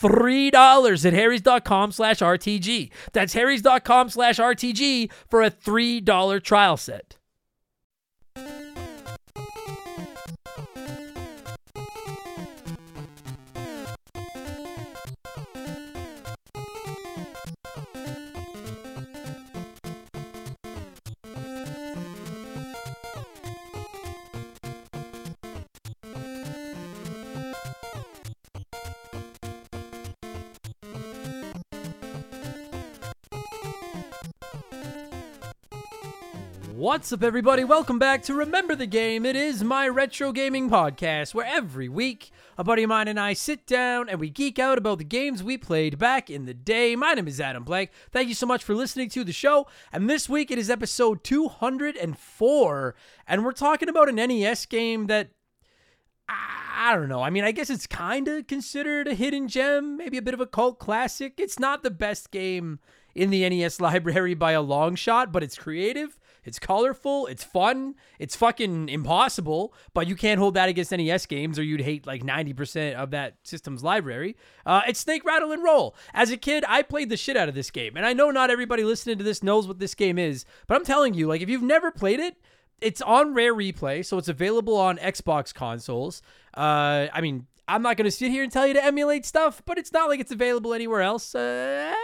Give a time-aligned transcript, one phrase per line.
[0.00, 2.90] $3 at harrys.com slash RTG.
[3.12, 7.17] That's harrys.com slash RTG for a $3 trial set.
[36.88, 37.64] What's up, everybody?
[37.64, 39.26] Welcome back to Remember the Game.
[39.26, 43.34] It is my retro gaming podcast where every week a buddy of mine and I
[43.34, 46.96] sit down and we geek out about the games we played back in the day.
[46.96, 47.90] My name is Adam Blake.
[48.10, 49.66] Thank you so much for listening to the show.
[49.92, 52.94] And this week it is episode 204,
[53.26, 55.28] and we're talking about an NES game that
[56.26, 57.20] I don't know.
[57.20, 60.40] I mean, I guess it's kind of considered a hidden gem, maybe a bit of
[60.40, 61.34] a cult classic.
[61.36, 62.78] It's not the best game
[63.14, 66.17] in the NES library by a long shot, but it's creative
[66.48, 71.58] it's colorful, it's fun, it's fucking impossible, but you can't hold that against NES games
[71.58, 74.36] or you'd hate like 90% of that system's library.
[74.66, 75.94] Uh, it's Snake Rattle and Roll.
[76.14, 77.96] As a kid, I played the shit out of this game.
[77.96, 80.84] And I know not everybody listening to this knows what this game is, but I'm
[80.84, 82.36] telling you, like, if you've never played it,
[82.80, 86.22] it's on Rare Replay, so it's available on Xbox consoles.
[86.56, 89.62] Uh, I mean, I'm not going to sit here and tell you to emulate stuff,
[89.66, 91.34] but it's not like it's available anywhere else.
[91.34, 91.94] Uh,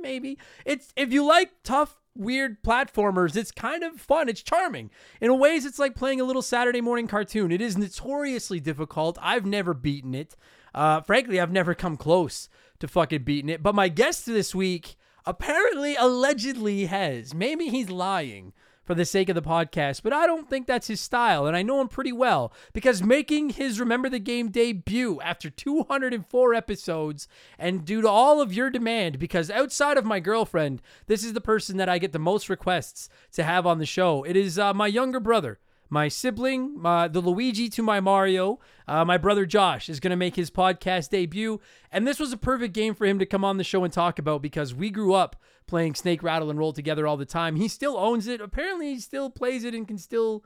[0.00, 0.38] maybe.
[0.64, 3.36] It's if you like tough weird platformers.
[3.36, 4.28] It's kind of fun.
[4.28, 4.90] It's charming.
[5.20, 7.52] In ways, it's like playing a little Saturday morning cartoon.
[7.52, 9.18] It is notoriously difficult.
[9.20, 10.36] I've never beaten it.
[10.74, 12.48] Uh, frankly, I've never come close
[12.80, 13.62] to fucking beating it.
[13.62, 17.34] But my guest this week apparently, allegedly has.
[17.34, 18.52] Maybe he's lying
[18.84, 21.62] for the sake of the podcast, but I don't think that's his style, and I
[21.62, 27.28] know him pretty well because making his Remember the Game debut after 204 episodes,
[27.58, 31.40] and due to all of your demand, because outside of my girlfriend, this is the
[31.40, 34.22] person that I get the most requests to have on the show.
[34.24, 35.58] It is uh, my younger brother
[35.94, 38.58] my sibling, my, the Luigi to my Mario,
[38.88, 41.60] uh, my brother Josh is going to make his podcast debut.
[41.92, 44.18] And this was a perfect game for him to come on the show and talk
[44.18, 45.36] about because we grew up
[45.66, 47.56] playing Snake Rattle and Roll together all the time.
[47.56, 48.40] He still owns it.
[48.40, 50.44] Apparently, he still plays it and can still.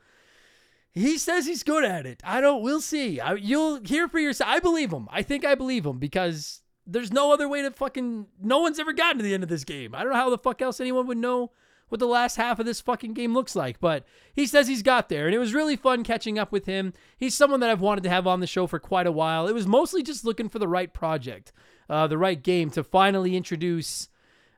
[0.92, 2.20] He says he's good at it.
[2.24, 2.62] I don't.
[2.62, 3.20] We'll see.
[3.20, 4.50] I, you'll hear for yourself.
[4.50, 5.08] I believe him.
[5.10, 8.26] I think I believe him because there's no other way to fucking.
[8.42, 9.94] No one's ever gotten to the end of this game.
[9.94, 11.52] I don't know how the fuck else anyone would know
[11.88, 13.80] what the last half of this fucking game looks like.
[13.80, 14.04] But
[14.34, 16.92] he says he's got there, and it was really fun catching up with him.
[17.16, 19.46] He's someone that I've wanted to have on the show for quite a while.
[19.46, 21.52] It was mostly just looking for the right project,
[21.88, 24.08] uh, the right game to finally introduce.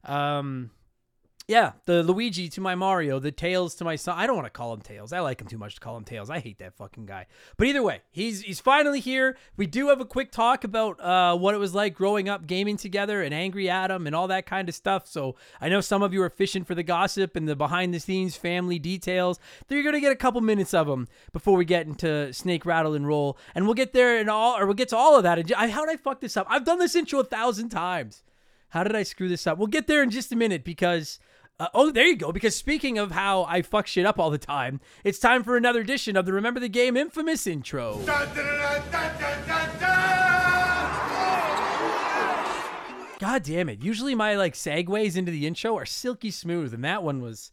[0.05, 0.71] Um,
[1.51, 4.17] yeah, the Luigi to my Mario, the Tails to my son.
[4.17, 5.13] I don't want to call him Tails.
[5.13, 6.31] I like him too much to call him Tails.
[6.31, 7.27] I hate that fucking guy.
[7.57, 9.37] But either way, he's he's finally here.
[9.57, 12.77] We do have a quick talk about uh, what it was like growing up gaming
[12.77, 15.09] together and Angry Adam and all that kind of stuff.
[15.09, 17.99] So I know some of you are fishing for the gossip and the behind the
[17.99, 19.41] scenes family details.
[19.69, 23.09] You're gonna get a couple minutes of them before we get into Snake Rattle and
[23.09, 25.51] Roll, and we'll get there and all, or we'll get to all of that.
[25.51, 26.47] How did I fuck this up?
[26.49, 28.23] I've done this intro a thousand times.
[28.71, 29.59] How did I screw this up?
[29.59, 31.19] We'll get there in just a minute because.
[31.59, 32.33] Uh, oh, there you go.
[32.33, 35.83] Because speaking of how I fuck shit up all the time, it's time for another
[35.83, 38.01] edition of the Remember the Game Infamous intro.
[43.19, 43.83] God damn it.
[43.83, 47.53] Usually my like segues into the intro are silky smooth, and that one was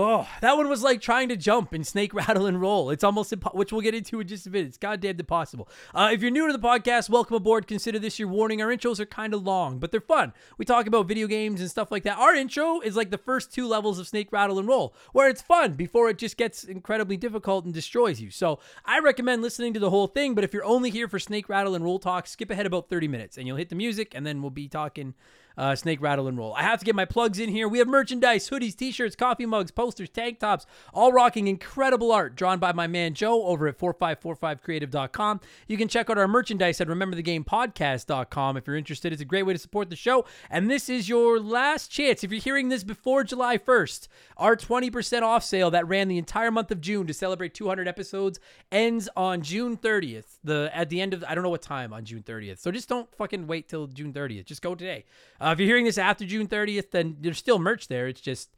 [0.00, 2.90] Oh, that one was like trying to jump and snake rattle and roll.
[2.90, 4.64] It's almost impo- which we'll get into in just a bit.
[4.64, 5.68] It's goddamn impossible.
[5.92, 7.66] Uh, if you're new to the podcast, welcome aboard.
[7.66, 8.62] Consider this your warning.
[8.62, 10.34] Our intros are kind of long, but they're fun.
[10.56, 12.16] We talk about video games and stuff like that.
[12.16, 15.42] Our intro is like the first two levels of snake rattle and roll, where it's
[15.42, 18.30] fun before it just gets incredibly difficult and destroys you.
[18.30, 20.36] So I recommend listening to the whole thing.
[20.36, 23.08] But if you're only here for snake rattle and roll talk, skip ahead about 30
[23.08, 25.14] minutes, and you'll hit the music, and then we'll be talking
[25.58, 26.54] uh, Snake Rattle and Roll.
[26.54, 27.68] I have to get my plugs in here.
[27.68, 30.64] We have merchandise, hoodies, t shirts, coffee mugs, posters, tank tops,
[30.94, 35.40] all rocking incredible art drawn by my man Joe over at 4545creative.com.
[35.66, 39.12] You can check out our merchandise at rememberthegamepodcast.com if you're interested.
[39.12, 40.24] It's a great way to support the show.
[40.48, 42.22] And this is your last chance.
[42.22, 44.06] If you're hearing this before July 1st,
[44.36, 48.38] our 20% off sale that ran the entire month of June to celebrate 200 episodes
[48.70, 50.38] ends on June 30th.
[50.44, 52.58] The At the end of, I don't know what time on June 30th.
[52.58, 54.44] So just don't fucking wait till June 30th.
[54.44, 55.04] Just go today.
[55.40, 58.06] Uh, Uh, if you're hearing this after June 30th, then there's still merch there.
[58.06, 58.50] It's just,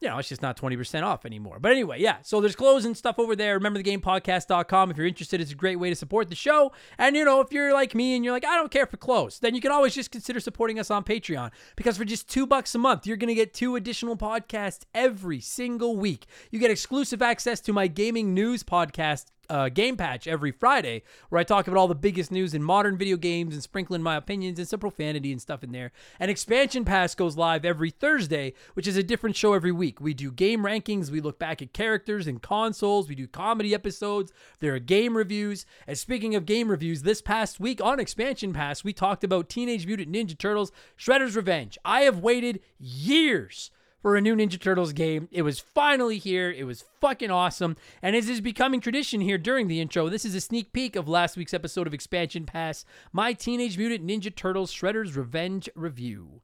[0.00, 1.58] you know, it's just not 20% off anymore.
[1.58, 2.18] But anyway, yeah.
[2.22, 3.54] So there's clothes and stuff over there.
[3.54, 4.90] Remember the gamepodcast.com.
[4.90, 6.72] If you're interested, it's a great way to support the show.
[6.98, 9.38] And, you know, if you're like me and you're like, I don't care for clothes,
[9.38, 11.52] then you can always just consider supporting us on Patreon.
[11.74, 15.40] Because for just two bucks a month, you're going to get two additional podcasts every
[15.40, 16.26] single week.
[16.50, 21.40] You get exclusive access to my gaming news podcast uh, Game Patch every Friday, where
[21.40, 24.16] I talk about all the biggest news in modern video games and sprinkle in my
[24.16, 25.92] opinions and some profanity and stuff in there.
[26.18, 30.00] And Expansion Pass goes live every Thursday, which is a different show every week.
[30.00, 34.32] We do game rankings, we look back at characters and consoles, we do comedy episodes,
[34.60, 35.66] there are game reviews.
[35.86, 39.86] And speaking of game reviews, this past week on Expansion Pass, we talked about Teenage
[39.86, 41.76] Mutant Ninja Turtles Shredder's Revenge.
[41.84, 43.70] I have waited years
[44.00, 45.28] for a new Ninja Turtles game.
[45.30, 46.50] It was finally here.
[46.50, 47.76] It was fucking awesome.
[48.02, 51.08] And as is becoming tradition here during the intro, this is a sneak peek of
[51.08, 56.40] last week's episode of Expansion Pass, my Teenage Mutant Ninja Turtles Shredder's Revenge review.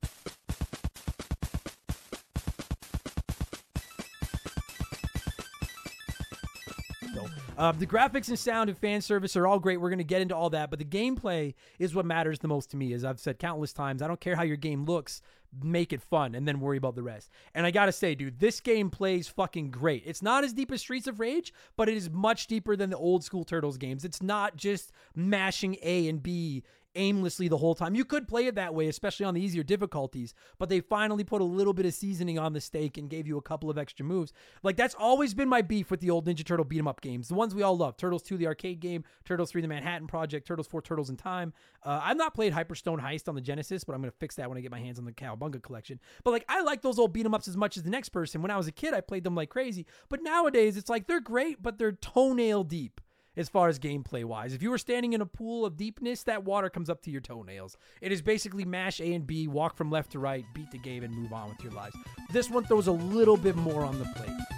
[7.58, 9.78] Uh, the graphics and sound and fan service are all great.
[9.78, 12.70] We're going to get into all that, but the gameplay is what matters the most
[12.72, 12.92] to me.
[12.92, 15.22] As I've said countless times, I don't care how your game looks,
[15.62, 17.30] make it fun, and then worry about the rest.
[17.54, 20.02] And I got to say, dude, this game plays fucking great.
[20.06, 22.96] It's not as deep as Streets of Rage, but it is much deeper than the
[22.96, 24.04] old school Turtles games.
[24.04, 26.62] It's not just mashing A and B
[26.96, 27.94] aimlessly the whole time.
[27.94, 31.40] You could play it that way, especially on the easier difficulties, but they finally put
[31.40, 34.04] a little bit of seasoning on the steak and gave you a couple of extra
[34.04, 34.32] moves.
[34.62, 37.28] Like that's always been my beef with the old Ninja Turtle beat 'em up games,
[37.28, 37.96] the ones we all love.
[37.96, 41.52] Turtles 2, the arcade game, Turtles 3, the Manhattan Project, Turtles 4, Turtles in Time.
[41.82, 44.58] Uh, I've not played Hyperstone Heist on the Genesis, but I'm gonna fix that when
[44.58, 46.00] I get my hands on the Cowabunga collection.
[46.24, 48.42] But like I like those old beat 'em ups as much as the next person.
[48.42, 49.86] When I was a kid, I played them like crazy.
[50.08, 53.00] But nowadays, it's like they're great, but they're toenail deep
[53.36, 54.52] as far as gameplay wise.
[54.52, 57.20] If you were standing in a pool of deepness, that water comes up to your
[57.20, 57.76] toenails.
[58.00, 61.04] It is basically mash A and B, walk from left to right, beat the game,
[61.04, 61.96] and move on with your lives.
[62.30, 64.55] This one throws a little bit more on the plate.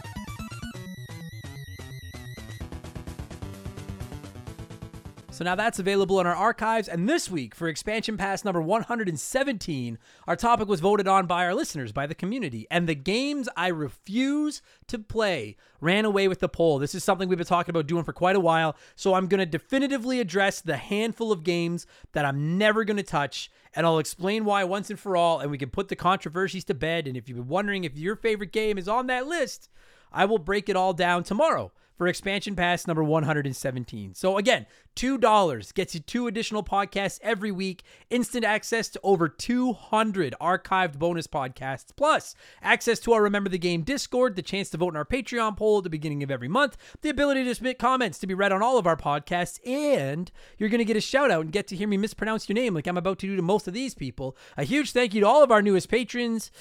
[5.38, 6.88] So now that's available in our archives.
[6.88, 11.54] And this week, for expansion pass number 117, our topic was voted on by our
[11.54, 12.66] listeners, by the community.
[12.72, 16.80] And the games I refuse to play ran away with the poll.
[16.80, 18.74] This is something we've been talking about doing for quite a while.
[18.96, 23.04] So I'm going to definitively address the handful of games that I'm never going to
[23.04, 23.48] touch.
[23.76, 25.38] And I'll explain why once and for all.
[25.38, 27.06] And we can put the controversies to bed.
[27.06, 29.68] And if you've been wondering if your favorite game is on that list,
[30.10, 34.14] I will break it all down tomorrow for expansion pass number 117.
[34.14, 40.34] So again, $2 gets you two additional podcasts every week, instant access to over 200
[40.40, 44.90] archived bonus podcasts, plus access to our Remember the Game Discord, the chance to vote
[44.90, 48.18] in our Patreon poll at the beginning of every month, the ability to submit comments
[48.20, 51.30] to be read on all of our podcasts, and you're going to get a shout
[51.30, 53.42] out and get to hear me mispronounce your name like I'm about to do to
[53.42, 54.36] most of these people.
[54.56, 56.52] A huge thank you to all of our newest patrons.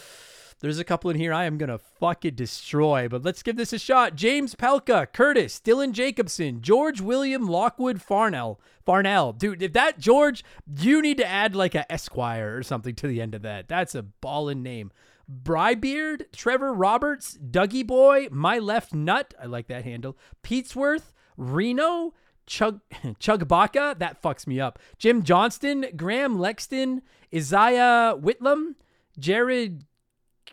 [0.59, 3.73] There's a couple in here I am going to fucking destroy, but let's give this
[3.73, 4.15] a shot.
[4.15, 8.59] James Pelka, Curtis, Dylan Jacobson, George William Lockwood Farnell.
[8.83, 9.33] Farnell.
[9.33, 10.43] Dude, if that George,
[10.79, 13.67] you need to add like a Esquire or something to the end of that.
[13.67, 14.91] That's a ballin' name.
[15.29, 19.33] Brybeard, Trevor Roberts, Dougie Boy, My Left Nut.
[19.39, 20.17] I like that handle.
[20.41, 22.13] Petesworth, Reno,
[22.47, 22.79] Chug
[23.19, 24.79] Chugbaka, that fucks me up.
[24.97, 27.01] Jim Johnston, Graham Lexton,
[27.35, 28.75] Isaiah Whitlam,
[29.19, 29.83] Jared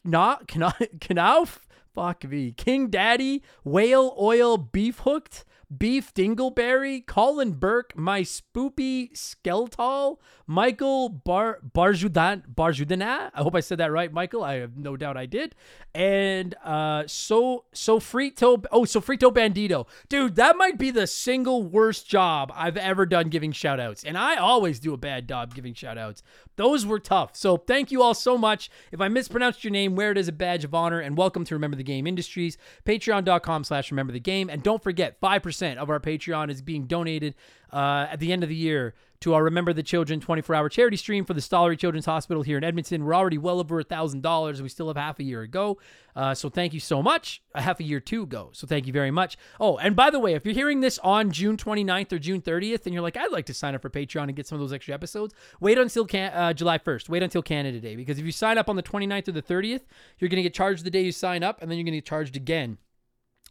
[0.04, 1.58] not Knauf,
[1.94, 5.44] fuck me, King Daddy, Whale Oil Beef Hooked,
[5.76, 13.30] Beef Dingleberry, Colin Burke, My Spoopy Skeltall, Michael Bar Barjudan Barjudana.
[13.34, 14.44] I hope I said that right, Michael.
[14.44, 15.54] I have no doubt I did.
[15.94, 19.86] And uh so so Frito oh so Frito Bandito.
[20.08, 24.04] Dude, that might be the single worst job I've ever done giving shout outs.
[24.04, 26.22] And I always do a bad job giving shout outs.
[26.56, 27.36] Those were tough.
[27.36, 28.70] So thank you all so much.
[28.92, 31.54] If I mispronounced your name, wear it as a badge of honor and welcome to
[31.54, 32.56] Remember the Game Industries.
[32.84, 34.48] Patreon.com slash remember the game.
[34.48, 37.34] And don't forget, 5% of our Patreon is being donated
[37.72, 38.94] uh, at the end of the year
[39.24, 42.58] to our Remember the Children 24 hour charity stream for the Stollery Children's Hospital here
[42.58, 43.06] in Edmonton.
[43.06, 44.60] We're already well over a $1,000.
[44.60, 45.78] We still have half a year ago.
[46.14, 47.42] Uh, so thank you so much.
[47.54, 48.50] A half a year to go.
[48.52, 49.38] So thank you very much.
[49.58, 52.84] Oh, and by the way, if you're hearing this on June 29th or June 30th
[52.84, 54.74] and you're like, I'd like to sign up for Patreon and get some of those
[54.74, 57.08] extra episodes, wait until can- uh, July 1st.
[57.08, 57.96] Wait until Canada Day.
[57.96, 59.84] Because if you sign up on the 29th or the 30th,
[60.18, 61.98] you're going to get charged the day you sign up and then you're going to
[61.98, 62.76] get charged again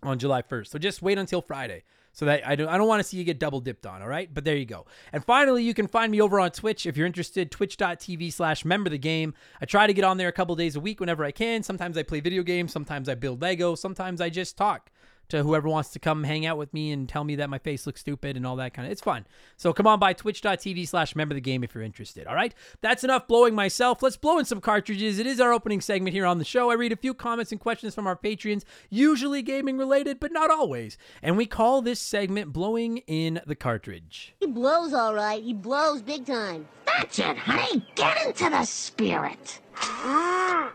[0.03, 0.67] on July 1st.
[0.67, 1.81] So just wait until Friday.
[2.13, 4.07] So that I don't I don't want to see you get double dipped on, all
[4.07, 4.31] right?
[4.31, 4.85] But there you go.
[5.11, 8.89] And finally, you can find me over on Twitch if you're interested, twitch.tv slash member
[8.89, 9.33] the game.
[9.59, 11.63] I try to get on there a couple days a week whenever I can.
[11.63, 14.91] Sometimes I play video games, sometimes I build Lego, sometimes I just talk
[15.29, 17.85] to whoever wants to come hang out with me and tell me that my face
[17.85, 19.25] looks stupid and all that kind of it's fun
[19.57, 23.03] so come on by twitch.tv slash member the game if you're interested all right that's
[23.03, 26.37] enough blowing myself let's blow in some cartridges it is our opening segment here on
[26.37, 30.19] the show i read a few comments and questions from our patrons usually gaming related
[30.19, 35.13] but not always and we call this segment blowing in the cartridge He blows all
[35.13, 35.41] right.
[35.43, 36.67] He blows big time.
[36.85, 37.85] That's it, honey.
[37.95, 39.59] Get into the spirit.
[39.77, 40.71] Ah.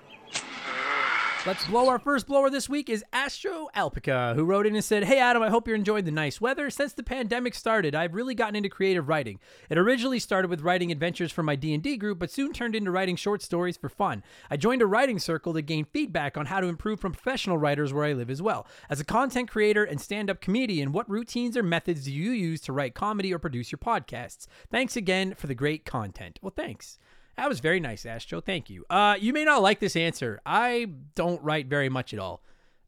[1.47, 1.88] Let's blow.
[1.88, 5.40] Our first blower this week is Astro Alpaca, who wrote in and said, Hey Adam,
[5.40, 6.68] I hope you're enjoying the nice weather.
[6.68, 9.38] Since the pandemic started, I've really gotten into creative writing.
[9.71, 13.14] It originally started with writing adventures for my D&D group, but soon turned into writing
[13.14, 14.25] short stories for fun.
[14.50, 17.92] I joined a writing circle to gain feedback on how to improve from professional writers
[17.92, 18.66] where I live as well.
[18.90, 22.73] As a content creator and stand-up comedian, what routines or methods do you use to
[22.73, 24.49] write comedy or produce your podcasts?
[24.71, 26.40] Thanks again for the great content.
[26.42, 26.99] Well, thanks.
[27.38, 28.40] That was very nice, Astro.
[28.40, 28.85] Thank you.
[28.90, 30.40] Uh, you may not like this answer.
[30.45, 32.42] I don't write very much at all.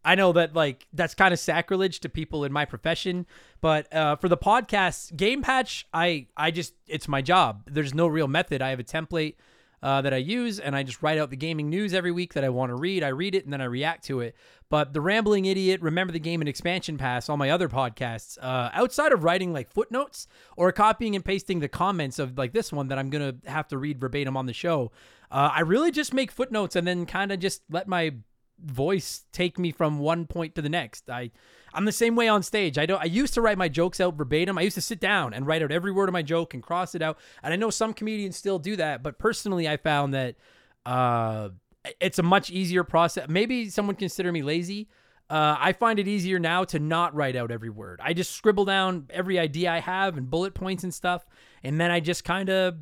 [0.05, 3.27] I know that like that's kind of sacrilege to people in my profession,
[3.61, 7.63] but uh, for the podcast Game Patch, I I just it's my job.
[7.71, 8.61] There's no real method.
[8.61, 9.37] I have a template
[9.83, 12.45] uh, that I use, and I just write out the gaming news every week that
[12.45, 13.03] I want to read.
[13.03, 14.35] I read it and then I react to it.
[14.69, 18.71] But the Rambling Idiot, Remember the Game, and Expansion Pass, all my other podcasts, uh,
[18.73, 22.89] outside of writing like footnotes or copying and pasting the comments of like this one
[22.89, 24.93] that I'm gonna have to read verbatim on the show,
[25.31, 28.15] uh, I really just make footnotes and then kind of just let my
[28.65, 31.11] voice take me from one point to the next.
[31.11, 31.31] I
[31.73, 32.79] I'm the same way on stage.
[32.79, 34.59] I don't I used to write my jokes out verbatim.
[34.59, 36.95] I used to sit down and write out every word of my joke and cross
[36.95, 37.19] it out.
[37.43, 40.37] And I know some comedians still do that, but personally I found that
[40.87, 41.51] uh
[42.01, 43.27] it's a much easier process.
[43.29, 44.89] Maybe someone consider me lazy.
[45.31, 48.01] Uh, I find it easier now to not write out every word.
[48.03, 51.25] I just scribble down every idea I have and bullet points and stuff,
[51.63, 52.75] and then I just kind of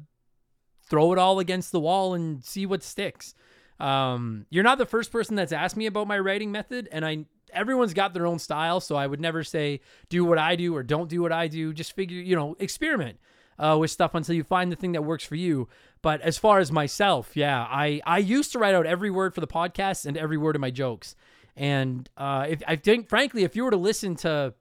[0.88, 3.34] throw it all against the wall and see what sticks.
[3.80, 7.26] Um, you're not the first person that's asked me about my writing method, and I
[7.52, 10.82] everyone's got their own style, so I would never say do what I do or
[10.82, 11.72] don't do what I do.
[11.72, 13.18] Just figure, you know, experiment
[13.58, 15.68] uh, with stuff until you find the thing that works for you.
[16.02, 19.40] But as far as myself, yeah, I I used to write out every word for
[19.40, 21.16] the podcast and every word of my jokes.
[21.56, 24.54] And uh, if I think, frankly, if you were to listen to,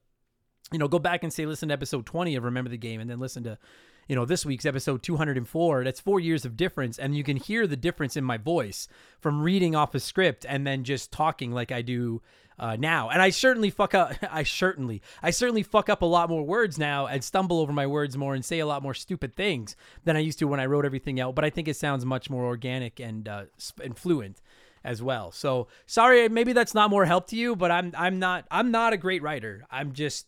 [0.71, 3.09] you know, go back and say listen to episode 20 of Remember the Game, and
[3.09, 3.57] then listen to
[4.07, 5.83] you know, this week's episode 204.
[5.83, 6.97] That's four years of difference.
[6.97, 8.87] And you can hear the difference in my voice
[9.19, 12.21] from reading off a script and then just talking like I do
[12.59, 13.09] uh, now.
[13.09, 14.13] And I certainly fuck up.
[14.31, 17.87] I certainly, I certainly fuck up a lot more words now and stumble over my
[17.87, 20.65] words more and say a lot more stupid things than I used to when I
[20.65, 21.35] wrote everything out.
[21.35, 23.45] But I think it sounds much more organic and uh,
[23.83, 24.41] and fluent
[24.83, 25.31] as well.
[25.31, 28.93] So sorry, maybe that's not more help to you, but I'm I'm not I'm not
[28.93, 29.65] a great writer.
[29.69, 30.27] I'm just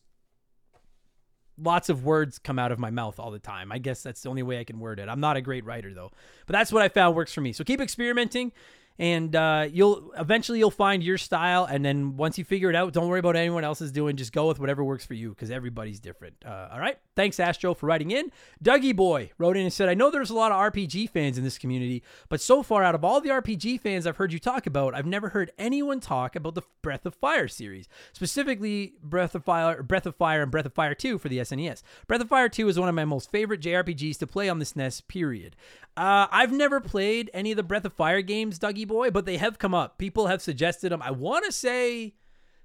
[1.61, 3.71] lots of words come out of my mouth all the time.
[3.71, 5.09] I guess that's the only way I can word it.
[5.09, 6.11] I'm not a great writer though,
[6.45, 7.53] but that's what I found works for me.
[7.53, 8.51] So keep experimenting
[8.99, 12.93] and uh, you'll eventually you'll find your style and then once you figure it out
[12.93, 14.15] don't worry about anyone else is doing.
[14.15, 16.35] Just go with whatever works for you because everybody's different.
[16.45, 16.99] Uh, all right.
[17.15, 18.31] Thanks astro for writing in.
[18.63, 21.43] Dougie boy wrote in and said i know there's a lot of rpg fans in
[21.43, 24.67] this community but so far out of all the rpg fans i've heard you talk
[24.67, 29.45] about i've never heard anyone talk about the breath of fire series specifically breath of
[29.45, 32.49] fire breath of fire and breath of fire 2 for the snes breath of fire
[32.49, 35.55] 2 is one of my most favorite jrpgs to play on the snes period
[35.97, 39.37] uh, I've never played any of the Breath of Fire games, Dougie Boy, but they
[39.37, 39.97] have come up.
[39.97, 41.01] People have suggested them.
[41.01, 42.15] I want to say,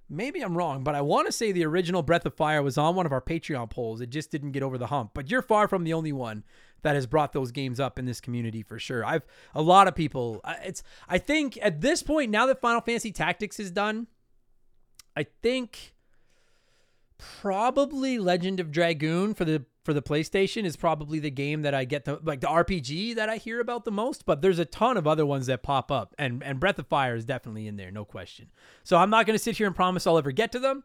[0.09, 2.95] maybe I'm wrong, but I want to say the original Breath of Fire was on
[2.95, 4.00] one of our Patreon polls.
[4.00, 5.11] It just didn't get over the hump.
[5.14, 6.45] But you're far from the only one
[6.83, 9.04] that has brought those games up in this community for sure.
[9.04, 10.40] I've a lot of people.
[10.62, 14.07] It's I think at this point now that Final Fantasy Tactics is done,
[15.16, 15.95] I think
[17.19, 21.85] probably Legend of Dragoon for the for the PlayStation is probably the game that I
[21.85, 24.97] get the like the RPG that I hear about the most, but there's a ton
[24.97, 27.91] of other ones that pop up and and Breath of Fire is definitely in there,
[27.91, 28.50] no question.
[28.83, 30.85] So I'm not going to sit here and promise I'll ever get to them,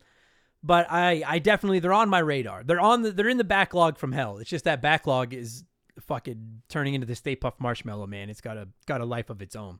[0.61, 2.63] but I I definitely they're on my radar.
[2.63, 4.37] They're on the they're in the backlog from hell.
[4.37, 5.63] It's just that backlog is
[6.01, 8.29] fucking turning into the Stay Puft Marshmallow Man.
[8.29, 9.79] It's got a got a life of its own.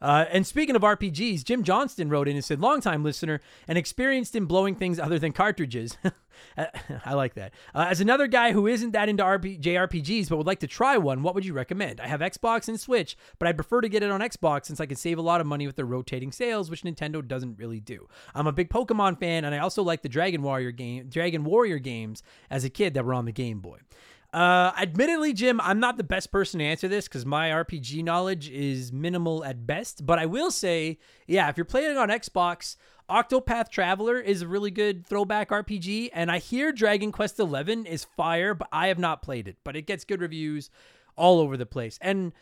[0.00, 4.34] Uh, and speaking of RPGs, Jim Johnston wrote in and said, longtime listener and experienced
[4.34, 5.98] in blowing things other than cartridges.
[7.04, 7.52] I like that.
[7.74, 10.96] Uh, as another guy who isn't that into RP- JRPGs but would like to try
[10.96, 12.00] one, what would you recommend?
[12.00, 14.86] I have Xbox and Switch, but I prefer to get it on Xbox since I
[14.86, 18.08] can save a lot of money with the rotating sales, which Nintendo doesn't really do.
[18.34, 21.78] I'm a big Pokemon fan, and I also like the Dragon Warrior game, Dragon Warrior
[21.78, 23.78] games as a kid that were on the Game Boy.
[24.32, 28.48] Uh, admittedly, Jim, I'm not the best person to answer this because my RPG knowledge
[28.48, 30.06] is minimal at best.
[30.06, 32.76] But I will say, yeah, if you're playing on Xbox,
[33.10, 38.04] Octopath Traveler is a really good throwback RPG, and I hear Dragon Quest XI is
[38.16, 39.56] fire, but I have not played it.
[39.64, 40.70] But it gets good reviews
[41.16, 42.32] all over the place, and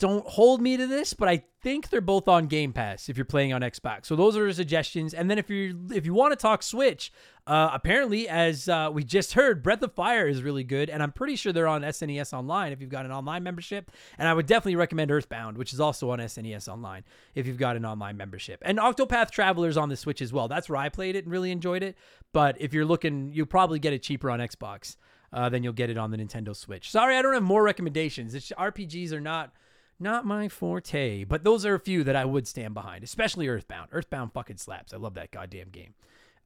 [0.00, 3.24] don't hold me to this, but I think they're both on Game Pass if you're
[3.24, 4.06] playing on Xbox.
[4.06, 5.14] So those are suggestions.
[5.14, 7.12] And then if you if you want to talk Switch,
[7.46, 11.12] uh, apparently as uh, we just heard, Breath of Fire is really good, and I'm
[11.12, 13.92] pretty sure they're on SNES Online if you've got an online membership.
[14.18, 17.76] And I would definitely recommend Earthbound, which is also on SNES Online if you've got
[17.76, 18.62] an online membership.
[18.66, 20.48] And Octopath Traveler's on the Switch as well.
[20.48, 21.96] That's where I played it and really enjoyed it.
[22.32, 24.96] But if you're looking, you'll probably get it cheaper on Xbox.
[25.32, 26.90] Uh, you'll get it on the Nintendo Switch.
[26.90, 28.34] Sorry, I don't have more recommendations.
[28.34, 29.52] It's, RPGs are not
[29.98, 33.88] not my forte, but those are a few that I would stand behind, especially Earthbound.
[33.92, 34.92] Earthbound fucking slaps.
[34.92, 35.94] I love that goddamn game.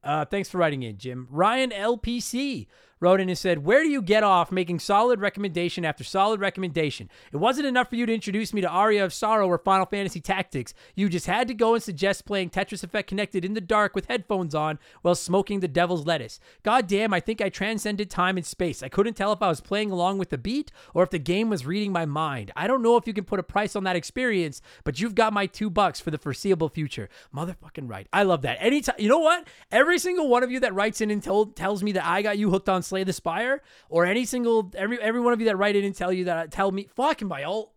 [0.03, 1.27] Uh, thanks for writing in, Jim.
[1.29, 2.67] Ryan LPC
[2.99, 7.09] wrote in and said, Where do you get off making solid recommendation after solid recommendation?
[7.31, 10.21] It wasn't enough for you to introduce me to Aria of Sorrow or Final Fantasy
[10.21, 10.73] Tactics.
[10.95, 14.07] You just had to go and suggest playing Tetris Effect Connected in the dark with
[14.07, 16.39] headphones on while smoking the devil's lettuce.
[16.63, 18.83] God damn, I think I transcended time and space.
[18.83, 21.49] I couldn't tell if I was playing along with the beat or if the game
[21.49, 22.51] was reading my mind.
[22.55, 25.33] I don't know if you can put a price on that experience, but you've got
[25.33, 27.09] my two bucks for the foreseeable future.
[27.35, 28.07] Motherfucking right.
[28.11, 28.57] I love that.
[28.59, 29.47] Anytime, you know what?
[29.71, 32.37] Every single one of you that writes in and told, tells me that I got
[32.37, 35.57] you hooked on Slay the Spire, or any single every every one of you that
[35.57, 37.73] write in and tell you that tell me fucking by all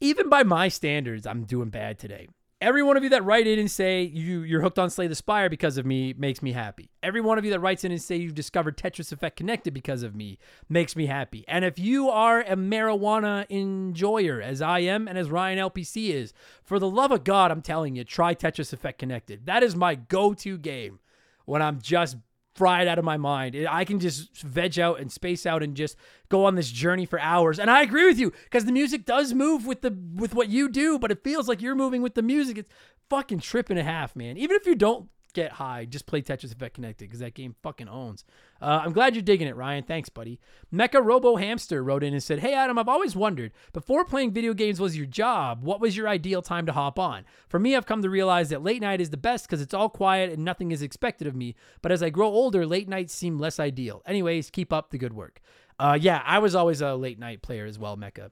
[0.00, 2.28] even by my standards, I'm doing bad today.
[2.60, 5.14] Every one of you that write in and say you you're hooked on Slay the
[5.14, 6.90] Spire because of me makes me happy.
[7.04, 10.02] Every one of you that writes in and say you've discovered Tetris Effect Connected because
[10.02, 11.44] of me makes me happy.
[11.46, 16.32] And if you are a marijuana enjoyer, as I am and as Ryan LPC is,
[16.64, 19.46] for the love of God, I'm telling you, try Tetris Effect Connected.
[19.46, 20.98] That is my go-to game
[21.44, 22.16] when I'm just
[22.58, 23.56] fried out of my mind.
[23.70, 25.96] I can just veg out and space out and just
[26.28, 27.60] go on this journey for hours.
[27.60, 30.68] And I agree with you because the music does move with the with what you
[30.68, 32.58] do, but it feels like you're moving with the music.
[32.58, 32.70] It's
[33.08, 34.36] fucking trip and a half, man.
[34.36, 37.88] Even if you don't get high, just play Tetris Effect Connected because that game fucking
[37.88, 38.24] owns.
[38.60, 39.84] Uh, I'm glad you're digging it, Ryan.
[39.84, 40.40] Thanks, buddy.
[40.72, 44.54] Mecha Robo Hamster wrote in and said, Hey, Adam, I've always wondered, before playing video
[44.54, 47.24] games was your job, what was your ideal time to hop on?
[47.48, 49.88] For me, I've come to realize that late night is the best because it's all
[49.88, 51.54] quiet and nothing is expected of me.
[51.82, 54.02] But as I grow older, late nights seem less ideal.
[54.06, 55.40] Anyways, keep up the good work.
[55.78, 58.30] Uh, yeah, I was always a late night player as well, Mecha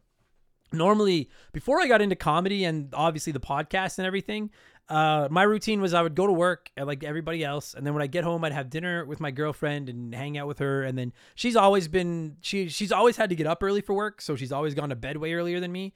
[0.73, 4.51] normally before I got into comedy and obviously the podcast and everything,
[4.89, 8.03] uh, my routine was I would go to work like everybody else, and then when
[8.03, 10.85] I get home, I'd have dinner with my girlfriend and hang out with her.
[10.85, 14.21] And then she's always been she she's always had to get up early for work,
[14.21, 15.93] so she's always gone to bed way earlier than me.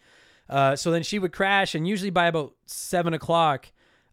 [0.49, 3.71] Uh, so then she would crash, and usually by about seven o'clock,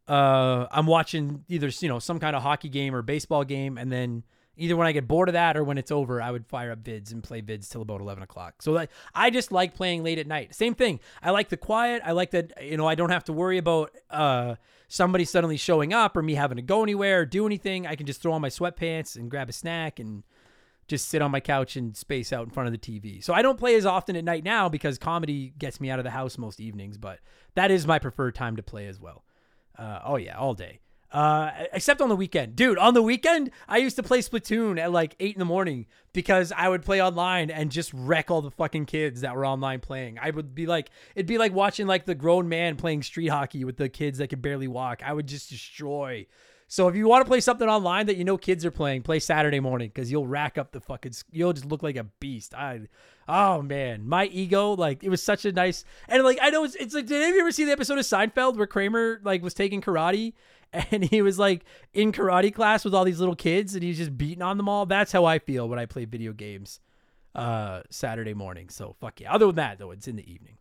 [0.07, 3.91] uh, I'm watching either you know some kind of hockey game or baseball game, and
[3.91, 4.23] then
[4.57, 6.83] either when I get bored of that or when it's over, I would fire up
[6.83, 8.61] vids and play vids till about 11 o'clock.
[8.61, 10.53] So like, I just like playing late at night.
[10.53, 10.99] Same thing.
[11.21, 12.01] I like the quiet.
[12.03, 14.55] I like that, you know, I don't have to worry about uh,
[14.87, 17.87] somebody suddenly showing up or me having to go anywhere or do anything.
[17.87, 20.23] I can just throw on my sweatpants and grab a snack and
[20.87, 23.23] just sit on my couch and space out in front of the TV.
[23.23, 26.05] So I don't play as often at night now because comedy gets me out of
[26.05, 27.19] the house most evenings, but
[27.55, 29.23] that is my preferred time to play as well.
[29.77, 30.79] Uh, oh yeah, all day.
[31.11, 32.77] Uh, except on the weekend, dude.
[32.77, 36.51] On the weekend, I used to play Splatoon at like eight in the morning because
[36.51, 40.19] I would play online and just wreck all the fucking kids that were online playing.
[40.21, 43.63] I would be like, it'd be like watching like the grown man playing street hockey
[43.63, 45.01] with the kids that could barely walk.
[45.03, 46.27] I would just destroy.
[46.69, 49.19] So if you want to play something online that you know kids are playing, play
[49.19, 51.13] Saturday morning because you'll rack up the fucking.
[51.31, 52.53] You'll just look like a beast.
[52.53, 52.81] I,
[53.29, 56.75] oh man, my ego like it was such a nice and like I know it's,
[56.75, 57.05] it's like.
[57.05, 59.81] Did any of you ever see the episode of Seinfeld where Kramer like was taking
[59.81, 60.33] karate?
[60.91, 64.17] and he was like in karate class with all these little kids and he's just
[64.17, 64.85] beating on them all.
[64.85, 66.79] That's how I feel when I play video games
[67.35, 68.69] uh Saturday morning.
[68.69, 69.33] So fuck yeah.
[69.33, 70.57] Other than that though, it's in the evening.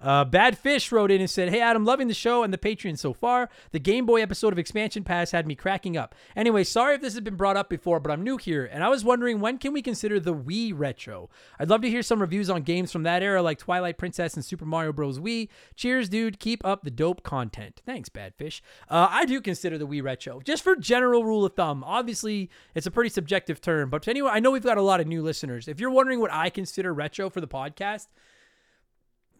[0.00, 2.98] Uh, Bad Fish wrote in and said, Hey, Adam, loving the show and the Patreon
[2.98, 3.48] so far.
[3.72, 6.14] The Game Boy episode of Expansion Pass had me cracking up.
[6.34, 8.88] Anyway, sorry if this has been brought up before, but I'm new here, and I
[8.88, 11.30] was wondering when can we consider the Wii retro?
[11.58, 14.44] I'd love to hear some reviews on games from that era like Twilight Princess and
[14.44, 15.18] Super Mario Bros.
[15.18, 15.48] Wii.
[15.74, 16.38] Cheers, dude.
[16.38, 17.82] Keep up the dope content.
[17.86, 18.62] Thanks, Bad Fish.
[18.88, 21.84] Uh, I do consider the Wii retro, just for general rule of thumb.
[21.84, 25.06] Obviously, it's a pretty subjective term, but anyway, I know we've got a lot of
[25.06, 25.68] new listeners.
[25.68, 28.08] If you're wondering what I consider retro for the podcast,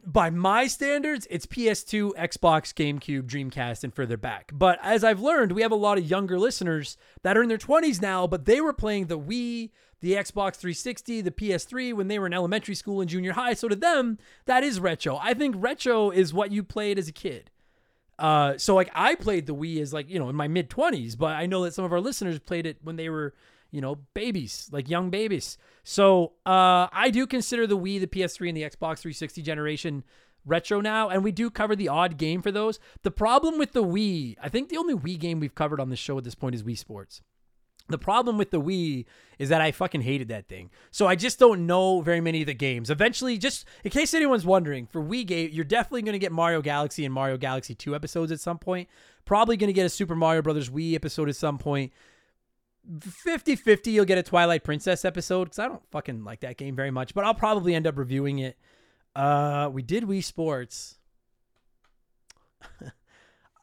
[0.07, 4.53] by my standards, it's PS2, Xbox, GameCube, Dreamcast, and further back.
[4.55, 7.59] But as I've learned, we have a lot of younger listeners that are in their
[7.59, 12.21] 20s now, but they were playing the Wii, the Xbox 360, the PS3 when they
[12.21, 13.55] were in elementary school and junior high.
[13.55, 15.19] So to them, that is retro.
[15.21, 17.51] I think retro is what you played as a kid.
[18.19, 21.19] Uh, so like I played the Wii as like you know in my mid 20s,
[21.19, 23.35] but I know that some of our listeners played it when they were
[23.71, 25.59] you know, babies, like young babies.
[25.83, 30.05] So uh, I do consider the Wii, the PS3, and the Xbox 360 generation
[30.45, 32.79] retro now, and we do cover the odd game for those.
[33.03, 35.97] The problem with the Wii, I think the only Wii game we've covered on the
[35.97, 37.21] show at this point is Wii Sports.
[37.89, 39.05] The problem with the Wii
[39.39, 40.71] is that I fucking hated that thing.
[40.91, 42.91] So I just don't know very many of the games.
[42.91, 46.61] Eventually, just in case anyone's wondering, for Wii game, you're definitely going to get Mario
[46.61, 48.89] Galaxy and Mario Galaxy 2 episodes at some point.
[49.25, 51.93] Probably going to get a Super Mario Brothers Wii episode at some point.
[53.01, 56.77] 50 50 you'll get a Twilight Princess episode because I don't fucking like that game
[56.77, 58.57] very much, but I'll probably end up reviewing it.
[59.15, 60.99] Uh, we did Wii Sports.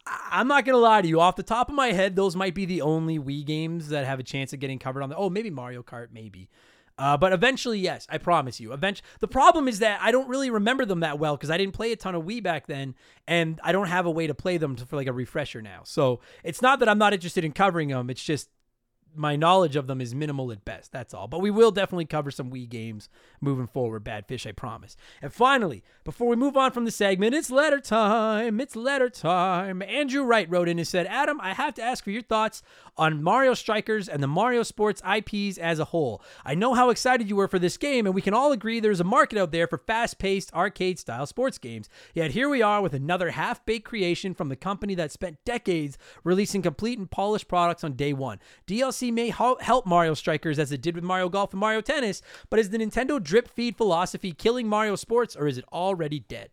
[0.06, 1.20] I'm not gonna lie to you.
[1.20, 4.18] Off the top of my head, those might be the only Wii games that have
[4.18, 5.16] a chance of getting covered on the.
[5.16, 6.50] Oh, maybe Mario Kart, maybe.
[6.96, 8.72] Uh, but eventually, yes, I promise you.
[8.72, 11.74] Eventually, the problem is that I don't really remember them that well because I didn't
[11.74, 12.94] play a ton of Wii back then,
[13.26, 15.80] and I don't have a way to play them for like a refresher now.
[15.84, 18.10] So it's not that I'm not interested in covering them.
[18.10, 18.48] It's just
[19.14, 20.92] my knowledge of them is minimal at best.
[20.92, 21.28] That's all.
[21.28, 23.08] But we will definitely cover some Wii games
[23.40, 24.04] moving forward.
[24.04, 24.96] Bad Fish, I promise.
[25.22, 28.60] And finally, before we move on from the segment, it's letter time.
[28.60, 29.82] It's letter time.
[29.82, 32.62] Andrew Wright wrote in and said, Adam, I have to ask for your thoughts
[32.96, 36.22] on Mario Strikers and the Mario Sports IPs as a whole.
[36.44, 39.00] I know how excited you were for this game, and we can all agree there's
[39.00, 41.88] a market out there for fast paced, arcade style sports games.
[42.14, 45.98] Yet here we are with another half baked creation from the company that spent decades
[46.22, 48.38] releasing complete and polished products on day one.
[48.66, 52.58] DLC may help Mario Strikers as it did with Mario Golf and Mario Tennis, but
[52.58, 56.50] is the Nintendo drip feed philosophy killing Mario Sports, or is it already dead?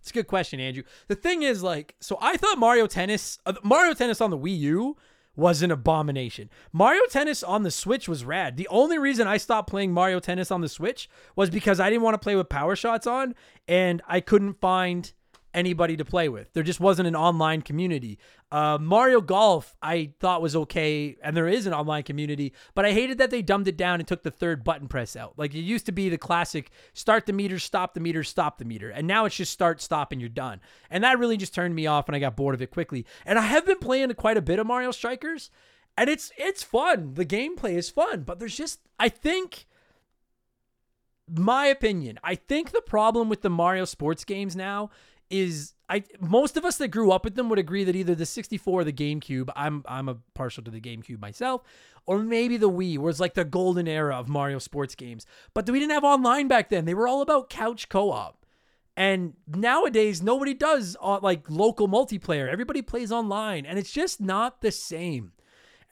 [0.00, 0.84] It's a good question, Andrew.
[1.08, 4.58] The thing is, like, so I thought Mario Tennis, uh, Mario Tennis on the Wii
[4.58, 4.96] U
[5.38, 6.50] was an abomination.
[6.72, 8.56] Mario Tennis on the Switch was rad.
[8.56, 12.02] The only reason I stopped playing Mario Tennis on the Switch was because I didn't
[12.02, 13.36] want to play with power shots on
[13.68, 15.12] and I couldn't find
[15.54, 16.52] anybody to play with.
[16.52, 18.18] There just wasn't an online community.
[18.50, 22.92] Uh, Mario Golf, I thought was okay, and there is an online community, but I
[22.92, 25.34] hated that they dumbed it down and took the third button press out.
[25.36, 28.64] Like it used to be the classic start the meter, stop the meter, stop the
[28.64, 28.90] meter.
[28.90, 30.60] And now it's just start, stop, and you're done.
[30.90, 33.06] And that really just turned me off and I got bored of it quickly.
[33.26, 35.50] And I have been playing quite a bit of Mario Strikers,
[35.96, 37.14] and it's it's fun.
[37.14, 39.66] The gameplay is fun, but there's just I think
[41.30, 44.90] my opinion, I think the problem with the Mario sports games now
[45.30, 48.26] is I most of us that grew up with them would agree that either the
[48.26, 51.62] 64 or the GameCube, I'm I'm a partial to the GameCube myself,
[52.06, 55.26] or maybe the Wii was like the golden era of Mario sports games.
[55.54, 56.84] But we didn't have online back then.
[56.84, 58.44] They were all about couch co-op.
[58.96, 62.48] And nowadays nobody does uh, like local multiplayer.
[62.48, 65.32] Everybody plays online and it's just not the same.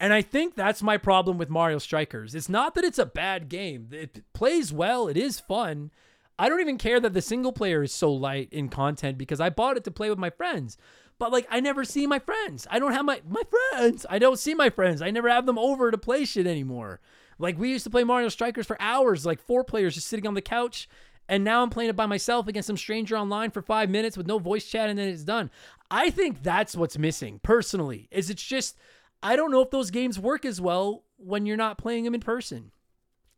[0.01, 2.35] And I think that's my problem with Mario Strikers.
[2.35, 3.88] It's not that it's a bad game.
[3.92, 5.90] It plays well, it is fun
[6.38, 9.51] I don't even care that the single player is so light in content because I
[9.51, 10.77] bought it to play with my friends.
[11.18, 12.66] But like I never see my friends.
[12.70, 14.05] I don't have my my friends.
[14.09, 15.01] I don't see my friends.
[15.01, 17.01] I never have them over to play shit anymore.
[17.38, 20.35] Like we used to play Mario Strikers for hours, like four players just sitting on
[20.35, 20.88] the couch.
[21.29, 24.29] And now I'm playing it by myself against some stranger online for five minutes with
[24.29, 25.51] no voice chat and then it's done.
[25.90, 28.09] I think that's what's missing personally.
[28.11, 28.77] Is it's just
[29.22, 32.20] I don't know if those games work as well when you're not playing them in
[32.20, 32.72] person.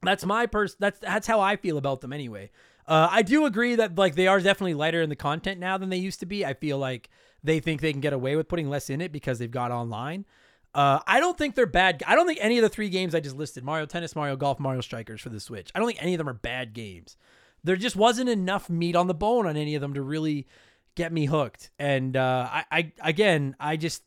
[0.02, 0.76] That's my person.
[0.80, 2.50] That's that's how I feel about them anyway.
[2.88, 5.90] Uh, I do agree that like they are definitely lighter in the content now than
[5.90, 6.44] they used to be.
[6.46, 7.10] I feel like
[7.44, 10.24] they think they can get away with putting less in it because they've got online.
[10.74, 12.02] Uh, I don't think they're bad.
[12.06, 14.58] I don't think any of the three games I just listed Mario Tennis, Mario Golf,
[14.58, 15.70] Mario Strikers for the Switch.
[15.74, 17.18] I don't think any of them are bad games.
[17.62, 20.46] There just wasn't enough meat on the bone on any of them to really
[20.94, 21.70] get me hooked.
[21.78, 24.02] And uh, I, I, again, I just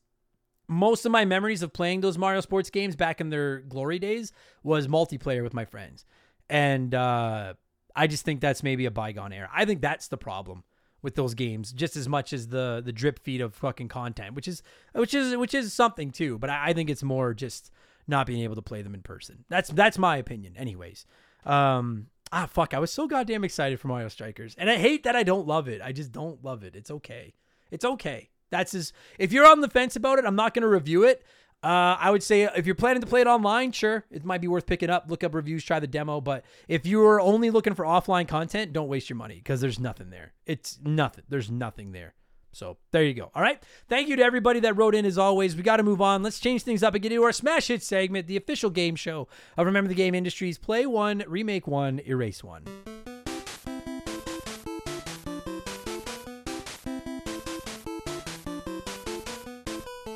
[0.68, 4.32] most of my memories of playing those Mario sports games back in their glory days
[4.64, 6.06] was multiplayer with my friends.
[6.50, 7.54] And uh,
[7.96, 9.50] I just think that's maybe a bygone era.
[9.54, 10.64] I think that's the problem
[11.02, 14.48] with those games, just as much as the the drip feed of fucking content, which
[14.48, 16.38] is which is which is something too.
[16.38, 17.72] But I, I think it's more just
[18.08, 19.46] not being able to play them in person.
[19.50, 21.06] That's that's my opinion, anyways.
[21.46, 22.74] Um, Ah, fuck.
[22.74, 24.56] I was so goddamn excited for Mario Strikers.
[24.58, 25.82] And I hate that I don't love it.
[25.82, 26.76] I just don't love it.
[26.76, 27.34] It's okay.
[27.72, 28.30] It's okay.
[28.52, 31.24] That's as if you're on the fence about it, I'm not to review it.
[31.64, 34.48] Uh, I would say if you're planning to play it online, sure, it might be
[34.48, 35.06] worth picking up.
[35.10, 36.20] Look up reviews, try the demo.
[36.20, 40.10] But if you're only looking for offline content, don't waste your money because there's nothing
[40.10, 40.34] there.
[40.46, 41.24] It's nothing.
[41.30, 42.16] There's nothing there.
[42.52, 43.32] So there you go.
[43.34, 43.62] All right.
[43.88, 45.56] Thank you to everybody that wrote in as always.
[45.56, 46.24] We got to move on.
[46.24, 49.28] Let's change things up and get into our Smash Hit segment, the official game show
[49.56, 50.58] of Remember the Game Industries.
[50.58, 52.66] Play one, remake one, erase one.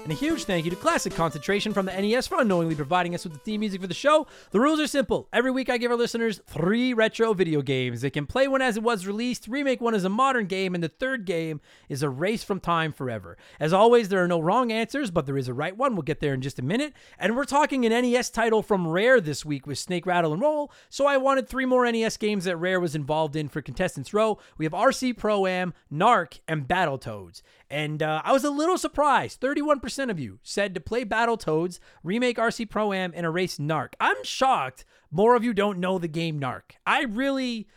[0.06, 3.24] And a huge thank you to Classic Concentration from the NES for unknowingly providing us
[3.24, 4.28] with the theme music for the show.
[4.52, 5.28] The rules are simple.
[5.34, 8.02] Every week I give our listeners three retro video games.
[8.02, 10.84] They can play one as it was released, remake one as a modern game, and
[10.84, 13.36] the third game is a race from time forever.
[13.60, 15.96] As always, there are no wrong answers, but there is a right one.
[15.96, 16.94] We'll get there in just a minute.
[17.18, 20.72] And we're talking an NES title from Rare this week with Snake Rattle and Roll,
[20.88, 24.38] so I wanted three more NES games that Rare was involved in for Contestants Row.
[24.60, 27.42] We have RC Pro Am, Narc, and Battletoads.
[27.76, 29.42] And uh, I was a little surprised.
[29.42, 33.96] 31% of you said to play Battletoads, remake RC Pro Am, and erase Narc.
[34.00, 36.62] I'm shocked more of you don't know the game Narc.
[36.88, 37.68] I really.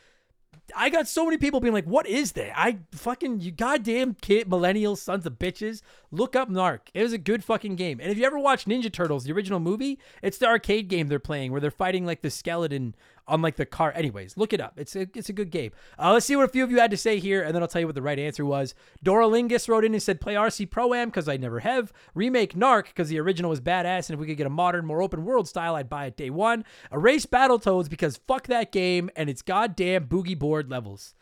[0.77, 4.49] I got so many people being like, "What is that?" I fucking you goddamn kid,
[4.49, 5.83] millennial sons of bitches.
[6.13, 6.81] Look up Narc.
[6.95, 7.99] It was a good fucking game.
[8.01, 11.19] And if you ever watched Ninja Turtles, the original movie, it's the arcade game they're
[11.19, 12.95] playing where they're fighting like the skeleton
[13.29, 13.93] on like the car.
[13.95, 14.75] Anyways, look it up.
[14.77, 15.71] It's a it's a good game.
[15.99, 17.69] Uh, let's see what a few of you had to say here, and then I'll
[17.69, 18.75] tell you what the right answer was.
[19.05, 21.93] Doralingus wrote in and said, "Play RC Pro Am because I never have.
[22.15, 25.03] Remake Narc because the original was badass, and if we could get a modern, more
[25.03, 26.65] open world style, I'd buy it day one.
[26.91, 31.15] Erase Battletoads because fuck that game and its goddamn boogie board levels."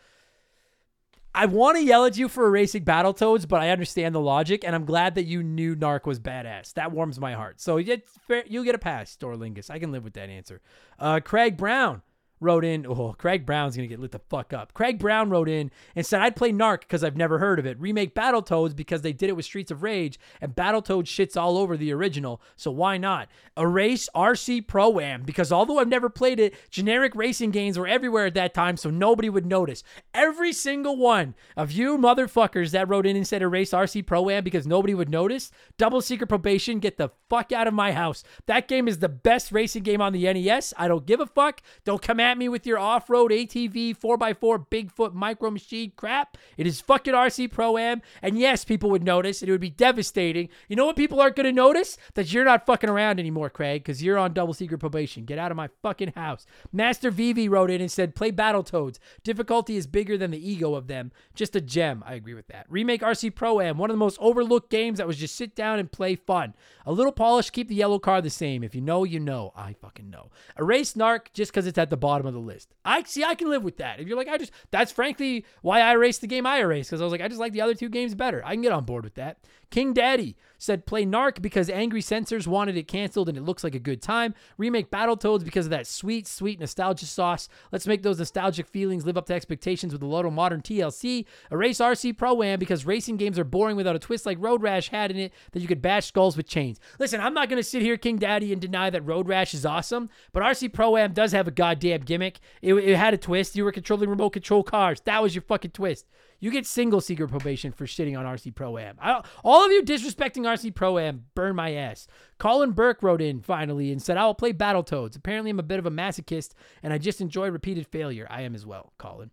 [1.37, 4.75] I want to yell at you for erasing Battletoads, but I understand the logic, and
[4.75, 6.73] I'm glad that you knew Narc was badass.
[6.73, 7.61] That warms my heart.
[7.61, 8.09] So you get
[8.49, 9.71] you get a pass, Dorlingus.
[9.71, 10.63] I can live with that answer.
[10.99, 12.01] Uh, Craig Brown
[12.47, 14.73] wrote in, oh, Craig Brown's going to get lit the fuck up.
[14.73, 17.79] Craig Brown wrote in and said, I'd play Narc because I've never heard of it.
[17.79, 21.77] Remake Battletoads because they did it with Streets of Rage, and Battletoads shits all over
[21.77, 23.29] the original, so why not?
[23.57, 28.27] Erase RC Pro Am because although I've never played it, generic racing games were everywhere
[28.27, 29.83] at that time, so nobody would notice.
[30.15, 34.45] Every single one of you motherfuckers that wrote in and said erase RC Pro Am
[34.45, 38.23] because nobody would notice, double secret probation, get the fuck out of my house.
[38.47, 40.73] That game is the best racing game on the NES.
[40.77, 41.63] I don't give a fuck.
[41.85, 46.37] Don't come at me with your off road ATV 4x4 Bigfoot micro machine crap.
[46.57, 48.03] It is fucking RC Pro Am.
[48.23, 50.49] And yes, people would notice, and it would be devastating.
[50.69, 51.99] You know what people aren't going to notice?
[52.15, 55.25] That you're not fucking around anymore, Craig, because you're on double secret probation.
[55.25, 56.47] Get out of my fucking house.
[56.73, 58.99] Master Vivi wrote in and said, play Battletoads.
[59.25, 61.13] Difficulty is bigger than the ego of them.
[61.35, 62.03] Just a gem.
[62.07, 62.67] I agree with that.
[62.69, 65.79] Remake RC Pro Am, one of the most overlooked games that was just sit down
[65.79, 66.55] and play fun.
[66.85, 68.63] A little polish, keep the yellow car the same.
[68.63, 69.53] If you know, you know.
[69.57, 70.31] I fucking know.
[70.59, 72.75] Erase Narc just because it's at the bottom of the list.
[72.85, 74.01] I see, I can live with that.
[74.01, 77.01] If you're like, I just, that's frankly why I erased the game I erased because
[77.01, 78.43] I was like, I just like the other two games better.
[78.45, 79.39] I can get on board with that.
[79.71, 83.75] King Daddy said play Narc because angry censors wanted it canceled and it looks like
[83.75, 84.35] a good time.
[84.59, 87.49] Remake Battletoads because of that sweet, sweet nostalgia sauce.
[87.73, 91.27] Let's make those nostalgic feelings live up to expectations with a of modern TLC.
[91.51, 94.89] Erase RC Pro Am because racing games are boring without a twist like Road Rash
[94.89, 96.81] had in it that you could bash skulls with chains.
[96.99, 99.67] Listen, I'm not going to sit here, King Daddy, and deny that Road Rash is
[99.67, 102.41] awesome, but RC Pro Am does have a goddamn gimmick.
[102.63, 103.57] It, it had a twist.
[103.57, 105.01] You were controlling remote control cars.
[105.03, 106.07] That was your fucking twist.
[106.39, 108.97] You get single secret probation for shitting on RC Pro Am.
[109.45, 112.07] All of you disrespecting RC Pro Am, burn my ass.
[112.39, 115.17] Colin Burke wrote in finally and said, I will play Battletoads.
[115.17, 116.51] Apparently, I'm a bit of a masochist
[116.83, 118.27] and I just enjoy repeated failure.
[118.29, 119.31] I am as well, Colin.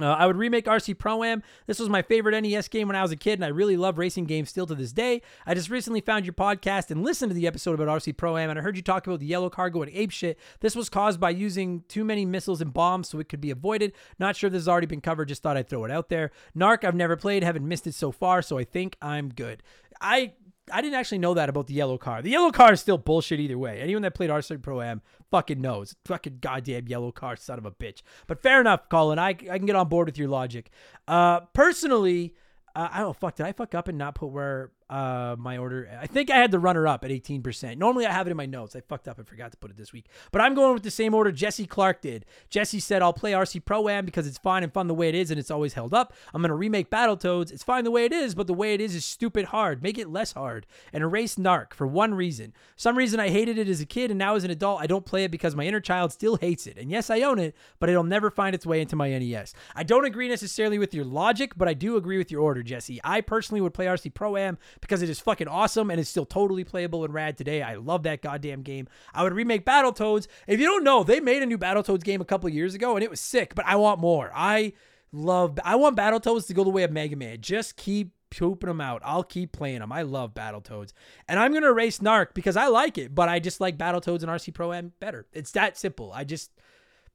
[0.00, 1.42] Uh, I would remake RC Pro Am.
[1.66, 3.96] This was my favorite NES game when I was a kid, and I really love
[3.96, 5.22] racing games still to this day.
[5.46, 8.50] I just recently found your podcast and listened to the episode about RC Pro Am,
[8.50, 10.38] and I heard you talk about the yellow cargo and ape shit.
[10.60, 13.92] This was caused by using too many missiles and bombs, so it could be avoided.
[14.18, 16.32] Not sure if this has already been covered, just thought I'd throw it out there.
[16.56, 19.62] Narc, I've never played, haven't missed it so far, so I think I'm good.
[20.00, 20.32] I
[20.72, 22.22] I didn't actually know that about the yellow car.
[22.22, 23.80] The yellow car is still bullshit either way.
[23.80, 25.94] Anyone that played RC Pro Am fucking knows.
[26.06, 28.02] Fucking goddamn yellow car, son of a bitch.
[28.26, 29.18] But fair enough, Colin.
[29.18, 30.70] I, I can get on board with your logic.
[31.06, 32.34] Uh, personally,
[32.74, 33.36] uh, I don't fuck.
[33.36, 35.88] Did I fuck up and not put where uh, my order?
[36.00, 37.76] I think I had the runner up at 18%.
[37.78, 38.76] Normally I have it in my notes.
[38.76, 40.06] I fucked up and forgot to put it this week.
[40.32, 42.26] But I'm going with the same order Jesse Clark did.
[42.50, 45.14] Jesse said, I'll play RC Pro Am because it's fine and fun the way it
[45.14, 46.12] is and it's always held up.
[46.32, 47.52] I'm going to remake Battletoads.
[47.52, 49.82] It's fine the way it is, but the way it is is stupid hard.
[49.82, 50.66] Make it less hard.
[50.92, 52.52] And erase Narc for one reason.
[52.76, 55.06] Some reason I hated it as a kid and now as an adult I don't
[55.06, 56.76] play it because my inner child still hates it.
[56.78, 59.54] And yes, I own it, but it'll never find its way into my NES.
[59.74, 63.00] I don't agree necessarily with your logic, but I do agree with your order, Jesse.
[63.04, 66.26] I personally would play RC Pro Am because it is fucking awesome and it's still
[66.26, 67.62] totally playable and rad today.
[67.62, 68.88] I love that goddamn game.
[69.12, 70.26] I would remake Battletoads.
[70.46, 73.02] If you don't know, they made a new Battletoads game a couple years ago and
[73.02, 74.30] it was sick, but I want more.
[74.34, 74.72] I
[75.12, 77.40] love I want Battletoads to go the way of Mega Man.
[77.40, 79.02] Just keep pooping them out.
[79.04, 79.92] I'll keep playing them.
[79.92, 80.92] I love Battletoads.
[81.28, 84.22] And I'm going to erase Narc because I like it, but I just like Battletoads
[84.22, 85.26] and RC Pro Am better.
[85.32, 86.12] It's that simple.
[86.12, 86.50] I just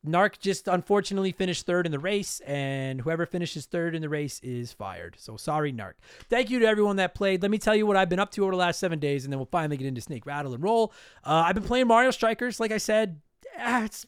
[0.05, 4.39] Narc just unfortunately finished third in the race, and whoever finishes third in the race
[4.41, 5.15] is fired.
[5.19, 5.93] So sorry, Narc.
[6.29, 7.41] Thank you to everyone that played.
[7.41, 9.33] Let me tell you what I've been up to over the last seven days, and
[9.33, 10.93] then we'll finally get into Snake Rattle and Roll.
[11.23, 13.19] Uh, I've been playing Mario Strikers, like I said.
[13.57, 14.05] Ah, it's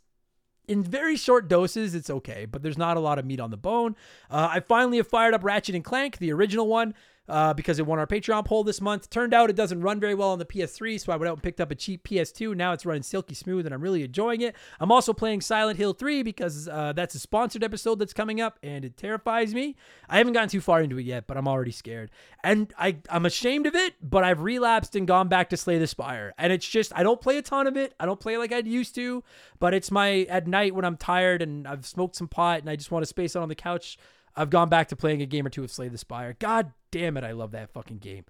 [0.67, 3.57] in very short doses, it's okay, but there's not a lot of meat on the
[3.57, 3.95] bone.
[4.29, 6.93] Uh, I finally have fired up Ratchet and Clank, the original one
[7.29, 9.09] uh, because it won our Patreon poll this month.
[9.09, 11.43] Turned out it doesn't run very well on the PS3, so I went out and
[11.43, 12.55] picked up a cheap PS2.
[12.55, 14.55] Now it's running silky smooth, and I'm really enjoying it.
[14.79, 18.59] I'm also playing Silent Hill 3 because uh, that's a sponsored episode that's coming up,
[18.63, 19.75] and it terrifies me.
[20.09, 22.11] I haven't gotten too far into it yet, but I'm already scared.
[22.43, 25.87] And I, I'm ashamed of it, but I've relapsed and gone back to Slay the
[25.87, 26.33] Spire.
[26.37, 27.93] And it's just, I don't play a ton of it.
[27.99, 29.23] I don't play like I used to,
[29.59, 32.75] but it's my, at night when I'm tired and I've smoked some pot and I
[32.75, 33.97] just want to space out on the couch.
[34.35, 36.35] I've gone back to playing a game or two of Slay the Spire.
[36.39, 38.25] God damn it, I love that fucking game.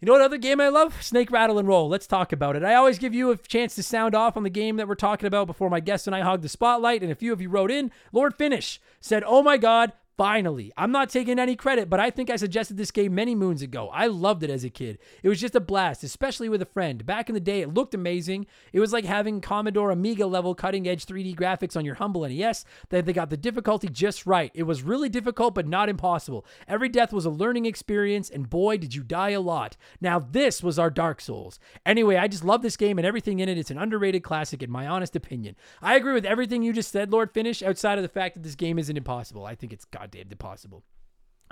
[0.00, 1.02] You know what other game I love?
[1.02, 1.86] Snake Rattle and Roll.
[1.86, 2.64] Let's talk about it.
[2.64, 5.26] I always give you a chance to sound off on the game that we're talking
[5.26, 7.02] about before my guests and I hog the spotlight.
[7.02, 7.92] And a few of you wrote in.
[8.10, 12.28] Lord Finish said, Oh my God, Finally, I'm not taking any credit, but I think
[12.28, 13.88] I suggested this game many moons ago.
[13.90, 14.98] I loved it as a kid.
[15.22, 17.06] It was just a blast, especially with a friend.
[17.06, 18.44] Back in the day, it looked amazing.
[18.74, 22.66] It was like having Commodore Amiga level cutting edge 3D graphics on your humble NES.
[22.90, 24.50] They got the difficulty just right.
[24.52, 26.44] It was really difficult, but not impossible.
[26.68, 29.78] Every death was a learning experience, and boy, did you die a lot.
[30.02, 31.58] Now, this was our Dark Souls.
[31.86, 33.56] Anyway, I just love this game and everything in it.
[33.56, 35.56] It's an underrated classic, in my honest opinion.
[35.80, 38.54] I agree with everything you just said, Lord Finish, outside of the fact that this
[38.54, 39.46] game isn't impossible.
[39.46, 40.84] I think it's God goddamn impossible.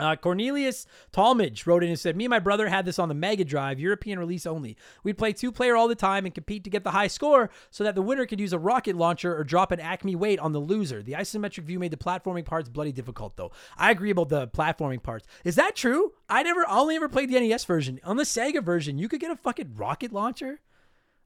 [0.01, 3.17] Uh, Cornelius Talmadge wrote in and said, Me and my brother had this on the
[3.17, 4.77] Mega Drive, European release only.
[5.03, 7.83] We'd play two player all the time and compete to get the high score so
[7.83, 10.61] that the winner could use a rocket launcher or drop an Acme weight on the
[10.61, 11.03] loser.
[11.03, 13.51] The isometric view made the platforming parts bloody difficult, though.
[13.77, 15.27] I agree about the platforming parts.
[15.45, 16.13] Is that true?
[16.29, 17.99] I never, I only ever played the NES version.
[18.05, 20.61] On the Sega version, you could get a fucking rocket launcher?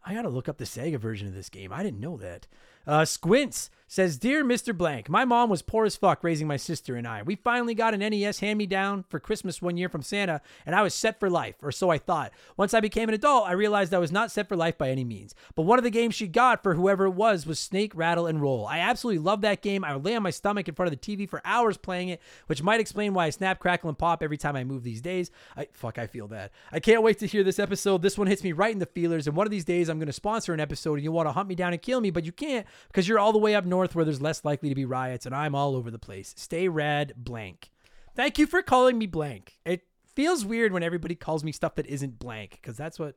[0.05, 1.73] I gotta look up the Sega version of this game.
[1.75, 2.49] I didn't know that.
[2.87, 4.75] Uh, Squints says, Dear Mr.
[4.75, 7.21] Blank, my mom was poor as fuck raising my sister and I.
[7.21, 10.75] We finally got an NES hand me down for Christmas one year from Santa, and
[10.75, 12.33] I was set for life, or so I thought.
[12.57, 15.05] Once I became an adult, I realized I was not set for life by any
[15.05, 15.35] means.
[15.55, 18.41] But one of the games she got for whoever it was was Snake, Rattle, and
[18.41, 18.67] Roll.
[18.67, 19.85] I absolutely love that game.
[19.85, 22.23] I would lay on my stomach in front of the TV for hours playing it,
[22.47, 25.31] which might explain why I snap, crackle, and pop every time I move these days.
[25.55, 26.51] I fuck, I feel that.
[26.73, 28.01] I can't wait to hear this episode.
[28.01, 30.07] This one hits me right in the feelers, and one of these days I'm going
[30.07, 32.25] to sponsor an episode, and you want to hunt me down and kill me, but
[32.25, 34.75] you can't because you're all the way up north where there's less likely likely to
[34.75, 36.35] be riots, and I'm all over the place.
[36.37, 37.71] Stay rad, blank.
[38.15, 39.59] Thank you for calling me blank.
[39.65, 39.83] It
[40.15, 43.17] feels weird when everybody calls me stuff that isn't blank because that's what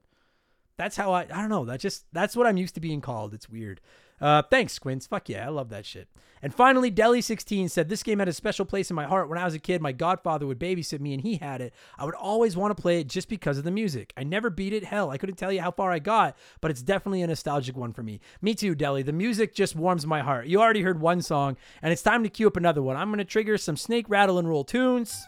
[0.77, 1.65] that's how I I don't know.
[1.65, 3.33] That just that's what I'm used to being called.
[3.33, 3.79] It's weird.
[4.21, 5.07] Uh, thanks, Squints.
[5.07, 6.07] Fuck yeah, I love that shit.
[6.41, 9.29] And finally, Deli16 said this game had a special place in my heart.
[9.29, 11.73] When I was a kid, my godfather would babysit me and he had it.
[11.97, 14.13] I would always want to play it just because of the music.
[14.15, 14.83] I never beat it.
[14.83, 17.93] Hell, I couldn't tell you how far I got, but it's definitely a nostalgic one
[17.93, 18.19] for me.
[18.41, 19.01] Me too, Deli.
[19.01, 20.45] The music just warms my heart.
[20.45, 22.95] You already heard one song, and it's time to cue up another one.
[22.95, 25.25] I'm going to trigger some Snake Rattle and Roll tunes.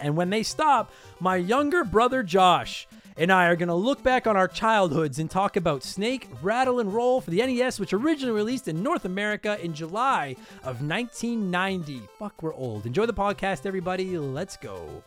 [0.00, 2.86] And when they stop, my younger brother Josh
[3.18, 6.78] and I are going to look back on our childhoods and talk about Snake, Rattle,
[6.78, 12.02] and Roll for the NES, which originally released in North America in July of 1990.
[12.18, 12.86] Fuck, we're old.
[12.86, 14.16] Enjoy the podcast, everybody.
[14.16, 15.02] Let's go.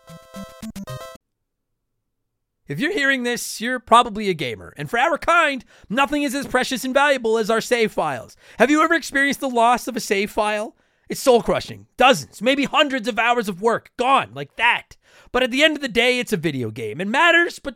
[2.67, 4.73] If you're hearing this, you're probably a gamer.
[4.77, 8.35] And for our kind, nothing is as precious and valuable as our save files.
[8.59, 10.75] Have you ever experienced the loss of a save file?
[11.09, 11.87] It's soul crushing.
[11.97, 14.95] Dozens, maybe hundreds of hours of work gone like that.
[15.33, 17.01] But at the end of the day, it's a video game.
[17.01, 17.75] It matters, but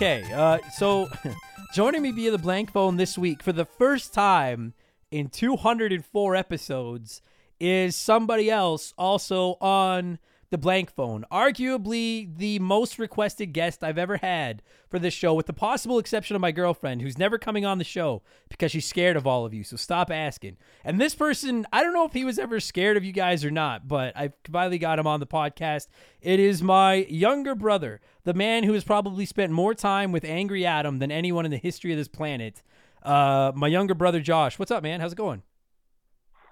[0.00, 1.10] Okay, uh, so
[1.74, 4.72] joining me via the blank phone this week for the first time
[5.10, 7.20] in 204 episodes
[7.58, 10.20] is somebody else also on
[10.50, 11.24] the blank phone.
[11.30, 16.34] Arguably the most requested guest I've ever had for this show, with the possible exception
[16.34, 19.52] of my girlfriend, who's never coming on the show because she's scared of all of
[19.52, 19.64] you.
[19.64, 20.56] So stop asking.
[20.84, 23.50] And this person, I don't know if he was ever scared of you guys or
[23.50, 25.88] not, but I finally got him on the podcast.
[26.20, 30.64] It is my younger brother, the man who has probably spent more time with Angry
[30.64, 32.62] Adam than anyone in the history of this planet.
[33.02, 34.58] Uh, my younger brother Josh.
[34.58, 35.00] What's up, man?
[35.00, 35.42] How's it going?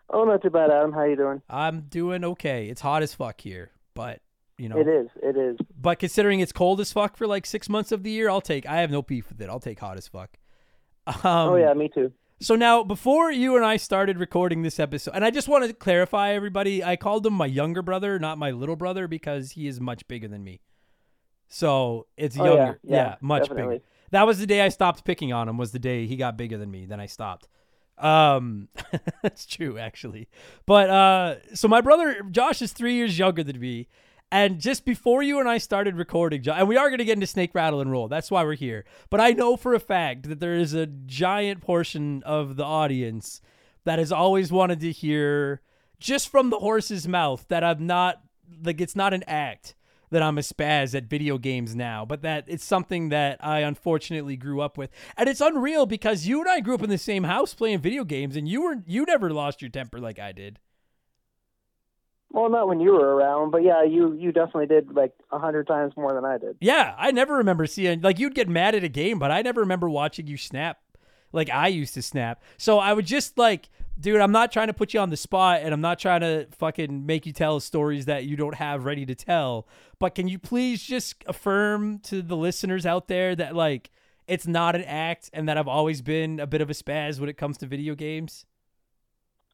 [0.08, 0.92] Oh, not too bad, Adam.
[0.92, 1.42] How you doing?
[1.50, 2.68] I'm doing okay.
[2.68, 4.20] It's hot as fuck here, but
[4.58, 5.08] you know, It is.
[5.22, 5.56] It is.
[5.78, 8.64] but considering it's cold as fuck for like six months of the year, I'll take.
[8.66, 9.50] I have no beef with it.
[9.50, 10.30] I'll take hot as fuck.
[11.06, 12.12] Um, oh yeah, me too.
[12.40, 15.72] So now, before you and I started recording this episode, and I just want to
[15.72, 19.80] clarify, everybody, I called him my younger brother, not my little brother, because he is
[19.80, 20.60] much bigger than me.
[21.48, 23.76] So it's Oh, yeah, younger, yeah, much definitely.
[23.76, 23.84] bigger.
[24.10, 25.56] That was the day I stopped picking on him.
[25.58, 26.86] Was the day he got bigger than me.
[26.86, 27.48] Then I stopped.
[27.98, 28.68] Um,
[29.22, 30.28] that's true actually.
[30.66, 33.88] But uh, so my brother Josh is three years younger than me,
[34.30, 37.26] and just before you and I started recording, and we are going to get into
[37.26, 38.08] snake rattle and roll.
[38.08, 38.84] That's why we're here.
[39.08, 43.40] But I know for a fact that there is a giant portion of the audience
[43.84, 45.62] that has always wanted to hear
[45.98, 48.20] just from the horse's mouth that I'm not
[48.62, 49.74] like it's not an act
[50.10, 54.36] that I'm a spaz at video games now, but that it's something that I unfortunately
[54.36, 54.90] grew up with.
[55.16, 58.04] And it's unreal because you and I grew up in the same house playing video
[58.04, 60.58] games and you were you never lost your temper like I did.
[62.30, 65.66] Well, not when you were around, but yeah, you you definitely did like a hundred
[65.66, 66.56] times more than I did.
[66.60, 69.60] Yeah, I never remember seeing like you'd get mad at a game, but I never
[69.60, 70.78] remember watching you snap
[71.32, 72.42] like I used to snap.
[72.56, 73.68] So I would just like,
[73.98, 76.46] dude, I'm not trying to put you on the spot and I'm not trying to
[76.58, 79.66] fucking make you tell stories that you don't have ready to tell.
[79.98, 83.90] But can you please just affirm to the listeners out there that like
[84.26, 87.28] it's not an act and that I've always been a bit of a spaz when
[87.28, 88.44] it comes to video games?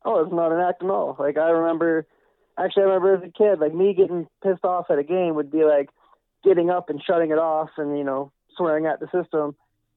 [0.04, 1.16] Oh, it's not an act at all.
[1.18, 2.06] Like I remember,
[2.58, 5.50] actually, I remember as a kid, like me getting pissed off at a game would
[5.50, 5.90] be like
[6.42, 9.54] getting up and shutting it off, and you know swearing at the system.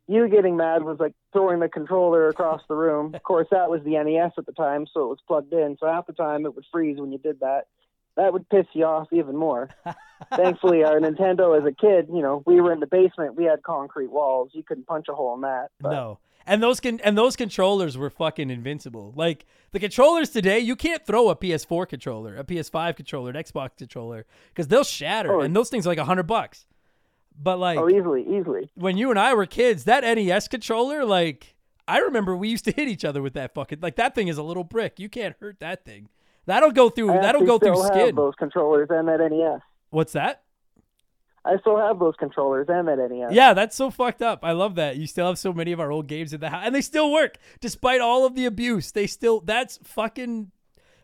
[0.08, 3.16] You getting mad was like throwing the controller across the room.
[3.16, 5.78] Of course, that was the NES at the time, so it was plugged in.
[5.80, 7.68] So half the time it would freeze when you did that.
[8.16, 9.70] That would piss you off even more.
[10.36, 13.36] Thankfully, our Nintendo as a kid, you know, we were in the basement.
[13.36, 14.52] We had concrete walls.
[14.54, 15.70] You couldn't punch a hole in that.
[15.82, 16.20] But No.
[16.48, 19.14] And those can and those controllers were fucking invincible.
[19.16, 23.78] Like the controllers today, you can't throw a PS4 controller, a PS5 controller, an Xbox
[23.78, 25.34] controller because they'll shatter.
[25.34, 25.42] Oh.
[25.42, 26.68] and those things are like a hundred bucks.
[27.42, 28.70] But like Oh, easily, easily.
[28.76, 31.56] when you and I were kids, that NES controller, like
[31.88, 34.38] I remember we used to hit each other with that fucking like that thing is
[34.38, 35.00] a little brick.
[35.00, 36.10] You can't hurt that thing.
[36.46, 37.12] That'll go through.
[37.12, 38.06] I That'll go through still skin.
[38.08, 39.62] Have those controllers and that NES.
[39.90, 40.44] What's that?
[41.44, 43.32] I still have those controllers and that NES.
[43.32, 44.40] Yeah, that's so fucked up.
[44.44, 44.98] I love that.
[44.98, 47.12] You still have so many of our old games in the house, and they still
[47.12, 48.92] work despite all of the abuse.
[48.92, 49.42] They still.
[49.42, 50.52] That's fucking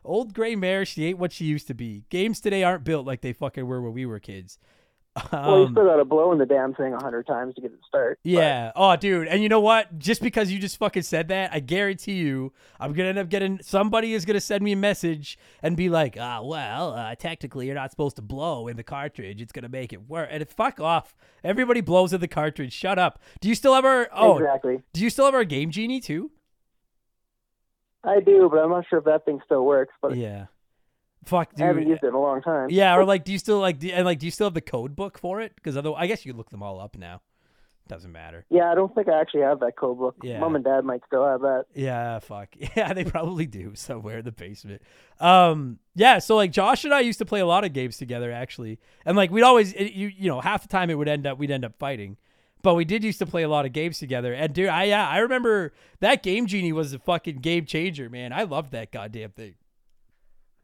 [0.04, 0.86] old gray mare.
[0.86, 2.06] She ain't what she used to be.
[2.10, 4.58] Games today aren't built like they fucking were when we were kids.
[5.34, 7.62] Well, you Um, still got to blow in the damn thing a hundred times to
[7.62, 8.20] get it to start.
[8.24, 8.72] but- yeah.
[8.78, 9.28] Oh, dude.
[9.28, 10.00] And you know what?
[10.00, 13.60] Just because you just fucking said that, I guarantee you, I'm gonna end up getting
[13.62, 17.76] somebody is gonna send me a message and be like, "Ah, well, uh, technically, you're
[17.76, 19.42] not supposed to blow in the cartridge.
[19.42, 21.14] It's gonna make it work." And fuck off.
[21.44, 22.72] Everybody blows in the cartridge.
[22.72, 23.20] Shut up.
[23.42, 24.08] Do you still have our?
[24.14, 24.82] Oh, exactly.
[24.94, 26.32] do you still have our Game Genie too?
[28.04, 29.94] I do, but I'm not sure if that thing still works.
[30.02, 30.46] But Yeah.
[31.26, 31.92] Fuck, I haven't dude.
[31.92, 32.70] used it in a long time.
[32.72, 34.62] Yeah, or like, do you still like, do, and like, do you still have the
[34.62, 35.54] code book for it?
[35.56, 37.22] Because otherwise, I guess you look them all up now.
[37.88, 38.46] Doesn't matter.
[38.50, 40.16] Yeah, I don't think I actually have that code book.
[40.24, 40.40] Yeah.
[40.40, 41.66] Mom and dad might still have that.
[41.76, 42.56] Yeah, fuck.
[42.76, 44.82] Yeah, they probably do somewhere in the basement.
[45.20, 48.32] Um, yeah, so like Josh and I used to play a lot of games together
[48.32, 48.80] actually.
[49.06, 51.38] And like we'd always it, you you know, half the time it would end up
[51.38, 52.16] we'd end up fighting.
[52.64, 54.34] But we did used to play a lot of games together.
[54.34, 58.32] And dude, I yeah, I remember that Game Genie was a fucking game changer, man.
[58.32, 59.56] I loved that goddamn thing.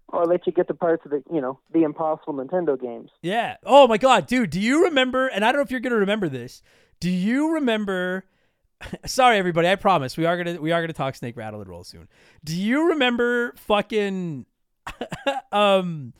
[0.09, 3.09] Or let you get the parts of the, you know, the impossible Nintendo games.
[3.21, 3.57] Yeah.
[3.65, 6.29] Oh my god, dude, do you remember and I don't know if you're to remember
[6.29, 6.61] this.
[6.99, 8.23] Do you remember
[9.05, 10.17] Sorry everybody, I promise.
[10.17, 12.07] We are to we are to talk Snake Rattle and Roll soon.
[12.43, 14.45] Do you remember fucking
[15.51, 16.13] um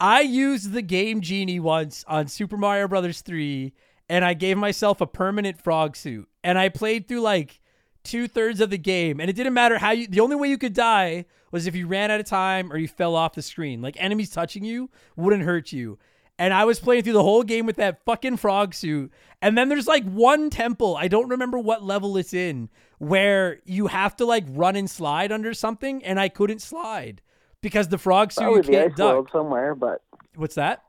[0.00, 3.72] I used the Game Genie once on Super Mario Brothers 3
[4.08, 7.60] and I gave myself a permanent frog suit and I played through like
[8.04, 9.20] two thirds of the game.
[9.20, 11.86] And it didn't matter how you the only way you could die was if you
[11.86, 13.82] ran out of time or you fell off the screen.
[13.82, 15.98] Like enemies touching you wouldn't hurt you.
[16.36, 19.12] And i was playing through the whole game with that fucking frog suit.
[19.40, 23.88] And then there's like one temple i don't remember what level it's in where you
[23.88, 27.20] have to like run and slide under something and i couldn't slide
[27.60, 30.02] because the frog suit Probably you can't duck world somewhere, but
[30.36, 30.84] what's that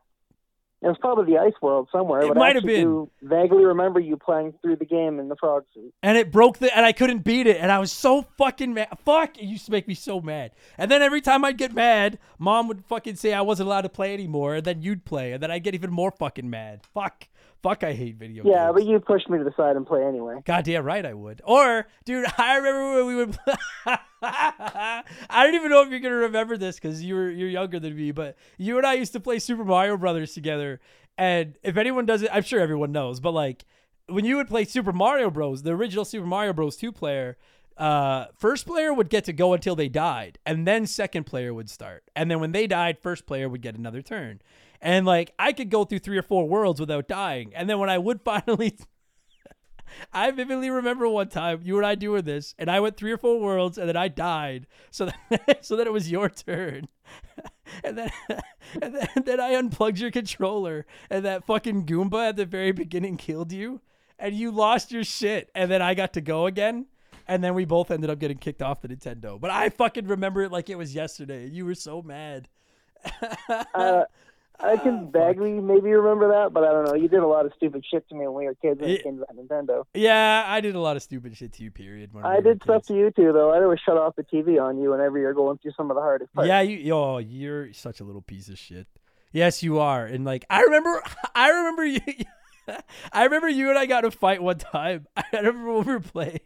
[0.86, 2.21] it was probably the ice world somewhere.
[2.21, 3.09] It but might have been.
[3.23, 5.91] vaguely remember you playing through the game in the frog suit.
[6.03, 8.89] and it broke the and I couldn't beat it and I was so fucking mad.
[9.03, 10.51] Fuck, it used to make me so mad.
[10.77, 13.89] And then every time I'd get mad, mom would fucking say I wasn't allowed to
[13.89, 16.81] play anymore, and then you'd play, and then I'd get even more fucking mad.
[16.93, 17.27] Fuck.
[17.66, 18.53] Fuck, I hate video Yeah, games.
[18.53, 20.36] Yeah, but you pushed me to the side and play anyway.
[20.45, 21.41] Goddamn right I would.
[21.43, 23.39] Or, dude, I remember when we would.
[24.22, 27.95] I don't even know if you're gonna remember this because you were you're younger than
[27.95, 30.80] me, but you and I used to play Super Mario Brothers together.
[31.18, 33.20] And if anyone does it, I'm sure everyone knows.
[33.20, 33.66] But like
[34.09, 36.76] when you would play Super Mario Bros, the original Super Mario Bros.
[36.76, 37.36] two player,
[37.78, 41.72] uh, first player would get to go until they died, and then second player would
[41.72, 42.03] start.
[42.16, 44.39] And then when they died, first player would get another turn.
[44.86, 47.51] And like I could go through three or four worlds without dying.
[47.55, 48.77] And then when I would finally
[50.13, 53.17] I vividly remember one time you and I doing this, and I went three or
[53.17, 56.88] four worlds, and then I died, so that so that it was your turn,
[57.83, 58.11] and then
[58.81, 63.17] and then, then I unplugged your controller, and that fucking Goomba at the very beginning
[63.17, 63.81] killed you,
[64.19, 66.88] and you lost your shit, and then I got to go again,
[67.27, 69.39] and then we both ended up getting kicked off the Nintendo.
[69.39, 71.47] But I fucking remember it like it was yesterday.
[71.47, 72.49] You were so mad.
[73.75, 74.05] Uh,
[74.60, 76.93] I can ah, vaguely maybe remember that, but I don't know.
[76.95, 79.03] You did a lot of stupid shit to me when we were kids when it
[79.03, 79.84] came to Nintendo.
[79.93, 81.72] Yeah, I did a lot of stupid shit to you.
[81.72, 82.14] Period.
[82.14, 82.88] we I were did stuff kids.
[82.88, 83.51] to you too, though.
[83.51, 86.01] I always shut off the TV on you whenever you're going through some of the
[86.01, 86.47] hardest parts.
[86.47, 88.88] Yeah, you oh, you're such a little piece of shit.
[89.32, 90.06] Yes, you are.
[90.06, 91.01] And like I remember
[91.36, 91.99] I remember you
[93.12, 95.08] I remember you and I got in a fight one time.
[95.18, 96.39] I remember when we were playing.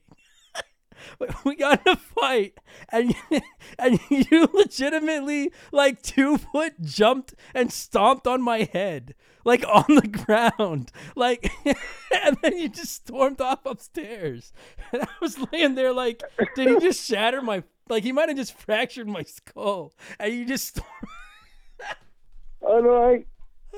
[1.43, 2.57] We got in a fight
[2.89, 3.15] and
[3.79, 10.07] and you legitimately like two foot jumped and stomped on my head like on the
[10.07, 11.51] ground like
[12.23, 14.53] and then you just stormed off upstairs.
[14.91, 16.23] And I was laying there like
[16.55, 20.45] did he just shatter my like he might have just fractured my skull and you
[20.45, 20.87] just stormed
[22.61, 23.25] oh, no, I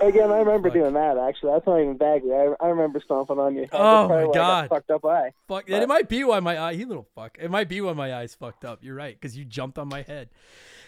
[0.02, 0.78] again I remember Fuck.
[0.78, 1.18] doing that.
[1.18, 2.34] Actually, that's not even vaguely.
[2.34, 3.74] I, I remember stomping on your head.
[3.74, 4.70] Oh, my God.
[4.70, 5.32] fucked up eye.
[5.48, 5.70] Fuck.
[5.70, 7.38] And it might be why my eye, he little fuck.
[7.40, 8.80] It might be why my eyes fucked up.
[8.84, 10.30] You're right, because you jumped on my head.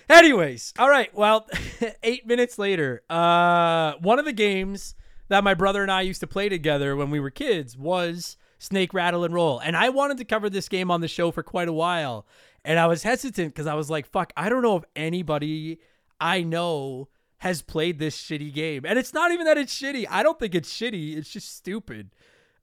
[0.10, 1.14] Anyways, all right.
[1.16, 1.48] Well,
[2.04, 4.96] eight minutes later, uh, one of the games
[5.30, 8.94] that my brother and I used to play together when we were kids was Snake
[8.94, 11.68] Rattle and Roll, and I wanted to cover this game on the show for quite
[11.68, 12.26] a while,
[12.66, 15.80] and I was hesitant because I was like, "Fuck, I don't know if anybody
[16.20, 17.08] I know."
[17.44, 20.06] Has played this shitty game, and it's not even that it's shitty.
[20.10, 21.18] I don't think it's shitty.
[21.18, 22.12] It's just stupid.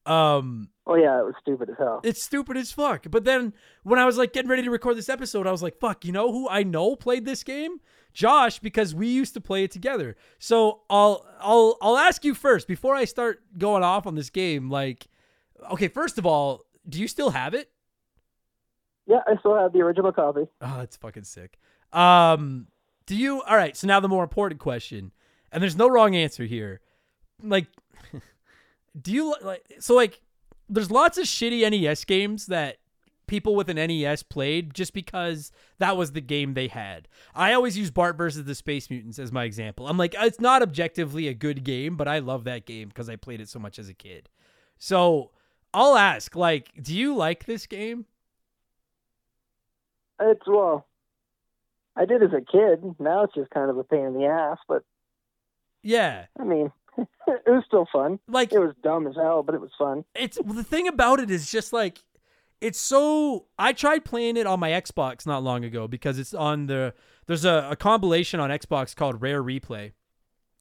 [0.06, 2.00] Um, Oh yeah, it was stupid as hell.
[2.02, 3.04] it's stupid as fuck.
[3.10, 3.52] But then
[3.82, 6.12] when I was like getting ready to record this episode, I was like, fuck, you
[6.12, 7.80] know who I know played this game?
[8.14, 10.16] Josh, because we used to play it together.
[10.38, 14.70] So I'll I'll I'll ask you first before I start going off on this game.
[14.70, 15.06] Like,
[15.72, 17.70] okay, first of all, do you still have it?
[19.06, 20.46] Yeah, I still have the original copy.
[20.62, 21.58] Oh, that's fucking sick.
[21.92, 22.68] Um,
[23.10, 23.42] do you?
[23.42, 23.76] All right.
[23.76, 25.10] So now the more important question,
[25.50, 26.80] and there's no wrong answer here.
[27.42, 27.66] Like,
[29.02, 29.64] do you like?
[29.80, 30.20] So like,
[30.68, 32.76] there's lots of shitty NES games that
[33.26, 37.08] people with an NES played just because that was the game they had.
[37.34, 39.88] I always use Bart versus the Space Mutants as my example.
[39.88, 43.16] I'm like, it's not objectively a good game, but I love that game because I
[43.16, 44.28] played it so much as a kid.
[44.78, 45.32] So
[45.74, 48.06] I'll ask, like, do you like this game?
[50.20, 50.86] It's well,
[52.00, 52.82] I did as a kid.
[52.98, 54.82] Now it's just kind of a pain in the ass, but
[55.82, 56.24] Yeah.
[56.40, 57.08] I mean, it
[57.46, 58.18] was still fun.
[58.26, 60.04] Like It was dumb as hell, but it was fun.
[60.14, 61.98] it's well, the thing about it is just like
[62.60, 66.66] it's so I tried playing it on my Xbox not long ago because it's on
[66.66, 66.94] the
[67.26, 69.92] there's a, a compilation on Xbox called Rare Replay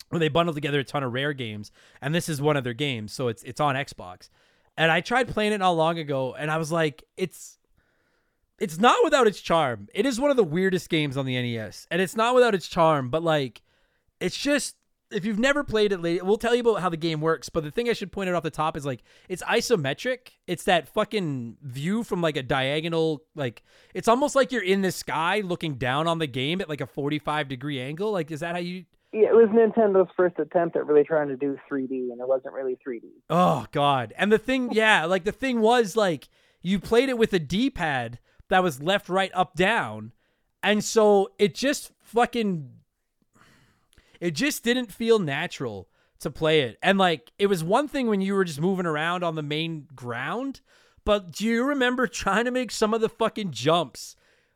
[0.10, 1.72] where they bundle together a ton of rare games
[2.02, 4.30] and this is one of their games so it's it's on Xbox.
[4.78, 7.59] and I tried playing it not long ago, and I was like, it's
[8.60, 9.88] it's not without its charm.
[9.94, 12.68] It is one of the weirdest games on the NES, and it's not without its
[12.68, 13.62] charm, but like,
[14.20, 14.76] it's just
[15.12, 17.50] if you've never played it, we'll tell you about how the game works.
[17.50, 20.32] But the thing I should point out off the top is like it's isometric.
[20.48, 24.92] It's that fucking view from like a diagonal, like it's almost like you're in the
[24.92, 28.12] sky looking down on the game at like a 45 degree angle.
[28.12, 28.86] Like, is that how you?
[29.12, 32.54] Yeah, it was Nintendo's first attempt at really trying to do 3D, and it wasn't
[32.54, 33.06] really 3D.
[33.30, 34.14] Oh god!
[34.18, 36.30] And the thing, yeah, like the thing was like
[36.62, 38.20] you played it with a D-pad
[38.50, 40.12] that was left, right, up, down,
[40.62, 42.72] and so it just fucking
[44.20, 45.88] it just didn't feel natural
[46.20, 46.78] to play it.
[46.84, 49.88] And like it was one thing when you were just moving around on the main
[49.96, 50.62] ground,
[51.06, 54.16] but do you remember trying to make some of the fucking jumps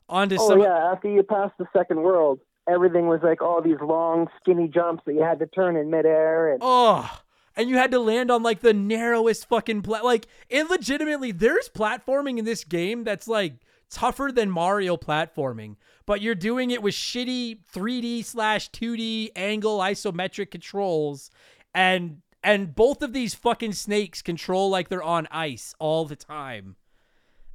[0.09, 3.79] onto Oh some yeah, after you passed the second world, everything was like all these
[3.81, 7.21] long, skinny jumps that you had to turn in midair, and Oh,
[7.55, 11.69] and you had to land on like the narrowest fucking pla- like it legitimately there's
[11.69, 13.53] platforming in this game that's like
[13.93, 15.75] tougher than Mario platforming,
[16.05, 21.29] but you're doing it with shitty 3D slash 2D angle isometric controls,
[21.73, 26.75] and and both of these fucking snakes control like they're on ice all the time,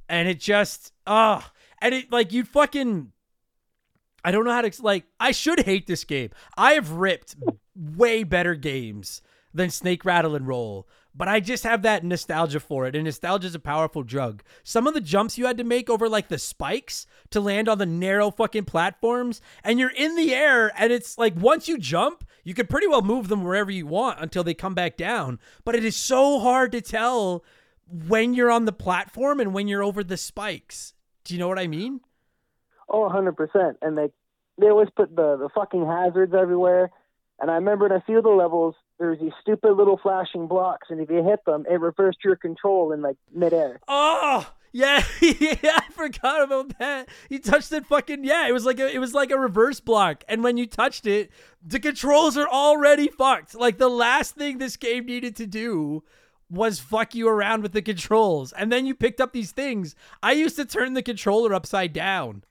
[0.07, 3.11] and it just ah, and it like you fucking.
[4.23, 5.05] I don't know how to like.
[5.19, 6.29] I should hate this game.
[6.57, 7.35] I have ripped
[7.75, 9.21] way better games
[9.53, 10.87] than Snake Rattle and Roll,
[11.19, 14.41] but I just have that nostalgia for it, and nostalgia is a powerful drug.
[14.63, 17.77] Some of the jumps you had to make over like the spikes to land on
[17.77, 22.23] the narrow fucking platforms, and you're in the air, and it's like once you jump,
[22.43, 25.39] you can pretty well move them wherever you want until they come back down.
[25.65, 27.43] But it is so hard to tell
[28.07, 30.93] when you're on the platform and when you're over the spikes.
[31.25, 31.99] Do you know what I mean?
[32.89, 33.77] oh, 100 percent.
[33.81, 34.09] And they
[34.57, 36.91] they always put the the fucking hazards everywhere.
[37.39, 40.87] And I remember in a few of the levels, there's these stupid little flashing blocks,
[40.89, 43.79] and if you hit them, it reversed your control in like midair.
[43.87, 47.09] Oh, yeah, yeah, I forgot about that.
[47.29, 50.23] You touched it fucking yeah, it was like a it was like a reverse block.
[50.27, 51.31] And when you touched it,
[51.65, 53.55] the controls are already fucked.
[53.55, 56.03] Like the last thing this game needed to do
[56.49, 58.51] was fuck you around with the controls.
[58.53, 59.95] And then you picked up these things.
[60.21, 62.43] I used to turn the controller upside down.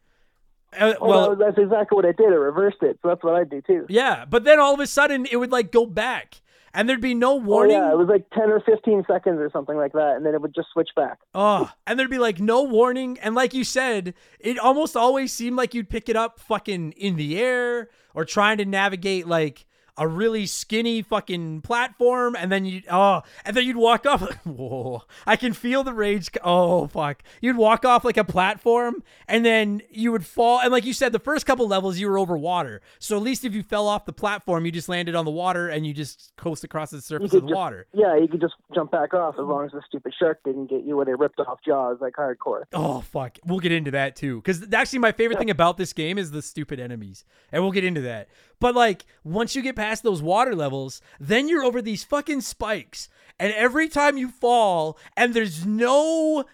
[0.78, 2.32] Uh, Oh, well, that's exactly what it did.
[2.32, 2.98] It reversed it.
[3.02, 3.86] So that's what I do too.
[3.88, 6.40] yeah, but then all of a sudden it would like go back.
[6.74, 7.76] And there'd be no Oh, warning.
[7.76, 10.42] yeah, it was like 10 or 15 seconds or something like that, and then it
[10.42, 11.18] would just switch back.
[11.34, 13.18] Oh, and there'd be like no warning.
[13.22, 17.16] And like you said, it almost always seemed like you'd pick it up fucking in
[17.16, 19.64] the air or trying to navigate like
[19.98, 22.36] a really skinny fucking platform.
[22.36, 24.22] And then you, oh, and then you'd walk off.
[24.44, 26.30] Whoa, I can feel the rage.
[26.42, 27.22] Oh, fuck.
[27.40, 30.60] You'd walk off like a platform and then you would fall.
[30.60, 32.80] And like you said, the first couple levels you were over water.
[32.98, 35.68] So at least if you fell off the platform, you just landed on the water
[35.68, 37.86] and you just coast across the surface of the just, water.
[37.92, 40.84] Yeah, you could just jump back off as long as the stupid shark didn't get
[40.84, 42.64] you when it ripped off jaws like hardcore.
[42.72, 44.36] Oh fuck, we'll get into that too.
[44.36, 47.84] Because actually, my favorite thing about this game is the stupid enemies, and we'll get
[47.84, 48.28] into that.
[48.60, 53.08] But like, once you get past those water levels, then you're over these fucking spikes,
[53.38, 56.44] and every time you fall, and there's no.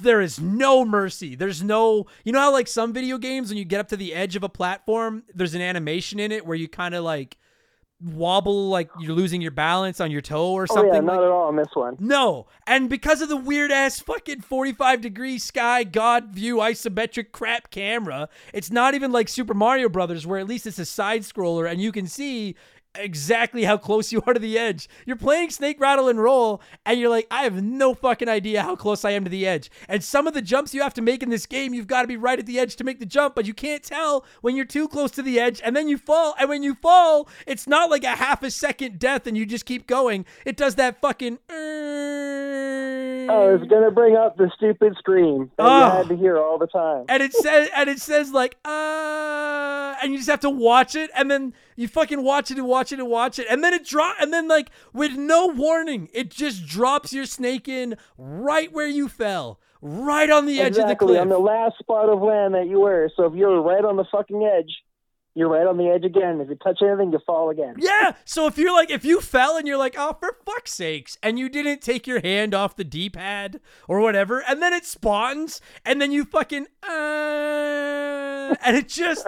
[0.00, 1.34] There is no mercy.
[1.34, 4.14] There's no, you know how like some video games when you get up to the
[4.14, 7.36] edge of a platform, there's an animation in it where you kind of like
[8.04, 10.84] wobble, like you're losing your balance on your toe or something?
[10.84, 11.96] Oh yeah, like not at all on this one.
[11.98, 12.46] no.
[12.66, 18.28] And because of the weird ass fucking 45 degree sky god view isometric crap camera,
[18.52, 21.80] it's not even like Super Mario Brothers where at least it's a side scroller and
[21.80, 22.54] you can see
[22.94, 24.88] exactly how close you are to the edge.
[25.06, 28.76] You're playing Snake Rattle and Roll and you're like, I have no fucking idea how
[28.76, 29.70] close I am to the edge.
[29.88, 32.08] And some of the jumps you have to make in this game, you've got to
[32.08, 34.64] be right at the edge to make the jump, but you can't tell when you're
[34.64, 36.34] too close to the edge and then you fall.
[36.38, 39.64] And when you fall, it's not like a half a second death and you just
[39.64, 40.26] keep going.
[40.44, 41.38] It does that fucking
[43.30, 45.78] I was gonna bring up the stupid scream that Oh.
[45.86, 47.04] you had to hear all the time.
[47.08, 51.10] and it says and it says like uh and you just have to watch it
[51.16, 53.84] and then you fucking watch it and watch it and watch it and then it
[53.86, 58.86] drop and then like with no warning it just drops your snake in right where
[58.86, 62.54] you fell right on the edge of the cliff on the last spot of land
[62.54, 63.10] that you were.
[63.16, 64.70] So if you're right on the fucking edge,
[65.34, 66.40] you're right on the edge again.
[66.40, 67.74] If you touch anything, you fall again.
[67.78, 71.18] yeah so if you're like if you fell and you're like oh for fuck's sakes
[71.22, 73.58] and you didn't take your hand off the d-pad
[73.88, 79.26] or whatever and then it spawns and then you fucking uh, and it just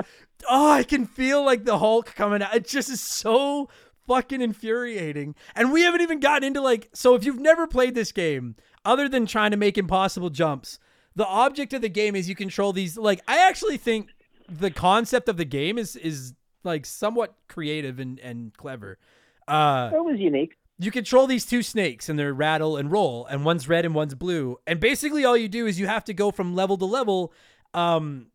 [0.49, 3.69] oh i can feel like the hulk coming out it just is so
[4.07, 8.13] fucking infuriating and we haven't even gotten into like so if you've never played this
[8.13, 10.79] game other than trying to make impossible jumps
[11.17, 14.11] the object of the game is you control these like i actually think
[14.49, 16.35] the concept of the game is is
[16.65, 18.99] like somewhat creative and and clever
[19.49, 20.55] uh That was unique.
[20.79, 24.15] you control these two snakes and they're rattle and roll and one's red and one's
[24.15, 27.33] blue and basically all you do is you have to go from level to level
[27.73, 28.27] um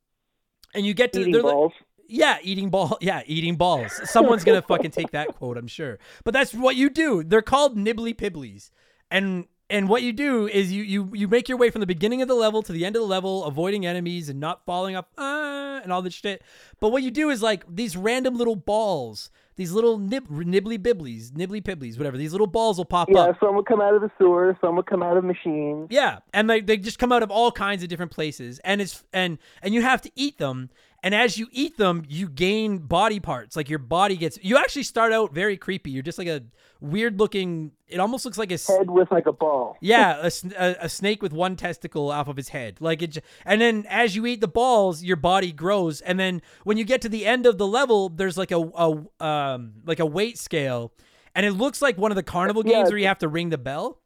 [0.73, 1.73] and you get to Eating they're like- balls.
[2.09, 2.97] Yeah, eating ball.
[3.01, 3.91] Yeah, eating balls.
[4.09, 5.99] Someone's gonna fucking take that quote, I'm sure.
[6.23, 7.23] But that's what you do.
[7.23, 8.71] They're called nibbly pibblies,
[9.09, 12.21] and and what you do is you you you make your way from the beginning
[12.21, 15.09] of the level to the end of the level, avoiding enemies and not falling up
[15.17, 16.41] uh, and all this shit.
[16.79, 21.31] But what you do is like these random little balls, these little nib- nibbly bibblies,
[21.31, 22.17] nibbly pibblies, whatever.
[22.17, 23.35] These little balls will pop Yeah, up.
[23.35, 25.87] Yeah, some will come out of the sewer, some will come out of machines.
[25.91, 29.03] Yeah, and they, they just come out of all kinds of different places, and it's
[29.13, 30.69] and and you have to eat them.
[31.01, 33.55] And as you eat them, you gain body parts.
[33.55, 34.37] Like your body gets.
[34.41, 35.91] You actually start out very creepy.
[35.91, 36.43] You're just like a
[36.81, 37.71] weird looking.
[37.87, 39.77] It almost looks like a Head with like a ball.
[39.79, 42.77] Yeah, a, a, a snake with one testicle off of his head.
[42.81, 46.77] Like it, and then as you eat the balls, your body grows, and then when
[46.77, 50.05] you get to the end of the level, there's like a, a um like a
[50.05, 50.91] weight scale,
[51.33, 53.49] and it looks like one of the carnival Yeah, games where you have to ring
[53.49, 54.01] the bell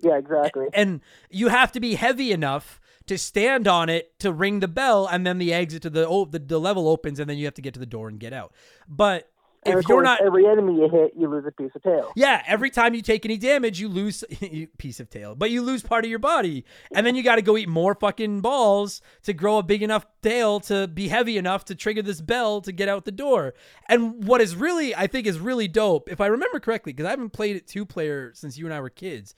[0.00, 0.66] Yeah, exactly.
[0.72, 1.00] and
[1.30, 2.79] you have to be heavy enough
[3.10, 6.24] to stand on it to ring the bell, and then the exit to the oh
[6.26, 8.32] the, the level opens, and then you have to get to the door and get
[8.32, 8.54] out.
[8.88, 9.28] But
[9.66, 12.12] if you're not, every enemy you hit, you lose a piece of tail.
[12.14, 14.22] yeah, every time you take any damage, you lose
[14.78, 17.42] piece of tail, but you lose part of your body, and then you got to
[17.42, 21.64] go eat more fucking balls to grow a big enough tail to be heavy enough
[21.64, 23.54] to trigger this bell to get out the door.
[23.88, 27.10] And what is really, I think, is really dope, if I remember correctly, because I
[27.10, 29.34] haven't played it two player since you and I were kids.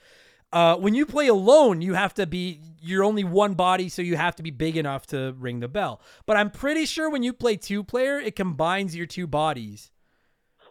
[0.53, 4.17] Uh, when you play alone, you have to be you're only one body, so you
[4.17, 6.01] have to be big enough to ring the bell.
[6.27, 9.91] But I'm pretty sure when you play two player, it combines your two bodies.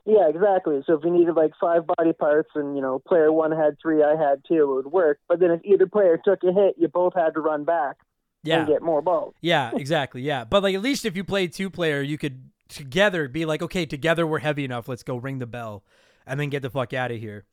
[0.06, 0.82] Yeah, exactly.
[0.86, 4.04] So if you needed like five body parts and, you know, player one had three,
[4.04, 5.20] I had two, it would work.
[5.30, 7.98] But then if either player took a hit, you both had to run back
[8.44, 9.36] Yeah, and get more balls.
[9.42, 10.22] Yeah, exactly.
[10.22, 10.44] Yeah.
[10.44, 13.86] But like at least if you played two player, you could together be like, okay,
[13.86, 14.90] together we're heavy enough.
[14.90, 15.84] Let's go ring the bell
[16.26, 17.46] and then get the fuck out of here.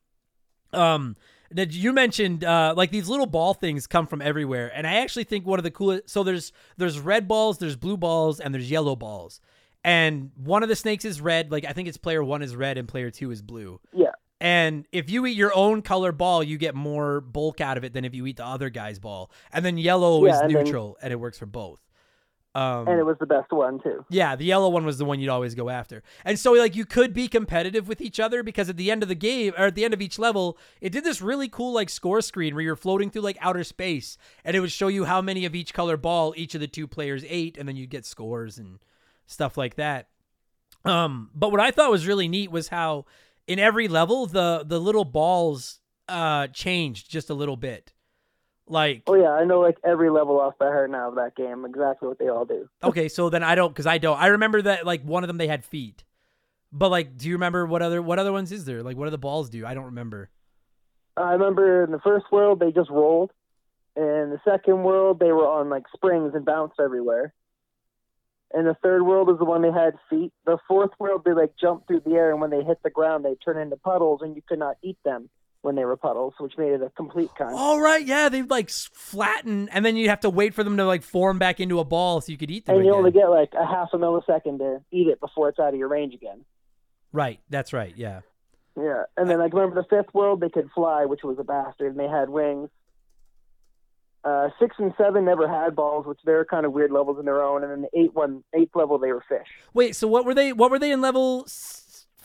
[0.73, 1.15] Um
[1.53, 4.71] now, you mentioned uh like these little ball things come from everywhere.
[4.73, 7.97] And I actually think one of the coolest so there's there's red balls, there's blue
[7.97, 9.41] balls, and there's yellow balls.
[9.83, 12.77] And one of the snakes is red, like I think it's player one is red
[12.77, 13.79] and player two is blue.
[13.93, 14.11] Yeah.
[14.41, 17.93] And if you eat your own color ball, you get more bulk out of it
[17.93, 19.31] than if you eat the other guy's ball.
[19.51, 21.81] And then yellow Yeah, is and then- neutral and it works for both.
[22.55, 24.03] Um, And it was the best one, too.
[24.09, 26.01] yeah, the yellow one was the one you'd always go after.
[26.25, 29.09] And so like you could be competitive with each other because at the end of
[29.09, 31.89] the game or at the end of each level, it did this really cool like
[31.91, 35.21] score screen where you're floating through like outer space and it would show you how
[35.21, 38.03] many of each color ball each of the two players ate and then you'd get
[38.05, 38.79] scores and
[39.27, 40.07] stuff like that.
[40.85, 43.05] Um but what I thought was really neat was how
[43.47, 47.93] in every level the the little balls uh changed just a little bit.
[48.69, 51.65] Like Oh, yeah, I know like every level off by heart now of that game,
[51.65, 52.69] exactly what they all do.
[52.83, 54.17] Okay, so then I don't because I don't.
[54.19, 56.03] I remember that like one of them they had feet,
[56.71, 58.83] but like, do you remember what other what other ones is there?
[58.83, 59.65] Like, what do the balls do?
[59.65, 60.29] I don't remember.
[61.17, 63.31] I remember in the first world, they just rolled.
[63.95, 67.33] In the second world, they were on like springs and bounced everywhere.
[68.53, 70.31] And the third world is the one they had feet.
[70.45, 73.25] The fourth world, they like jumped through the air, and when they hit the ground,
[73.25, 75.29] they turn into puddles, and you could not eat them
[75.61, 77.53] when they were puddles, which made it a complete con.
[77.53, 80.85] All right, yeah, they like flatten, and then you'd have to wait for them to
[80.85, 82.77] like form back into a ball so you could eat them.
[82.77, 82.97] and you again.
[82.97, 85.89] only get like a half a millisecond to eat it before it's out of your
[85.89, 86.45] range again.
[87.11, 87.93] right, that's right.
[87.95, 88.21] Yeah.
[88.77, 91.91] Yeah, and then like remember the fifth world, they could fly, which was a bastard,
[91.91, 92.69] and they had wings.
[94.23, 97.41] Uh, six and seven never had balls, which they're kind of weird levels in their
[97.41, 99.47] own, and then the eight one eighth level they were fish.
[99.73, 100.53] Wait, so what were they?
[100.53, 101.45] What were they in level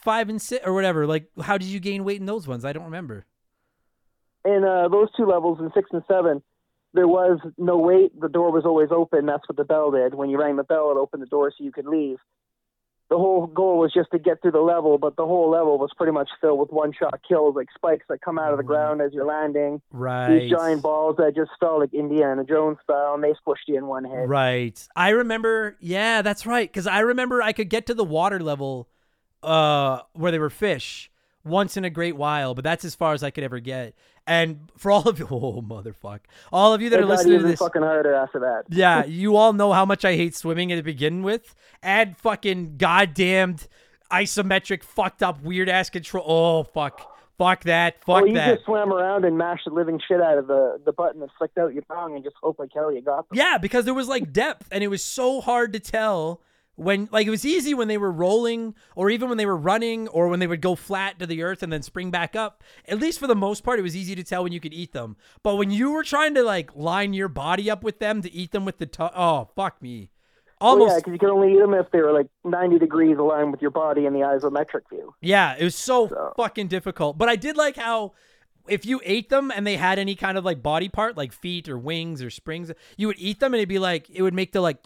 [0.05, 1.07] five and six or whatever?
[1.07, 2.65] Like, how did you gain weight in those ones?
[2.65, 3.27] I don't remember.
[4.45, 6.43] In uh, those two levels in six and seven,
[6.93, 8.21] there was no wait.
[8.21, 9.27] The door was always open.
[9.27, 10.15] That's what the bell did.
[10.15, 12.19] When you rang the bell, it opened the door so you could leave.
[13.11, 15.91] The whole goal was just to get through the level, but the whole level was
[15.97, 19.13] pretty much filled with one-shot kills, like spikes that come out of the ground as
[19.13, 19.83] you're landing.
[19.93, 20.41] Right.
[20.41, 23.87] These giant balls that just fell like Indiana Jones style, and they squished you in
[23.87, 24.27] one hit.
[24.27, 24.89] Right.
[24.97, 25.77] I remember.
[25.81, 26.69] Yeah, that's right.
[26.69, 28.89] Because I remember I could get to the water level,
[29.45, 31.11] uh, where they were fish
[31.45, 33.95] once in a great while, but that's as far as I could ever get.
[34.27, 36.21] And for all of you, oh motherfuck,
[36.53, 38.65] all of you that are listening to this, fucking harder after that.
[38.71, 41.55] yeah, you all know how much I hate swimming to begin with.
[41.83, 43.69] Add fucking goddamned
[44.11, 46.25] isometric, fucked up, weird ass control.
[46.27, 47.01] Oh fuck,
[47.37, 48.55] fuck that, fuck Well, you that.
[48.55, 51.59] just swam around and mashed the living shit out of the, the button that flicked
[51.59, 53.37] out your tongue and just hope like hell you got them.
[53.37, 56.41] Yeah, because there was like depth and it was so hard to tell
[56.77, 60.09] when like it was easy when they were rolling or even when they were running
[60.09, 62.63] or when they would go flat to the earth and then spring back up.
[62.89, 64.93] At least for the most part it was easy to tell when you could eat
[64.93, 65.17] them.
[65.43, 68.51] But when you were trying to like line your body up with them to eat
[68.53, 70.11] them with the tongue, oh fuck me.
[70.61, 73.19] Well, almost yeah, because you can only eat them if they were like 90 degrees
[73.19, 75.15] aligned with your body in the isometric view.
[75.21, 77.19] Yeah, it was so, So- fucking difficult.
[77.19, 78.13] But I did like how
[78.69, 81.69] if you ate them and they had any kind of like body part, like feet
[81.69, 84.53] or wings or springs, you would eat them and it'd be like it would make
[84.53, 84.79] the like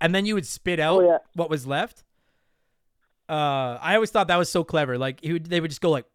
[0.00, 1.18] and then you would spit out Oh, yeah.
[1.34, 2.04] what was left.
[3.28, 4.98] Uh I always thought that was so clever.
[4.98, 6.06] Like he would, they would just go like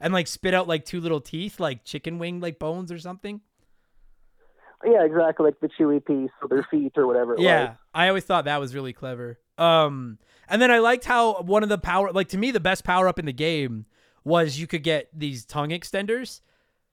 [0.00, 3.40] and like spit out like two little teeth, like chicken wing like bones or something.
[4.84, 7.76] Yeah, exactly, like the chewy piece or their feet or whatever Yeah, was.
[7.92, 9.38] I always thought that was really clever.
[9.58, 10.16] Um,
[10.48, 13.06] and then I liked how one of the power, like to me, the best power
[13.06, 13.84] up in the game
[14.24, 16.40] was you could get these tongue extenders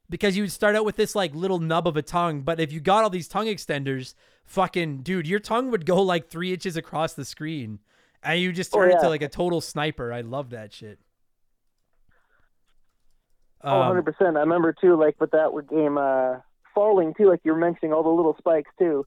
[0.09, 2.71] because you would start out with this like little nub of a tongue, but if
[2.71, 4.13] you got all these tongue extenders,
[4.45, 7.79] fucking dude, your tongue would go like three inches across the screen,
[8.23, 9.09] and you just Oh, turn into yeah.
[9.09, 10.13] like a total sniper.
[10.13, 10.99] I love that shit.
[13.63, 14.37] Oh, Um, 100%.
[14.37, 16.37] I remember too, like with that game, uh,
[16.73, 19.05] falling too, like you were mentioning all the little spikes too.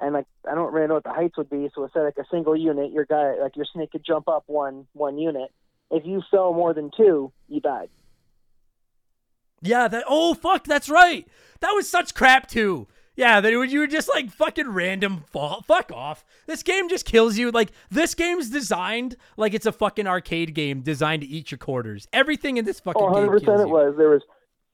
[0.00, 2.24] And like I don't really know what the heights would be, so said like a
[2.30, 5.52] single unit, your guy, like your snake could jump up one one unit.
[5.90, 7.88] If you sell more than two, you died.
[9.62, 11.26] Yeah, that oh fuck, that's right.
[11.60, 12.86] That was such crap too.
[13.16, 15.62] Yeah, that you were just like fucking random fall.
[15.62, 16.24] Fuck off.
[16.46, 17.50] This game just kills you.
[17.52, 22.08] Like this game's designed like it's a fucking arcade game designed to eat your quarters.
[22.12, 23.94] Everything in this fucking Oh, game 100% kills it was.
[23.96, 24.22] There was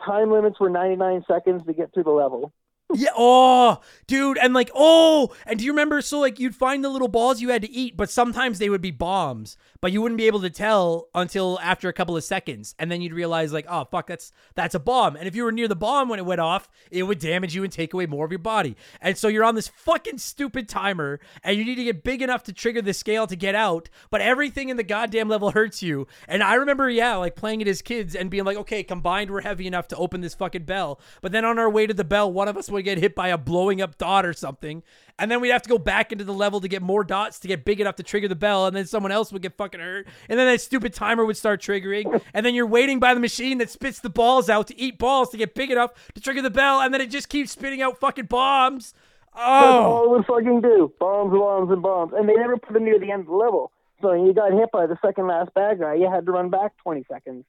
[0.04, 2.52] time limits were 99 seconds to get through the level.
[2.94, 3.10] Yeah.
[3.16, 4.38] Oh, dude.
[4.38, 6.00] And like, oh, and do you remember?
[6.02, 8.80] So, like, you'd find the little balls you had to eat, but sometimes they would
[8.80, 12.74] be bombs, but you wouldn't be able to tell until after a couple of seconds.
[12.78, 15.16] And then you'd realize, like, oh, fuck, that's that's a bomb.
[15.16, 17.64] And if you were near the bomb when it went off, it would damage you
[17.64, 18.76] and take away more of your body.
[19.00, 22.42] And so you're on this fucking stupid timer, and you need to get big enough
[22.44, 26.06] to trigger the scale to get out, but everything in the goddamn level hurts you.
[26.26, 29.42] And I remember, yeah, like playing it as kids and being like, okay, combined, we're
[29.42, 31.00] heavy enough to open this fucking bell.
[31.20, 33.28] But then on our way to the bell, one of us would get hit by
[33.28, 34.82] a blowing up dot or something.
[35.18, 37.48] And then we'd have to go back into the level to get more dots to
[37.48, 38.66] get big enough to trigger the bell.
[38.66, 40.06] And then someone else would get fucking hurt.
[40.30, 42.22] And then that stupid timer would start triggering.
[42.32, 45.28] And then you're waiting by the machine that spits the balls out to eat balls
[45.30, 46.80] to get big enough to trigger the bell.
[46.80, 48.94] And then it just keeps spitting out fucking bombs.
[49.34, 49.82] That's Oh.
[49.82, 50.92] all it would fucking do.
[50.98, 52.12] Bombs, and bombs, and bombs.
[52.16, 53.70] And they never put them near the end of the level.
[54.00, 56.72] So you got hit by the second last bad guy, you had to run back
[56.78, 57.44] 20 seconds.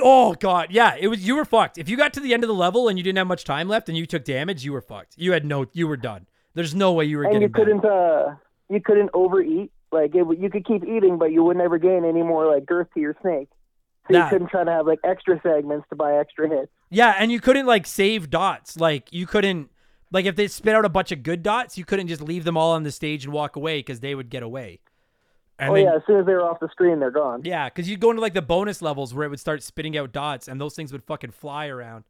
[0.00, 1.78] Oh god, yeah, it was you were fucked.
[1.78, 3.68] If you got to the end of the level and you didn't have much time
[3.68, 5.14] left and you took damage, you were fucked.
[5.16, 6.26] You had no, you were done.
[6.54, 8.34] There's no way you were and getting you couldn't uh
[8.70, 12.22] you couldn't overeat like it, you could keep eating but you would never gain any
[12.22, 13.48] more like girth to your snake
[14.08, 14.24] so Nah.
[14.24, 17.40] you couldn't try to have like extra segments to buy extra hits Yeah, and you
[17.40, 18.76] couldn't like save dots.
[18.78, 19.70] Like you couldn't
[20.12, 22.56] like if they spit out a bunch of good dots, you couldn't just leave them
[22.56, 24.80] all on the stage and walk away because they would get away.
[25.58, 27.68] And oh then- yeah as soon as they were off the screen they're gone Yeah,
[27.68, 30.48] because you'd go into like the bonus levels where it would start spitting out dots,
[30.48, 32.04] and those things would fucking fly around.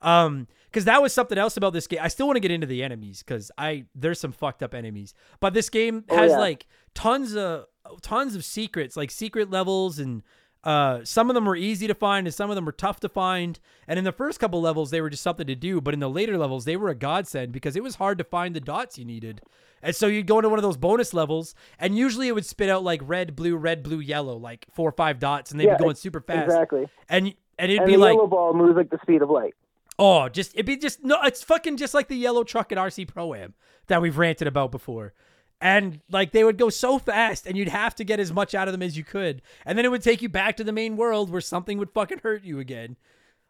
[0.00, 1.98] Um, because that was something else about this game.
[2.02, 5.12] I still want to get into the enemies because I there's some fucked up enemies,
[5.40, 6.38] but this game Oh, has yeah.
[6.38, 7.66] like tons of
[8.02, 10.22] tons of secrets, like secret levels, and
[10.64, 13.08] uh, some of them were easy to find and some of them were tough to
[13.08, 13.60] find.
[13.86, 16.10] And in the first couple levels, they were just something to do, but in the
[16.10, 19.04] later levels, they were a godsend because it was hard to find the dots you
[19.04, 19.40] needed.
[19.82, 22.68] And so you'd go into one of those bonus levels, and usually it would spit
[22.68, 25.76] out like red, blue, red, blue, yellow, like four or five dots, and they'd Yeah,
[25.76, 26.48] be going super fast.
[26.50, 29.30] exactly And and it'd and be the like, yellow ball moves like the speed of
[29.30, 29.54] light
[29.98, 33.08] oh, just it'd be just no, it's fucking just like the yellow truck at RC
[33.08, 33.54] Pro Am
[33.88, 35.12] that we've ranted about before.
[35.60, 38.68] And like they would go so fast, and you'd have to get as much out
[38.68, 40.96] of them as you could, and then it would take you back to the main
[40.96, 42.96] world where something would fucking hurt you again.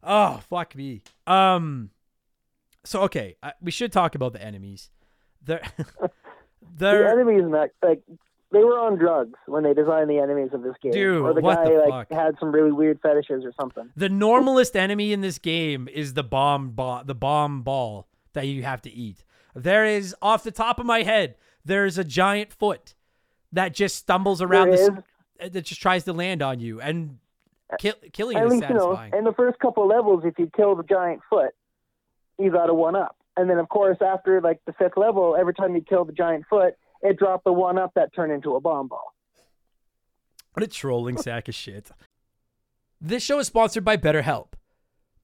[0.03, 1.03] Oh fuck me.
[1.27, 1.91] Um.
[2.85, 4.89] So okay, I, we should talk about the enemies.
[5.45, 5.61] They're
[5.99, 6.11] the
[6.79, 8.01] they're enemies in that like
[8.51, 11.41] they were on drugs when they designed the enemies of this game Dude, or the
[11.41, 15.21] what guy the like had some really weird fetishes or something The normalest enemy in
[15.21, 19.25] this game is the bomb ball, the bomb ball that you have to eat.
[19.55, 21.35] There is off the top of my head,
[21.69, 22.95] there's a giant foot
[23.53, 25.05] that just stumbles around the
[25.41, 27.19] uh, that just tries to land on you and
[27.79, 29.15] kill, killing is least you know satisfying.
[29.15, 31.55] in the first couple levels if you kill the giant foot
[32.39, 35.55] you got a one up and then of course after like the fifth level every
[35.55, 38.61] time you kill the giant foot it dropped the one up that turned into a
[38.61, 39.15] bomb ball
[40.55, 41.91] What a trolling sack of shit.
[43.01, 44.55] This show is sponsored by BetterHelp.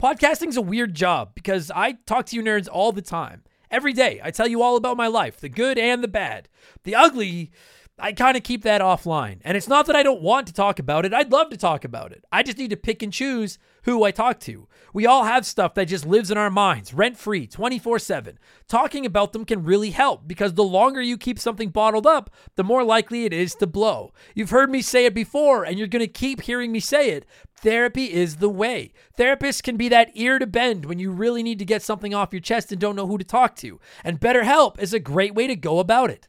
[0.01, 3.43] Podcasting's a weird job because I talk to you nerds all the time.
[3.75, 6.49] Every day, I tell you all about my life, the good and the bad.
[6.85, 7.51] The ugly,
[7.99, 9.41] I kind of keep that offline.
[9.43, 11.13] And it's not that I don't want to talk about it.
[11.13, 12.25] I'd love to talk about it.
[12.31, 14.69] I just need to pick and choose who I talk to.
[14.95, 18.39] We all have stuff that just lives in our minds, rent free, 24 7.
[18.69, 22.63] Talking about them can really help because the longer you keep something bottled up, the
[22.63, 24.13] more likely it is to blow.
[24.37, 27.27] You've heard me say it before, and you're going to keep hearing me say it.
[27.57, 28.93] Therapy is the way.
[29.19, 32.33] Therapists can be that ear to bend when you really need to get something off
[32.33, 33.81] your chest and don't know who to talk to.
[34.05, 36.29] And BetterHelp is a great way to go about it.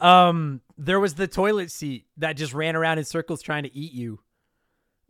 [0.00, 3.92] Um, there was the toilet seat that just ran around in circles trying to eat
[3.92, 4.20] you.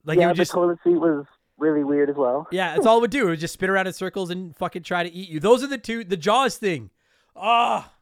[0.05, 1.27] Like yeah, you just the toilet seat was
[1.59, 2.47] really weird as well.
[2.53, 3.27] yeah, that's all it would do.
[3.27, 5.41] It would just spin around in circles and fucking try to eat you.
[5.41, 6.05] Those are the two.
[6.05, 6.91] The Jaws thing.
[7.35, 7.93] Ah,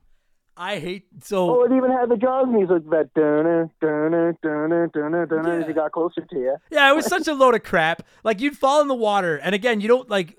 [0.56, 1.50] I hate so.
[1.50, 4.10] Oh, it even had the Jaws music that dun dun
[4.42, 6.56] dun dun dun dun as you got closer to you.
[6.70, 8.02] Yeah, it was such a load of crap.
[8.22, 10.36] Like you'd fall in the water, and again, you don't like.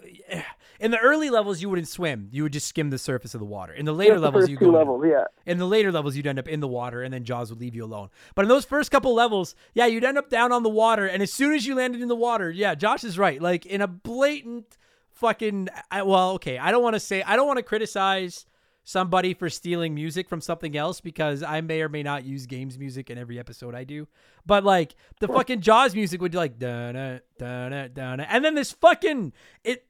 [0.80, 2.30] In the early levels, you wouldn't swim.
[2.32, 3.74] You would just skim the surface of the water.
[3.74, 4.68] In the later the levels, you go.
[4.68, 4.74] in.
[4.74, 5.24] levels, yeah.
[5.46, 7.76] In the later levels, you'd end up in the water, and then Jaws would leave
[7.76, 8.10] you alone.
[8.36, 11.24] But in those first couple levels, yeah, you'd end up down on the water, and
[11.24, 13.42] as soon as you landed in the water, yeah, Josh is right.
[13.42, 14.78] Like in a blatant
[15.14, 15.70] fucking.
[15.92, 17.24] I, well, okay, I don't want to say.
[17.24, 18.46] I don't want to criticize
[18.86, 22.78] somebody for stealing music from something else because I may or may not use games
[22.78, 24.08] music in every episode I do.
[24.46, 28.56] But like the fucking Jaws music would be like da da da da and then
[28.56, 29.86] this fucking it.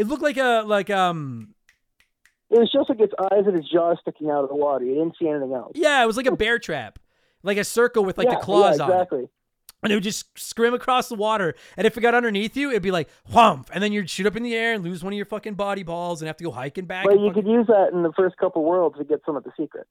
[0.00, 1.54] It looked like a like um
[2.48, 4.82] It was just like its eyes and its jaws sticking out of the water.
[4.86, 5.72] You didn't see anything else.
[5.74, 6.98] Yeah, it was like a bear trap,
[7.42, 8.94] like a circle with like yeah, the claws yeah, on it.
[8.94, 9.28] exactly.
[9.82, 11.54] And it would just scrim across the water.
[11.76, 13.68] And if it got underneath you, it'd be like whomp.
[13.74, 15.82] And then you'd shoot up in the air and lose one of your fucking body
[15.82, 17.04] balls and have to go hiking back.
[17.04, 19.44] But you fucking- could use that in the first couple worlds to get some of
[19.44, 19.90] the secrets.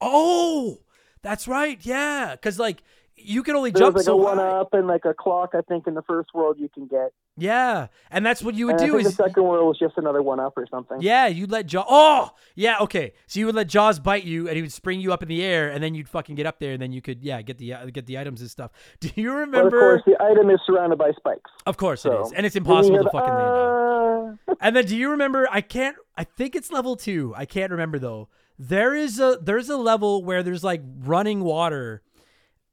[0.00, 0.78] Oh,
[1.22, 1.78] that's right.
[1.86, 2.32] Yeah.
[2.32, 2.82] Because like
[3.16, 4.48] you can only jump like so a one high.
[4.48, 5.50] up and like a clock.
[5.54, 7.12] I think in the first world you can get.
[7.38, 7.88] Yeah.
[8.10, 10.40] And that's what you would And do is the second world was just another one
[10.40, 10.98] up or something.
[11.00, 11.86] Yeah, you'd let Jaws.
[11.88, 13.12] Oh, yeah, okay.
[13.26, 15.42] So you would let Jaws bite you, and he would spring you up in the
[15.42, 17.74] air, and then you'd fucking get up there, and then you could, yeah, get the
[17.74, 18.70] uh, get the items and stuff.
[19.00, 21.50] Do you But of course, the item is surrounded by spikes.
[21.66, 24.38] Of course it So, is, and it's impossible to the, fucking land on.
[24.48, 25.46] "Ah." And then do you remember?
[25.50, 25.96] I can't.
[26.16, 27.34] I think it's level two.
[27.36, 28.28] I can't remember though.
[28.58, 32.02] There is a there's a level where there's like running water,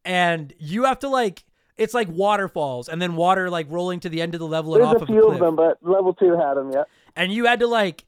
[0.06, 1.44] and you have to like
[1.78, 4.84] it's like waterfalls, and then water like rolling to the end of the level and
[4.84, 6.72] There's off a of few of them, but level two had them.
[6.72, 6.84] Yeah,
[7.16, 8.06] And you had to like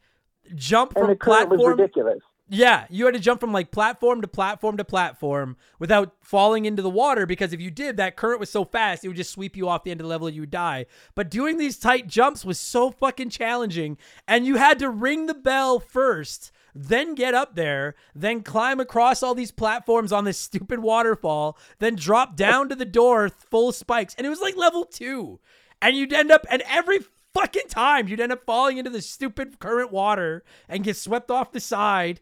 [0.53, 1.79] jump and from the current was platform.
[1.79, 2.19] ridiculous.
[2.47, 6.83] Yeah, you had to jump from like platform to platform to platform without falling into
[6.83, 9.57] the water because if you did, that current was so fast it would just sweep
[9.57, 10.85] you off the end of the level and you would die.
[11.15, 15.33] But doing these tight jumps was so fucking challenging, and you had to ring the
[15.33, 20.79] bell first, then get up there, then climb across all these platforms on this stupid
[20.79, 24.85] waterfall, then drop down to the door full of spikes, and it was like level
[24.85, 25.39] two,
[25.81, 26.99] and you'd end up and every
[27.33, 31.51] fucking time you'd end up falling into the stupid current water and get swept off
[31.51, 32.19] the side.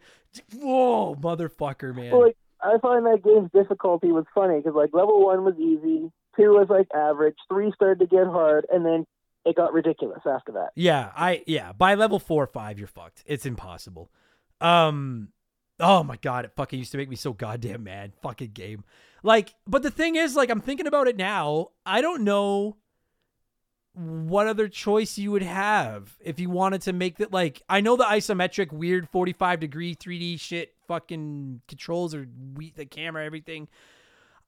[0.55, 2.11] Whoa, motherfucker, man.
[2.11, 6.11] Well, like I find that game's difficulty was funny because like level one was easy,
[6.35, 9.05] two was like average, three started to get hard, and then
[9.45, 10.69] it got ridiculous after that.
[10.75, 11.73] yeah, I yeah.
[11.73, 13.23] By level four or five, you're fucked.
[13.25, 14.09] It's impossible.
[14.63, 15.29] Um,
[15.79, 18.13] oh my god, it fucking used to make me so goddamn mad.
[18.21, 18.83] Fucking game.
[19.21, 21.69] Like, but the thing is, like, I'm thinking about it now.
[21.85, 22.77] I don't know
[23.95, 27.95] what other choice you would have if you wanted to make that like I know
[27.95, 33.67] the isometric weird 45 degree 3D shit fucking controls or we the camera everything.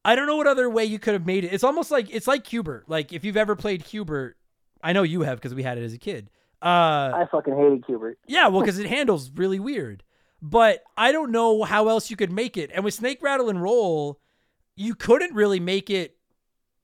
[0.04, 1.54] I don't know what other way you could have made it.
[1.54, 2.90] It's almost like it's like Q*bert.
[2.90, 4.36] Like if you've ever played Q*bert,
[4.84, 6.32] I know you have because we had it as a kid.
[6.64, 8.18] Uh I fucking hated Q*bert.
[8.28, 10.04] yeah, well, because it handles really weird.
[10.48, 12.70] But I don't know how else you could make it.
[12.72, 14.20] And with Snake Rattle and Roll,
[14.76, 16.18] you couldn't really make it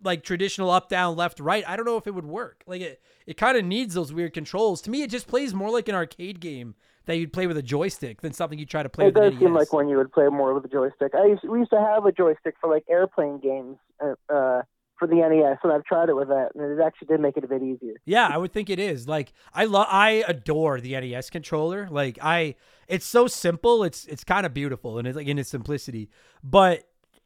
[0.03, 1.64] like traditional up, down, left, right.
[1.68, 2.64] I don't know if it would work.
[2.66, 4.82] Like it, it kind of needs those weird controls.
[4.82, 6.74] To me, it just plays more like an arcade game
[7.05, 9.39] that you'd play with a joystick than something you try to play It with does
[9.39, 11.14] seem like one you would play more with a joystick.
[11.14, 14.64] I used, we used to have a joystick for like airplane games uh, uh,
[15.01, 17.43] for the NES, and I've tried it with that, and it actually did make it
[17.43, 17.93] a bit easier.
[18.05, 19.07] Yeah, I would think it is.
[19.07, 21.88] Like I love I adore the NES controller.
[21.89, 22.55] Like I
[22.91, 26.09] it's so simple, it's it's kind of beautiful and it's like in its simplicity.
[26.43, 26.83] But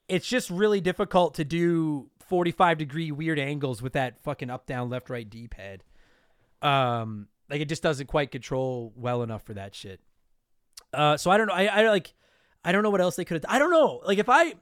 [0.08, 4.90] it's just really difficult to do 45 degree weird angles with that fucking up down
[4.90, 5.84] left right D-pad.
[6.62, 10.00] Um like it just doesn't quite control well enough for that shit.
[10.94, 11.54] Uh so I don't know.
[11.54, 12.14] I I like
[12.64, 14.02] I don't know what else they could have I don't know.
[14.06, 14.54] Like if I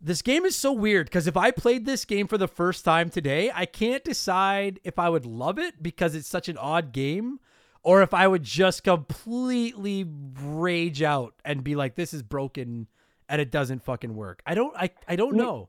[0.00, 3.10] this game is so weird because if I played this game for the first time
[3.10, 7.38] today, I can't decide if I would love it because it's such an odd game
[7.82, 10.06] or if I would just completely
[10.42, 12.88] rage out and be like, "This is broken,"
[13.28, 14.42] and it doesn't fucking work.
[14.46, 14.74] I don't.
[14.76, 15.68] I I don't know.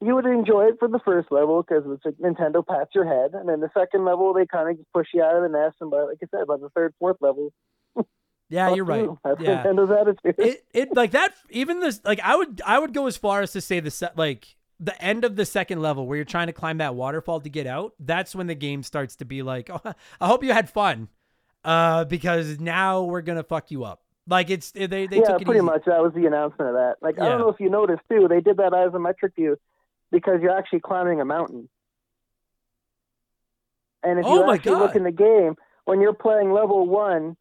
[0.00, 3.34] You would enjoy it for the first level because it's like Nintendo pats your head,
[3.34, 5.90] and then the second level they kind of push you out of the nest, and
[5.90, 7.52] by like I said, by the third, fourth level,
[8.52, 9.08] Yeah, you're right.
[9.24, 9.62] That's Yeah.
[9.64, 10.34] Nintendo's attitude.
[10.38, 13.52] it it like that even this like I would I would go as far as
[13.52, 16.52] to say the set like the end of the second level where you're trying to
[16.52, 19.80] climb that waterfall to get out that's when the game starts to be like oh,
[20.20, 21.08] I hope you had fun
[21.64, 25.44] uh because now we're gonna fuck you up like it's they they yeah, took it
[25.44, 25.64] pretty easy.
[25.64, 25.84] much.
[25.86, 26.96] That was the announcement of that.
[27.00, 29.56] Like I don't know if you noticed too, they did that isometric view
[30.10, 31.68] because you're actually climbing a mountain.
[34.04, 37.36] And if Oh you actually look in the game, when you're playing level one,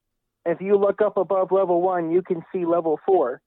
[0.46, 3.42] if you look up above level one, you can see level four.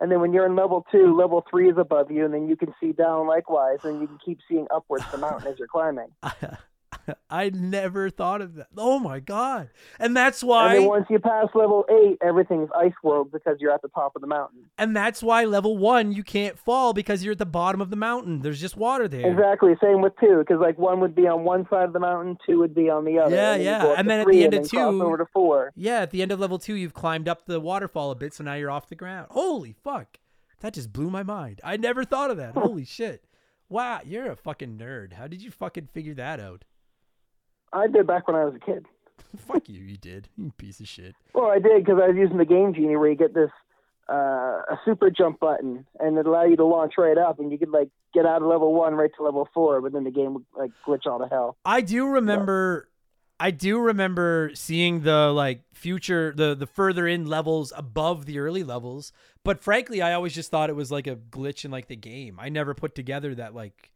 [0.00, 2.56] And then when you're in level two, level three is above you, and then you
[2.56, 6.08] can see down likewise, and you can keep seeing upwards the mountain as you're climbing.
[7.30, 11.18] I never thought of that oh my god and that's And why then once you
[11.20, 14.64] pass level eight, everything's ice world because you're at the top of the mountain.
[14.78, 17.96] and that's why level one you can't fall because you're at the bottom of the
[17.96, 19.74] mountain there's just water there Exactly.
[19.82, 22.58] Same with two, because like one would be on one side of the mountain, two
[22.58, 23.34] would be on the other.
[23.34, 23.94] Yeah, and yeah.
[23.96, 25.72] And then at the end of two- over to four.
[25.76, 28.44] Yeah, at the end of level two, you've climbed up the waterfall a bit, so
[28.44, 29.28] now you're off the ground.
[29.30, 30.18] Holy fuck.
[30.60, 31.60] That just blew my mind.
[31.64, 32.54] I never thought of that.
[32.54, 33.24] Holy shit.
[33.68, 35.12] Wow, you're a fucking nerd.
[35.14, 36.64] How did you fucking figure that out?
[37.72, 38.86] I did back when I was a kid.
[39.36, 40.28] Fuck you, you did.
[40.36, 41.14] You piece of shit.
[41.34, 43.50] Well, I did because I was using the Game Genie where you get this
[44.08, 47.58] uh, a super jump button, and it allow you to launch right up, and you
[47.58, 50.34] could like get out of level one right to level four, but then the game
[50.34, 51.56] would like glitch all to hell.
[51.64, 52.88] I do remember
[53.38, 58.62] I do remember seeing the like future the the further in levels above the early
[58.64, 59.12] levels,
[59.44, 62.38] but frankly, I always just thought it was like a glitch in like the game.
[62.38, 63.92] I never put together that like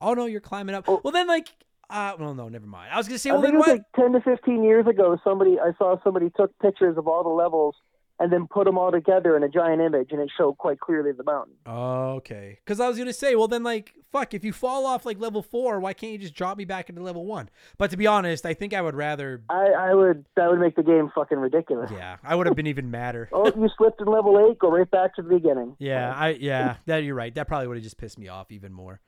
[0.00, 0.84] oh no, you're climbing up.
[0.86, 1.00] Oh.
[1.02, 1.48] Well then like
[1.90, 2.90] uh well no, never mind.
[2.92, 3.72] I was going to say I well think it was what?
[3.72, 5.18] like ten to fifteen years ago.
[5.24, 7.76] Somebody I saw somebody took pictures of all the levels
[8.20, 11.10] and then put them all together in a giant image, and it showed quite clearly
[11.12, 11.54] the mountain.
[11.66, 12.60] Okay.
[12.64, 15.18] Because I was going to say, well, then, like, fuck, if you fall off, like,
[15.18, 17.50] level four, why can't you just drop me back into level one?
[17.76, 19.42] But to be honest, I think I would rather.
[19.48, 21.90] I, I would that would make the game fucking ridiculous.
[21.90, 23.28] Yeah, I would have been even madder.
[23.36, 25.74] Oh, you slipped in level eight, go right back to the beginning.
[25.78, 27.34] Yeah, I yeah, that you're right.
[27.34, 29.00] That probably would have just pissed me off even more.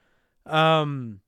[0.47, 1.20] Um,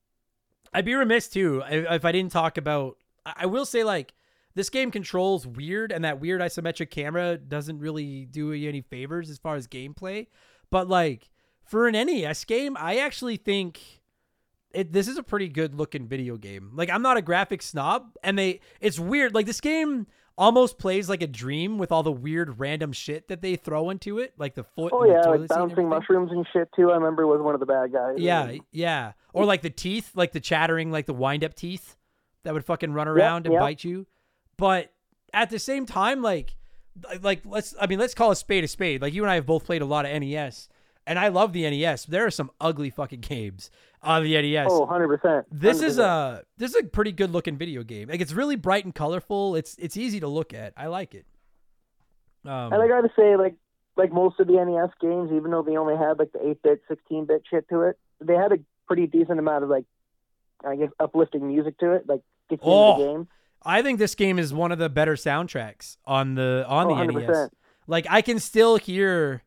[0.73, 2.97] I'd be remiss too if, I didn't talk about.
[3.25, 4.15] I I will say like
[4.55, 9.31] this game controls weird, and that weird isometric camera doesn't really do you any favors
[9.31, 10.27] as far as gameplay.
[10.71, 11.31] But like
[11.65, 13.81] for an NES game, I actually think
[14.73, 16.73] it this is a pretty good looking video game.
[16.75, 19.35] Like I'm not a graphic snob, and they it's weird.
[19.35, 20.07] Like this game
[20.39, 24.19] almost plays like a dream with all the weird random shit that they throw into
[24.19, 24.93] it, like the foot.
[24.95, 26.93] Oh yeah, like seat and bouncing mushrooms and shit too.
[26.93, 28.15] I remember was one of the bad guys.
[28.17, 29.13] Yeah, yeah.
[29.35, 31.97] Or like the teeth, like the chattering, like the wind up teeth
[32.45, 33.61] that would fucking run around and yep.
[33.61, 34.07] bite you.
[34.57, 34.93] But
[35.35, 36.57] at the same time, like,
[37.21, 39.03] like let's, I mean, let's call a spade a spade.
[39.03, 40.69] Like you and I have both played a lot of NES,
[41.07, 42.05] and I love the NES.
[42.07, 43.71] There are some ugly fucking games
[44.03, 44.69] on the NES.
[44.71, 45.45] Oh, 100%.
[45.51, 46.01] This is 100%.
[46.01, 48.09] a this is a pretty good looking video game.
[48.09, 49.57] Like it's really bright and colorful.
[49.57, 50.73] It's it's easy to look at.
[50.77, 51.27] I like it.
[52.45, 53.55] Um, And I gotta say, like
[53.97, 56.81] like most of the NES games, even though they only had like the eight bit,
[56.89, 59.85] sixteen bit shit to it, they had a pretty decent amount of like
[60.65, 63.29] I guess uplifting music to it, like get you Oh, into the game.
[63.65, 67.13] I think this game is one of the better soundtracks on the on Oh, the
[67.13, 67.27] 100%.
[67.29, 67.51] NES.
[67.89, 69.43] Like I can still hear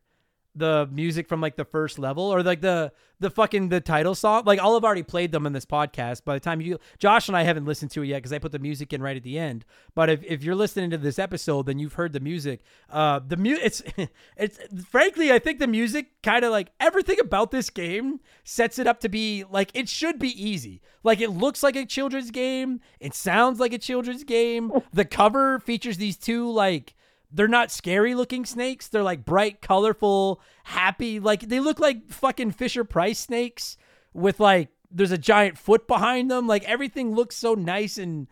[0.54, 4.42] the music from like the first level or like the the fucking the title song.
[4.44, 6.24] Like I'll have already played them in this podcast.
[6.24, 8.52] By the time you Josh and I haven't listened to it yet because I put
[8.52, 9.64] the music in right at the end.
[9.94, 12.60] But if, if you're listening to this episode, then you've heard the music.
[12.90, 13.82] Uh the mu it's
[14.36, 18.86] it's frankly I think the music kind of like everything about this game sets it
[18.86, 20.82] up to be like it should be easy.
[21.02, 22.80] Like it looks like a children's game.
[23.00, 24.72] It sounds like a children's game.
[24.92, 26.94] The cover features these two like
[27.32, 28.88] they're not scary looking snakes.
[28.88, 31.18] They're like bright, colorful, happy.
[31.18, 33.76] Like they look like fucking Fisher Price snakes
[34.12, 36.46] with like there's a giant foot behind them.
[36.46, 38.28] Like everything looks so nice and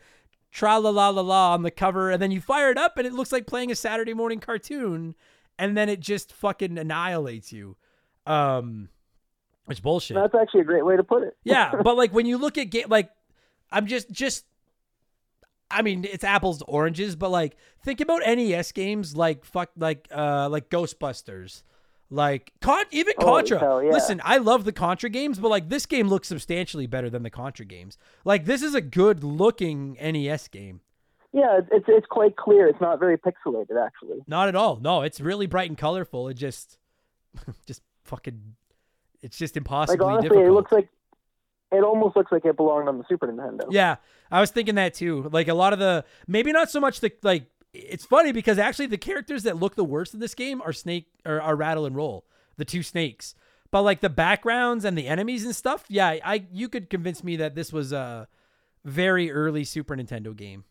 [0.51, 2.11] tra la la la la on the cover.
[2.11, 5.15] And then you fire it up and it looks like playing a Saturday morning cartoon.
[5.59, 7.77] And then it just fucking annihilates you.
[8.27, 8.89] Um,
[9.69, 10.17] it's bullshit.
[10.17, 11.37] That's actually a great way to put it.
[11.45, 13.11] Yeah, but like when you look at game, like
[13.71, 14.45] I'm just just.
[15.71, 20.09] I mean, it's apples to oranges, but like think about NES games like fuck like
[20.15, 21.63] uh like Ghostbusters,
[22.11, 23.59] like Con- even Contra.
[23.59, 23.91] hell, yeah.
[23.91, 27.31] Listen, I love the Contra games, but like this game looks substantially better than the
[27.31, 27.99] Contra games.
[28.25, 30.81] Like this is a good looking NES game.
[31.33, 32.67] Yeah, it's- it's quite clear.
[32.67, 34.25] It's not very pixelated actually.
[34.27, 34.77] Not at all.
[34.81, 36.27] No, it's really bright and colorful.
[36.29, 36.79] It just,
[37.67, 38.57] just fucking,
[39.23, 40.47] it's just Like honestly, difficult.
[40.47, 40.89] it looks like
[41.73, 43.67] it almost looks like it belonged on the Super Nintendo.
[43.71, 43.97] Yeah,
[44.31, 45.29] I was thinking that too.
[45.33, 47.45] Like a lot of the maybe not so much the like.
[47.73, 51.07] It's funny because actually the characters that look the worst in this game are Snake
[51.25, 52.25] or are Rattle and Roll,
[52.57, 53.35] the two snakes.
[53.71, 57.37] But like the backgrounds and the enemies and stuff, yeah, I you could convince me
[57.37, 58.27] that this was a
[58.85, 60.65] very early Super Nintendo game.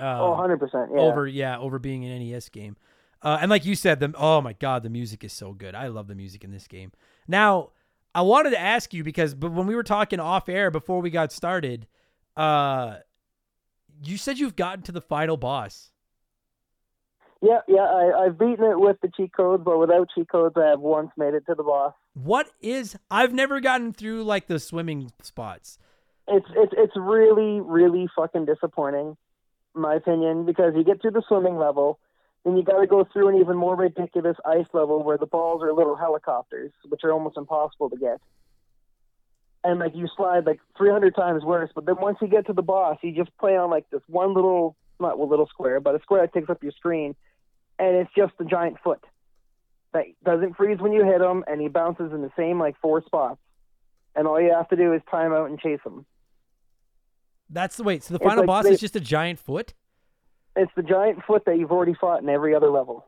[0.00, 0.58] Uh, Oh, 100%.
[0.92, 1.00] Yeah.
[1.00, 2.76] over yeah over being an NES game.
[3.22, 5.74] Uh, and like you said, the oh my god, the music is so good.
[5.76, 6.90] I love the music in this game.
[7.28, 7.70] Now,
[8.14, 11.10] I wanted to ask you because, but when we were talking off air before we
[11.10, 11.86] got started,
[12.36, 12.96] uh,
[14.02, 15.90] you said you've gotten to the final boss.
[17.42, 17.82] Yeah, yeah.
[17.82, 21.10] I, I've beaten it with the cheat codes, but without cheat codes, I have once
[21.16, 21.92] made it to the boss.
[22.14, 22.96] What is?
[23.10, 25.78] I've never gotten through like the swimming spots.
[26.26, 29.16] It's it's it's really really fucking disappointing,
[29.74, 31.98] in my opinion, because you get through the swimming level,
[32.44, 35.62] then you got to go through an even more ridiculous ice level where the balls
[35.62, 38.20] are little helicopters, which are almost impossible to get.
[39.62, 42.62] And like you slide like 300 times worse, but then once you get to the
[42.62, 46.00] boss, you just play on like this one little not a little square, but a
[46.00, 47.16] square that takes up your screen,
[47.78, 49.02] and it's just a giant foot
[49.92, 53.02] that doesn't freeze when you hit him, and he bounces in the same like four
[53.04, 53.40] spots,
[54.14, 56.04] and all you have to do is time out and chase him.
[57.50, 58.02] That's the wait.
[58.02, 59.72] So the It's final like boss they- is just a giant foot.
[60.56, 63.04] It's the giant foot that you've already fought in every other level.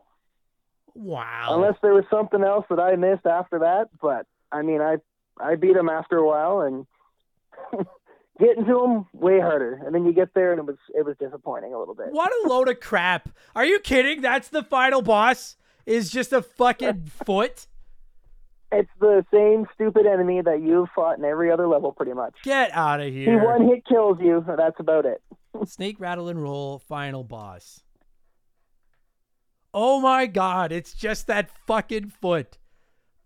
[0.94, 1.48] Wow.
[1.50, 4.96] Unless there was something else that I missed after that, but I mean, I
[5.38, 6.86] I beat him after a while, and
[8.40, 9.80] getting to him way harder.
[9.84, 12.08] And then you get there, and it was it was disappointing a little bit.
[12.10, 13.28] What a load of crap.
[13.54, 14.22] Are you kidding?
[14.22, 15.56] That's the final boss?
[15.84, 17.66] Is just a fucking foot?
[18.72, 22.34] It's the same stupid enemy that you've fought in every other level, pretty much.
[22.42, 23.38] Get out of here.
[23.38, 24.44] He one hit kills you.
[24.46, 25.22] That's about it.
[25.64, 27.82] Snake rattle and roll final boss.
[29.72, 32.58] Oh my god, it's just that fucking foot.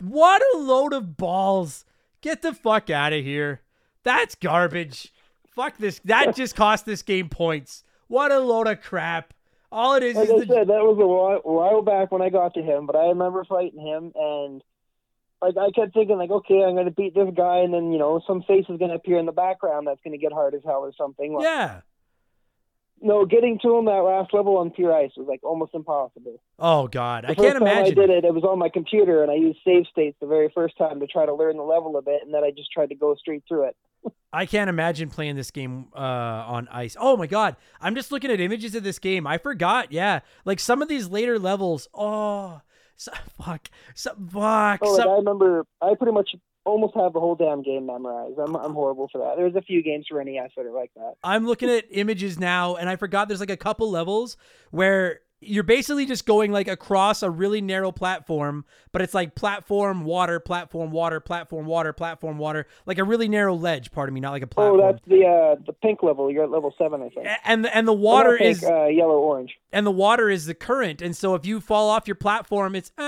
[0.01, 1.85] What a load of balls.
[2.23, 3.61] Get the fuck out of here.
[4.03, 5.13] That's garbage.
[5.55, 6.01] Fuck this.
[6.05, 7.85] That just cost this game points.
[8.09, 9.33] What a load of crap.
[9.73, 12.11] All it is Like is I the said, that was a while, a while back
[12.11, 14.65] when I got to him, but I remember fighting him, and
[15.41, 18.21] like I kept thinking, like, okay, I'm gonna beat this guy, and then you know
[18.27, 20.93] some face is gonna appear in the background that's gonna get hard as hell or
[20.99, 21.35] something.
[21.35, 21.83] Well, Yeah.
[23.03, 26.41] No, getting to him that last level on pure ice was like almost impossible.
[26.59, 27.99] Oh god, The I can't imagine.
[27.99, 30.51] I did it, it was on my computer, and I used save states the very
[30.55, 32.91] first time to try to learn the level a bit, and then I just tried
[32.91, 33.77] to go straight through it.
[34.33, 36.95] I can't imagine playing this game uh, on ice.
[37.01, 39.27] Oh my god, I'm just looking at images of this game.
[39.27, 39.93] I forgot.
[39.93, 41.89] Yeah, like some of these later levels.
[41.95, 42.61] Oh,
[42.97, 43.13] so,
[43.43, 44.81] fuck, so, fuck.
[44.83, 46.31] Oh, like some- I remember, I pretty much
[46.65, 48.39] almost have the whole damn game memorized.
[48.39, 49.37] I'm I'm horrible for that.
[49.37, 51.15] There's a few games for NES that are like that.
[51.25, 54.37] I'm looking at images now, and I forgot there's like a couple levels
[54.71, 60.05] where you're basically just going like across a really narrow platform, but it's like platform,
[60.05, 63.91] water, platform, water, platform, water, platform, water, like a really narrow ledge.
[63.91, 64.81] Pardon me, not like a platform.
[64.81, 66.31] Oh, that's the uh, the pink level.
[66.31, 67.27] You're at level seven, I think.
[67.45, 69.57] And and the water pink, is uh, yellow orange.
[69.73, 72.91] and the water is the current and so if you fall off your platform it's
[72.99, 73.03] uh,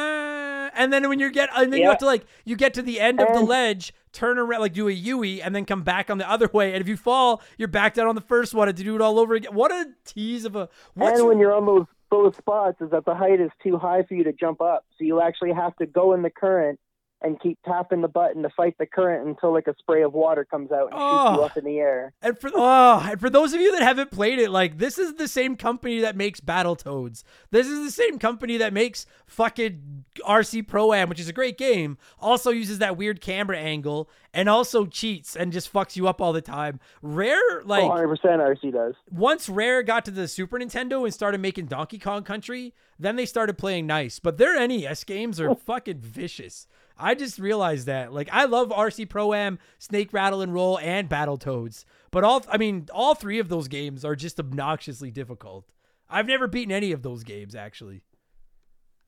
[0.74, 3.00] and then when you get and then you have to like you get to the
[3.00, 6.10] end of the um, ledge turn around like do a Yui and then come back
[6.10, 6.72] on the other way.
[6.72, 9.00] And if you fall you're back down on the first one and to do it
[9.00, 9.54] all over again.
[9.54, 13.06] What a tease of a what's and when you're on those those spots, is that
[13.06, 15.86] the height is too high for you to jump up, so you actually have to
[15.86, 16.78] go in the current
[17.24, 20.44] and keep tapping the button to fight the current until like a spray of water
[20.44, 21.34] comes out and shoots Oh.
[21.36, 22.12] you up in the air.
[22.22, 25.14] And for oh, and for those of you that haven't played it, like this is
[25.14, 27.22] the same company that makes Battletoads.
[27.50, 31.58] This is the same company that makes fucking RC Pro Am, which is a great
[31.58, 31.98] game.
[32.20, 36.32] Also uses that weird camera angle and also cheats and just fucks you up all
[36.32, 36.80] the time.
[37.02, 38.94] Rare, like oh, 100% RC does.
[39.10, 43.26] once Rare got to the Super Nintendo and started making Donkey Kong Country, then they
[43.26, 44.18] started playing nice.
[44.18, 46.66] But their NES games are fucking vicious.
[47.02, 48.12] I just realized that.
[48.12, 52.44] Like, I love RC Pro Am, Snake Rattle and Roll, and Battle Toads, But all,
[52.48, 55.66] I mean, all three of those games are just obnoxiously difficult.
[56.08, 58.02] I've never beaten any of those games, actually.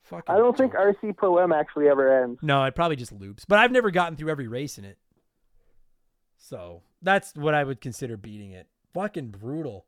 [0.03, 0.73] Fucking I don't think.
[0.73, 2.39] RC Pro Am actually ever ends.
[2.41, 3.45] No, it probably just loops.
[3.45, 4.97] But I've never gotten through every race in it.
[6.37, 8.67] So that's what I would consider beating it.
[8.93, 9.85] Fucking brutal.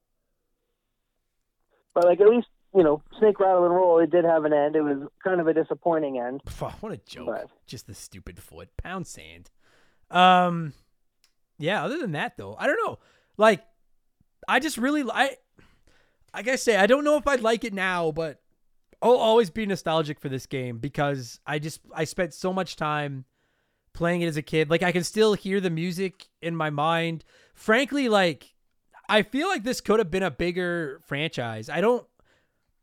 [1.94, 2.48] But like at least
[2.78, 4.76] you know Snake Rattle and Roll, it did have an end.
[4.76, 6.42] It was kind of a disappointing end.
[6.80, 7.26] What a joke.
[7.26, 8.70] But- Just the stupid foot.
[8.78, 9.50] Pound sand.
[10.12, 10.74] Um
[11.60, 13.00] yeah, other than that though, I don't know.
[13.36, 13.66] Like
[14.48, 15.38] I just really I
[16.34, 18.40] like I say, I don't know if I'd like it now, but
[19.02, 23.26] I'll always be nostalgic for this game because I just I spent so much time
[23.94, 24.70] playing it as a kid.
[24.70, 27.24] Like I can still hear the music in my mind.
[27.56, 28.54] Frankly, like
[29.10, 31.70] I feel like this could have been a bigger franchise.
[31.70, 32.06] I don't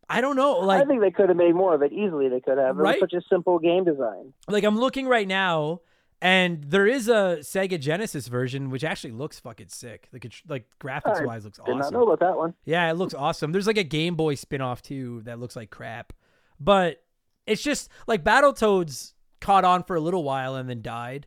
[0.09, 0.59] I don't know.
[0.59, 2.29] Like I think they could have made more of it easily.
[2.29, 2.79] They could have.
[2.79, 3.01] It Right?
[3.01, 4.33] was such a simple game design.
[4.49, 5.81] like I'm looking right now
[6.23, 10.09] And there is a Sega Genesis version which actually looks fucking sick.
[10.13, 11.95] Like it's like graphics I wise looks Did not awesome.
[11.95, 12.55] know about that one.
[12.65, 13.53] Yeah, it looks awesome.
[13.53, 16.13] There's like a Game Boy spin-off too that looks like crap.
[16.61, 17.03] But
[17.47, 21.27] it's just like Battletoads caught on for a little while and then died.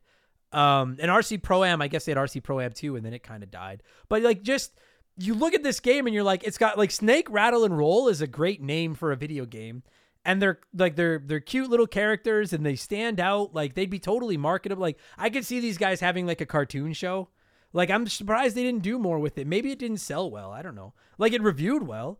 [0.51, 3.13] Um and RC Pro Am, I guess they had RC Pro Am too, and then
[3.13, 3.83] it kind of died.
[4.09, 4.73] But like just
[5.17, 8.07] you look at this game and you're like, it's got like Snake Rattle and Roll
[8.07, 9.83] is a great name for a video game.
[10.23, 13.55] And they're like they're they're cute little characters and they stand out.
[13.55, 14.81] Like they'd be totally marketable.
[14.81, 17.29] Like I could see these guys having like a cartoon show.
[17.71, 19.47] Like I'm surprised they didn't do more with it.
[19.47, 20.51] Maybe it didn't sell well.
[20.51, 20.93] I don't know.
[21.17, 22.19] Like it reviewed well.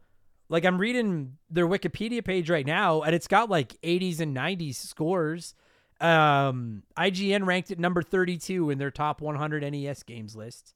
[0.50, 4.76] Like I'm reading their Wikipedia page right now, and it's got like 80s and 90s
[4.76, 5.54] scores.
[6.00, 10.74] Um, IGN ranked it number 32 in their top 100 NES games list.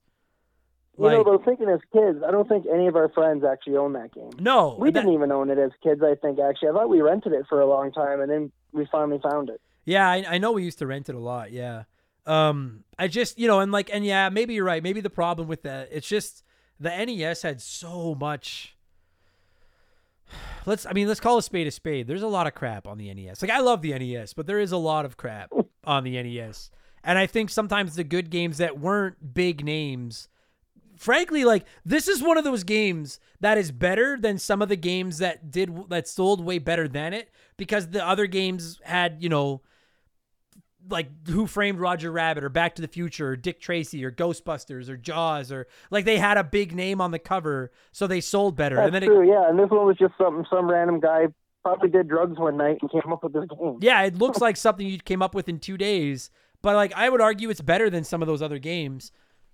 [0.97, 3.77] You know, Like, but thinking as kids, I don't think any of our friends actually
[3.77, 4.30] own that game.
[4.39, 6.01] no, We that- didn't even own it as kids.
[6.03, 8.85] I think actually, I thought we rented it for a long time, and then we
[8.91, 9.61] finally found it.
[9.85, 11.51] Yeah, I, I know we used to rent it a lot.
[11.51, 11.84] Yeah.
[12.27, 14.84] Um, I just, you know, and like, and yeah, maybe you're right.
[14.84, 16.43] Maybe the problem with that, it's just
[16.80, 18.76] the NES had so much.
[20.65, 22.05] Let's, I mean, let's call a spade a spade.
[22.07, 23.41] There's a lot of crap on the NES.
[23.41, 25.51] Like, I love the NES, but there is a lot of crap
[25.84, 26.69] on the NES.
[27.03, 30.30] And I think sometimes the good games that weren't big names,
[31.01, 34.75] frankly, like this is one of those games that is better than some of the
[34.75, 39.27] games that did that sold way better than it because the other games had, you
[39.27, 39.61] know,
[40.89, 44.89] like Who Framed Roger Rabbit or Back to the Future or Dick Tracy or Ghostbusters
[44.89, 48.55] or Jaws or like they had a big name on the cover, so they sold
[48.55, 48.75] better.
[48.75, 49.23] That's and then true.
[49.23, 51.27] it, yeah, and this one was just something some random guy
[51.63, 53.79] probably did drugs one night and came up with this game.
[53.81, 56.29] yeah, it looks like something you came up with in two days.
[56.61, 59.11] But like I would argue it's better than some of those other games.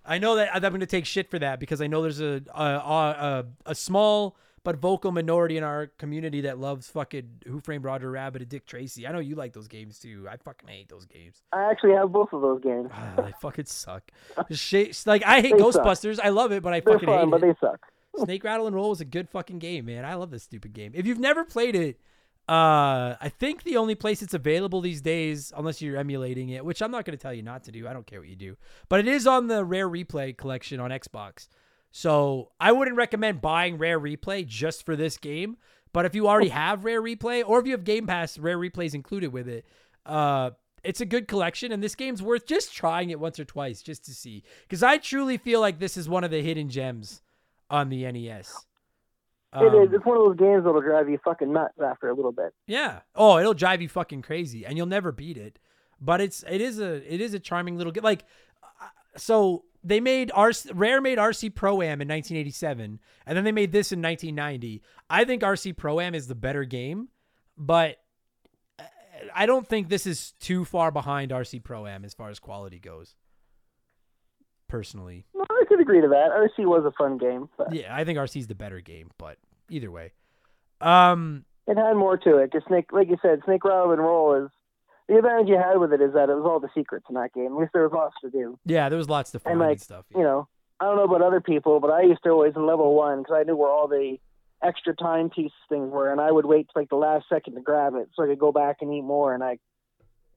[0.08, 2.42] I know that I'm going to take shit for that because I know there's a
[2.56, 7.86] a, a a small but vocal minority in our community that loves fucking Who Framed
[7.86, 9.08] Roger Rabbit and Dick Tracy.
[9.08, 10.28] I know you like those games too.
[10.30, 11.42] I fucking hate those games.
[11.54, 12.90] I actually have both of those games.
[12.94, 14.12] Ah, they fucking suck.
[14.52, 15.84] Shit- like I hate They suck.
[15.86, 16.20] Ghostbusters.
[16.22, 17.58] I love it, but I They're fucking fun, hate but it.
[17.62, 17.80] they suck.
[18.26, 20.04] Snake Rattle and Roll was a good fucking game, man.
[20.04, 20.92] I love this stupid game.
[20.96, 22.00] If you've never played it,
[22.50, 26.82] uh, I think the only place it's available these days, unless you're emulating it, which
[26.82, 27.88] I'm not going to tell you not to do.
[27.88, 28.56] I don't care what you do,
[28.88, 31.50] but it is on the Rare Replay collection on Xbox.
[31.92, 35.58] So I wouldn't recommend buying Rare Replay just for this game.
[35.94, 38.94] But if you already have Rare Replay, or if you have Game Pass, Rare Replays
[38.94, 39.66] included with it,
[40.06, 40.52] uh,
[40.84, 44.06] it's a good collection, and this game's worth just trying it once or twice just
[44.06, 44.44] to see.
[44.62, 47.22] Because I truly feel like this is one of the hidden gems
[47.70, 48.66] on the NES.
[49.54, 49.90] It is.
[49.90, 52.54] Um, It's one of those games that'll drive you fucking nuts after a little bit.
[52.68, 53.00] Yeah.
[53.16, 55.60] Oh, it'll drive you fucking crazy, and you'll never beat it.
[56.00, 58.04] But it's it is a it is a charming little game.
[58.04, 58.24] Like,
[58.82, 63.52] uh, so they made RC, Rare made RC Pro Am in 1987, and then they
[63.52, 64.82] made this in 1990.
[65.10, 67.08] I think RC Pro Am is the better game,
[67.58, 67.98] but
[68.78, 68.84] uh,
[69.34, 72.80] I don't think this is too far behind RC Pro Am as far as quality
[72.80, 73.16] goes.
[74.68, 76.30] Personally, No, I could agree to that.
[76.32, 79.38] RC was a fun game, but yeah, I think RC is the better game, but
[79.70, 80.12] either way,
[80.82, 82.52] um, it had more to it.
[82.52, 84.50] 'Cause Snake, like you said, Snake Rattle and Roll is
[85.08, 87.32] the advantage you had with it is that it was all the secrets in that
[87.34, 87.54] game.
[87.54, 88.60] At least there was lots to do.
[88.66, 90.06] yeah, there was lots to find And and, like stuff.
[90.14, 90.48] you know,
[90.82, 93.36] I don't know about other people, but I used to always in level one because
[93.40, 94.20] I knew where all the
[94.62, 97.62] extra time piece things were, and I would wait till, like the last second to
[97.62, 99.60] grab it so I could go back and eat more, and I.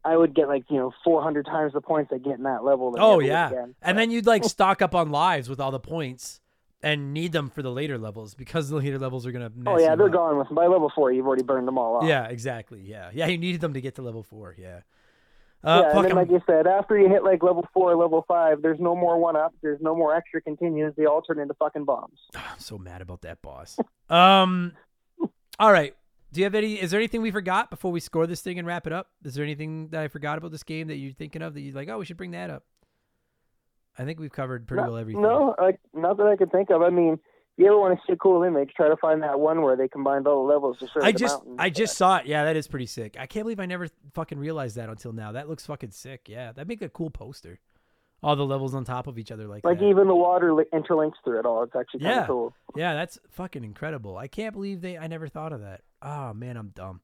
[0.04, 2.94] I would get like you know 400 times the points I get in that level.
[2.98, 6.40] Oh yeah, and then you'd like stock up on lives with all the points
[6.82, 9.52] and need them for the later levels because the later levels are gonna.
[9.66, 10.12] Oh yeah, they're up.
[10.12, 11.12] gone with by level four.
[11.12, 12.04] You've already burned them all off.
[12.04, 12.80] Yeah, exactly.
[12.80, 13.26] Yeah, yeah.
[13.26, 14.54] You needed them to get to level four.
[14.58, 14.80] Yeah.
[15.64, 18.62] yeah, Uh, and then like you said, after you hit like level four, level five,
[18.62, 19.54] there's no more one up.
[19.62, 20.94] There's no more extra continues.
[20.96, 22.18] They all turn into fucking bombs.
[22.34, 23.78] I'm so mad about that boss.
[24.08, 24.72] um,
[25.58, 25.94] all right.
[26.32, 26.74] Do you have any?
[26.80, 29.08] Is there anything we forgot before we score this thing and wrap it up?
[29.24, 31.74] Is there anything that I forgot about this game that you're thinking of that you're
[31.74, 32.64] like, oh, we should bring that up?
[33.98, 35.22] I think we've covered pretty Not- well everything.
[35.22, 36.82] No, like not that I can think of.
[36.82, 37.18] I mean, if
[37.56, 39.88] you ever want to see a cool image, try to find that one where they
[39.88, 41.42] combined all the levels to show I just.
[41.58, 42.26] I just saw it.
[42.26, 43.16] Yeah, that is pretty sick.
[43.18, 45.32] I can't believe I never fucking realized that until now.
[45.32, 46.28] That looks fucking sick.
[46.28, 47.58] Yeah, that'd make a cool poster.
[48.22, 49.84] All the levels on top of each other like, like that.
[49.84, 51.62] even the water li- interlinks through it all.
[51.62, 52.26] It's actually kind of Yeah.
[52.26, 52.54] cool.
[52.76, 54.18] Yeah, that's fucking incredible.
[54.18, 55.80] I can't believe they I never thought of that.
[56.02, 57.00] Oh man, I'm dumb.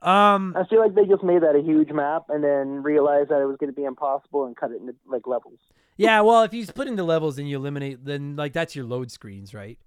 [0.00, 3.40] Um I feel like they just made that a huge map and then realized that
[3.40, 5.60] it was going to be impossible and cut it into like levels.
[5.96, 9.10] yeah, well, if you split into levels and you eliminate then like that's your load
[9.12, 9.78] screens, right?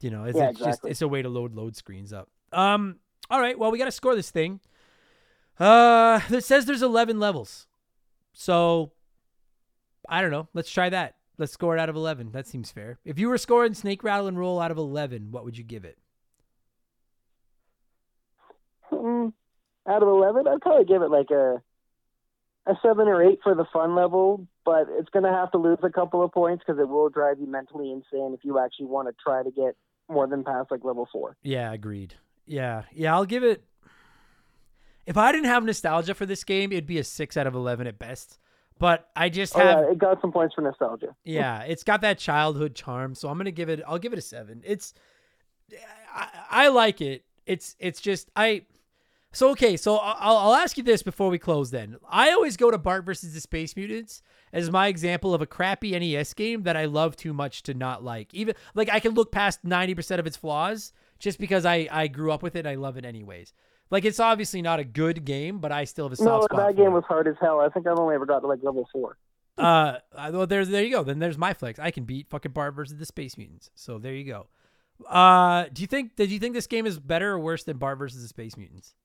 [0.00, 2.28] You know, it's, Yeah, it's just it's a way to load load screens up.
[2.52, 2.96] Um
[3.30, 4.58] all right, well, we got to score this thing.
[5.58, 7.66] Uh it says there's 11 levels.
[8.32, 8.92] So
[10.08, 10.48] I don't know.
[10.54, 11.14] Let's try that.
[11.36, 12.32] Let's score it out of 11.
[12.32, 12.98] That seems fair.
[13.04, 15.84] If you were scoring Snake Rattle and Roll out of 11, what would you give
[15.84, 15.96] it?
[18.92, 19.32] Mm,
[19.88, 21.62] out of eleven, I'd probably give it like a
[22.66, 25.78] a seven or eight for the fun level, but it's going to have to lose
[25.82, 29.08] a couple of points because it will drive you mentally insane if you actually want
[29.08, 29.74] to try to get
[30.08, 31.36] more than past like level four.
[31.42, 32.14] Yeah, agreed.
[32.46, 33.64] Yeah, yeah, I'll give it.
[35.06, 37.86] If I didn't have nostalgia for this game, it'd be a six out of eleven
[37.86, 38.38] at best.
[38.78, 41.16] But I just Oh, yeah, it got some points for nostalgia.
[41.24, 43.82] yeah, it's got that childhood charm, so I'm gonna give it.
[43.86, 44.62] I'll give it a seven.
[44.64, 44.94] It's,
[46.14, 47.24] I, I like it.
[47.46, 48.62] It's it's just I.
[49.38, 51.70] So okay, so I'll, I'll ask you this before we close.
[51.70, 54.20] Then I always go to Bart versus the Space Mutants
[54.52, 58.02] as my example of a crappy NES game that I love too much to not
[58.02, 58.34] like.
[58.34, 62.08] Even like I can look past ninety percent of its flaws just because I I
[62.08, 62.66] grew up with it.
[62.66, 63.52] I love it anyways.
[63.92, 66.66] Like it's obviously not a good game, but I still have a soft No, spot.
[66.70, 66.94] that game it.
[66.94, 67.60] was hard as hell.
[67.60, 69.18] I think I've only ever got to like level four.
[69.56, 71.04] Uh, uh, well, there's there you go.
[71.04, 71.78] Then there's my flex.
[71.78, 73.70] I can beat fucking Bart versus the Space Mutants.
[73.76, 74.48] So there you go.
[75.08, 76.16] Uh, do you think?
[76.16, 78.96] Did you think this game is better or worse than Bart versus the Space Mutants?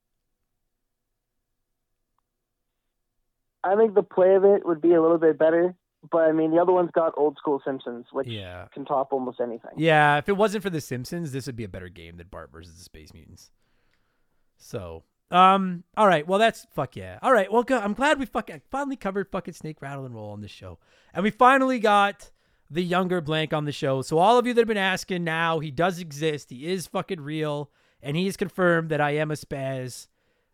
[3.64, 5.76] I think the play of it would be a little bit better,
[6.12, 8.68] but I mean the other one's got old school Simpsons, which Yeah.
[8.74, 9.72] can top almost anything.
[9.78, 10.18] Yeah.
[10.18, 12.76] If it wasn't for the Simpsons, this would be a better game than Bart versus
[12.78, 13.52] the Space Mutants.
[14.58, 16.28] So, um, all right.
[16.28, 17.20] Well, that's fuck yeah.
[17.22, 17.52] All right.
[17.52, 17.66] Well.
[17.70, 20.80] I'm glad we fucking finally covered fucking Snake Rattle and Roll on this show,
[21.14, 22.32] and we finally got
[22.70, 24.02] the younger blank on the show.
[24.02, 26.50] So all of you that have been asking now, he does exist.
[26.50, 27.70] He is fucking real,
[28.02, 30.08] and he has confirmed that I am a spaz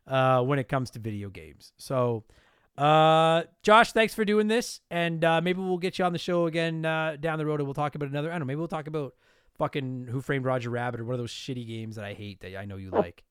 [0.07, 1.71] uh, when it comes to video games.
[1.77, 2.23] So,
[2.79, 6.45] uh, Josh, thanks for doing this, and uh, maybe we'll get you on the show
[6.45, 8.29] again uh, down the road, and we'll talk about another.
[8.29, 8.45] I don't know.
[8.45, 9.13] Maybe we'll talk about
[9.57, 12.55] fucking Who Framed Roger Rabbit or one of those shitty games that I hate that
[12.57, 13.23] I know you like.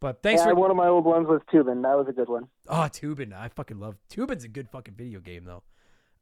[0.00, 1.82] But thanks Yeah, for one of my old ones was Toobin.
[1.82, 2.48] That was a good one.
[2.68, 3.32] Oh, Toobin.
[3.32, 5.62] I fucking love Toobin's a good fucking video game though.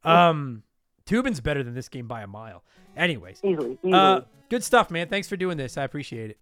[0.09, 0.61] Um
[1.07, 2.63] Toobin's better than this game by a mile.
[2.95, 3.39] Anyways.
[3.43, 3.93] Easily, easily.
[3.93, 5.07] Uh good stuff, man.
[5.07, 5.77] Thanks for doing this.
[5.77, 6.37] I appreciate it.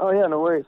[0.00, 0.66] oh yeah, no worries.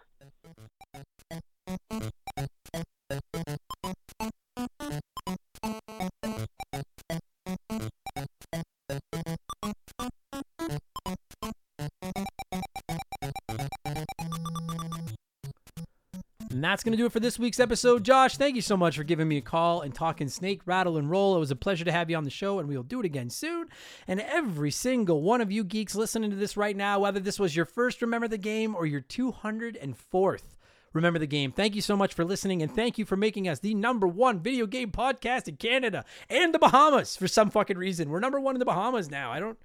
[16.74, 18.02] That's going to do it for this week's episode.
[18.02, 21.09] Josh, thank you so much for giving me a call and talking snake, rattle, and
[21.09, 21.36] roll.
[21.36, 23.30] It was a pleasure to have you on the show, and we'll do it again
[23.30, 23.68] soon.
[24.09, 27.55] And every single one of you geeks listening to this right now, whether this was
[27.55, 30.42] your first Remember the Game or your 204th
[30.92, 33.60] Remember the Game, thank you so much for listening, and thank you for making us
[33.60, 38.10] the number one video game podcast in Canada and the Bahamas for some fucking reason.
[38.10, 39.30] We're number one in the Bahamas now.
[39.30, 39.59] I don't.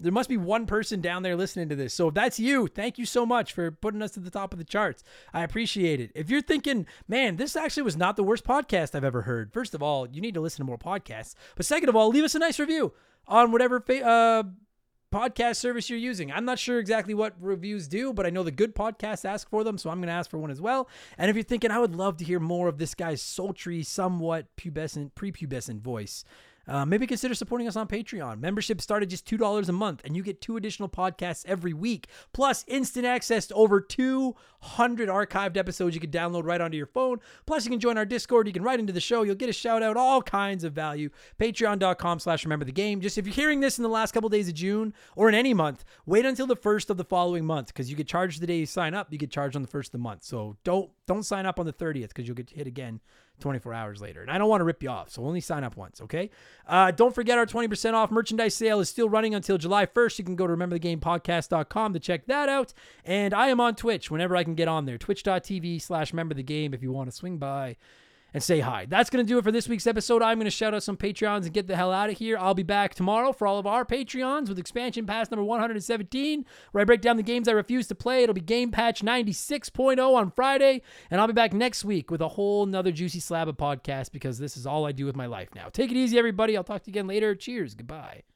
[0.00, 1.94] There must be one person down there listening to this.
[1.94, 4.58] So if that's you, thank you so much for putting us to the top of
[4.58, 5.04] the charts.
[5.32, 6.10] I appreciate it.
[6.14, 9.74] If you're thinking, man, this actually was not the worst podcast I've ever heard, first
[9.74, 11.34] of all, you need to listen to more podcasts.
[11.56, 12.92] But second of all, leave us a nice review
[13.26, 14.42] on whatever fa- uh,
[15.14, 16.32] podcast service you're using.
[16.32, 19.62] I'm not sure exactly what reviews do, but I know the good podcasts ask for
[19.62, 20.88] them, so I'm going to ask for one as well.
[21.16, 24.46] And if you're thinking, I would love to hear more of this guy's sultry, somewhat
[24.56, 26.24] pubescent, prepubescent voice.
[26.66, 28.40] Uh, maybe consider supporting us on Patreon.
[28.40, 32.64] Membership started just $2 a month, and you get two additional podcasts every week, plus
[32.68, 37.18] instant access to over 200 archived episodes you can download right onto your phone.
[37.46, 38.46] Plus, you can join our Discord.
[38.46, 39.22] You can write into the show.
[39.22, 41.10] You'll get a shout out, all kinds of value.
[41.38, 43.00] Patreon.com slash remember the game.
[43.00, 45.54] Just if you're hearing this in the last couple days of June or in any
[45.54, 48.58] month, wait until the first of the following month because you get charged the day
[48.58, 49.12] you sign up.
[49.12, 50.24] You get charged on the first of the month.
[50.24, 53.00] So don't don't sign up on the 30th because you'll get hit again
[53.40, 54.22] 24 hours later.
[54.22, 56.30] And I don't want to rip you off, so only sign up once, okay?
[56.66, 60.18] Uh, don't forget our 20% off merchandise sale is still running until July 1st.
[60.18, 62.72] You can go to rememberthegamepodcast.com to check that out.
[63.04, 64.98] And I am on Twitch whenever I can get on there.
[64.98, 67.76] Twitch.tv slash remember the game if you want to swing by
[68.34, 68.84] and say hi.
[68.86, 70.20] That's going to do it for this week's episode.
[70.20, 72.36] I'm going to shout out some Patreons and get the hell out of here.
[72.36, 76.82] I'll be back tomorrow for all of our Patreons with expansion pass number 117, where
[76.82, 78.24] I break down the games I refuse to play.
[78.24, 82.28] It'll be Game Patch 96.0 on Friday, and I'll be back next week with a
[82.28, 85.50] whole nother juicy slab of podcast because this is all I do with my life
[85.54, 85.68] now.
[85.68, 86.56] Take it easy, everybody.
[86.56, 87.36] I'll talk to you again later.
[87.36, 87.74] Cheers.
[87.74, 88.33] Goodbye.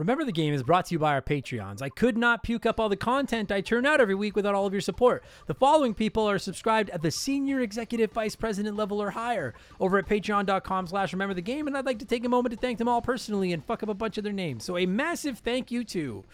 [0.00, 1.82] Remember the Game is brought to you by our Patreons.
[1.82, 4.64] I could not puke up all the content I turn out every week without all
[4.64, 5.22] of your support.
[5.44, 9.98] The following people are subscribed at the senior executive vice president level or higher over
[9.98, 12.78] at patreon.com slash remember the game, and I'd like to take a moment to thank
[12.78, 14.64] them all personally and fuck up a bunch of their names.
[14.64, 16.24] So a massive thank you to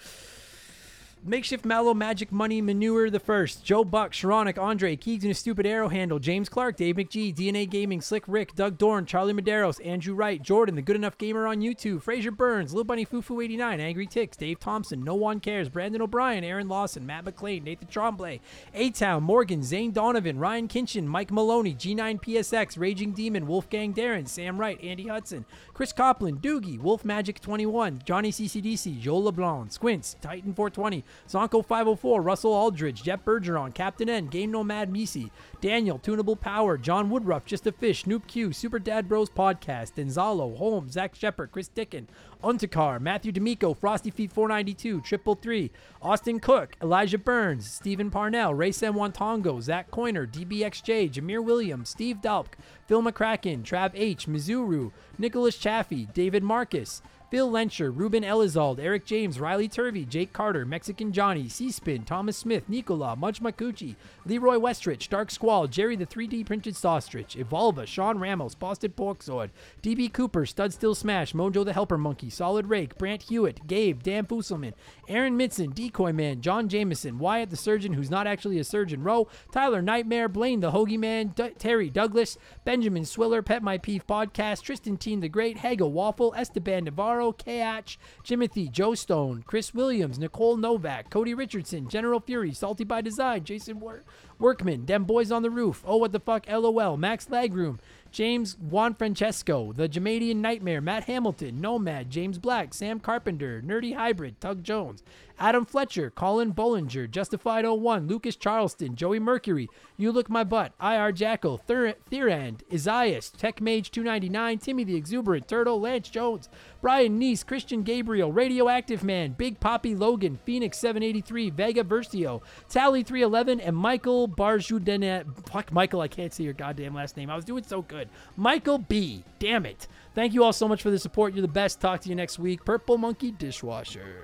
[1.27, 5.67] Makeshift Mallow Magic Money Manure the First, Joe Buck, Sharonic, Andre, Keegs and a Stupid
[5.67, 10.15] Arrow Handle, James Clark, Dave McGee, DNA Gaming, Slick Rick, Doug Dorn, Charlie Maderos, Andrew
[10.15, 14.07] Wright, Jordan, The Good Enough Gamer on YouTube, Fraser Burns, Lil Bunny Fufu 89, Angry
[14.07, 18.41] Ticks, Dave Thompson, No One Cares, Brandon O'Brien, Aaron Lawson, Matt McLean, Nathan Tremblay,
[18.75, 24.79] A-Town, Morgan, Zane Donovan, Ryan Kinchin, Mike Maloney, G9PSX, Raging Demon, Wolfgang Darren, Sam Wright,
[24.81, 25.45] Andy Hudson,
[25.77, 32.55] Chris Copland, Doogie, Wolf Magic 21, Johnny CCDC, Joe LeBlanc, Squints, Titan 420, Zonko504, Russell
[32.55, 35.31] Aldridge, Jeff Bergeron, Captain N, Game Nomad Misi,
[35.61, 40.57] Daniel, Tunable Power, John Woodruff, Just a Fish, Snoop Q, Super Dad Bros Podcast, Denzalo,
[40.57, 42.07] Holmes, Zach Shepard, Chris Dickin,
[42.47, 48.71] Untakar, Matthew D'Amico, Frosty Feet 492, Triple Three, Austin Cook, Elijah Burns, Stephen Parnell, Ray
[48.71, 52.53] Sam Wantongo, Zach Coiner, DBXJ, Jameer Williams, Steve Dalk,
[52.87, 59.41] Phil McCracken, Trav H, Mizuru, Nicholas Chaffee, David Marcus, Phil Lencher, Ruben Elizald, Eric James,
[59.41, 65.33] Riley Turvey, Jake Carter, Mexican Johnny, C-Spin, Thomas Smith, Nicola, Mudge Makuchi, Leroy Westrich, Dark
[65.33, 69.51] Squall, Jerry the 3D Printed Saustrich, Evolva, Sean Ramos, Boston Porksword,
[69.83, 74.25] DB Cooper, Stud Still Smash, Mojo the Helper Monkey, Solid Rake, Brant Hewitt, Gabe, Dan
[74.27, 74.75] Fusselman,
[75.09, 79.27] Aaron Mitson, Decoy Man, John Jameson, Wyatt the Surgeon, who's not actually a surgeon, Rowe,
[79.51, 84.63] Tyler Nightmare, Blaine the Hoagie Man, D- Terry Douglas, Benjamin Swiller, Pet My Peeve Podcast,
[84.63, 90.57] Tristan Teen the Great, Hegel Waffle, Esteban Navarro, Kach, Jimothy, Joe Stone, Chris Williams, Nicole
[90.57, 94.05] Novak, Cody Richardson, General Fury, Salty by Design, Jason Wor-
[94.39, 97.79] Workman, Dem Boys on the Roof, Oh What the Fuck, LOL, Max Lagroom,
[98.17, 104.41] James Juan Francesco, The Jamadian Nightmare, Matt Hamilton, Nomad, James Black, Sam Carpenter, Nerdy Hybrid,
[104.41, 105.03] Tug Jones,
[105.39, 109.69] Adam Fletcher, Colin Bollinger, Justified 01, Lucas Charleston, Joey Mercury,
[109.99, 115.79] You Look My Butt, IR Jackal, Thirand, Isaias, Tech Mage 299, Timmy the Exuberant, Turtle,
[115.79, 116.49] Lance Jones,
[116.81, 122.41] Brian Neese, Christian Gabriel, Radioactive Man, Big Poppy Logan, Phoenix 783, Vega Versio,
[122.71, 125.51] Tally 311, and Michael Barjudenet.
[125.51, 127.29] Fuck, Michael, I can't say your goddamn last name.
[127.29, 128.17] I was doing so good.
[128.37, 129.25] Michael B.
[129.39, 129.89] Damn it.
[130.15, 131.35] Thank you all so much for the support.
[131.35, 131.81] You're the best.
[131.81, 132.65] Talk to you next week.
[132.65, 134.23] Purple Monkey Dishwasher.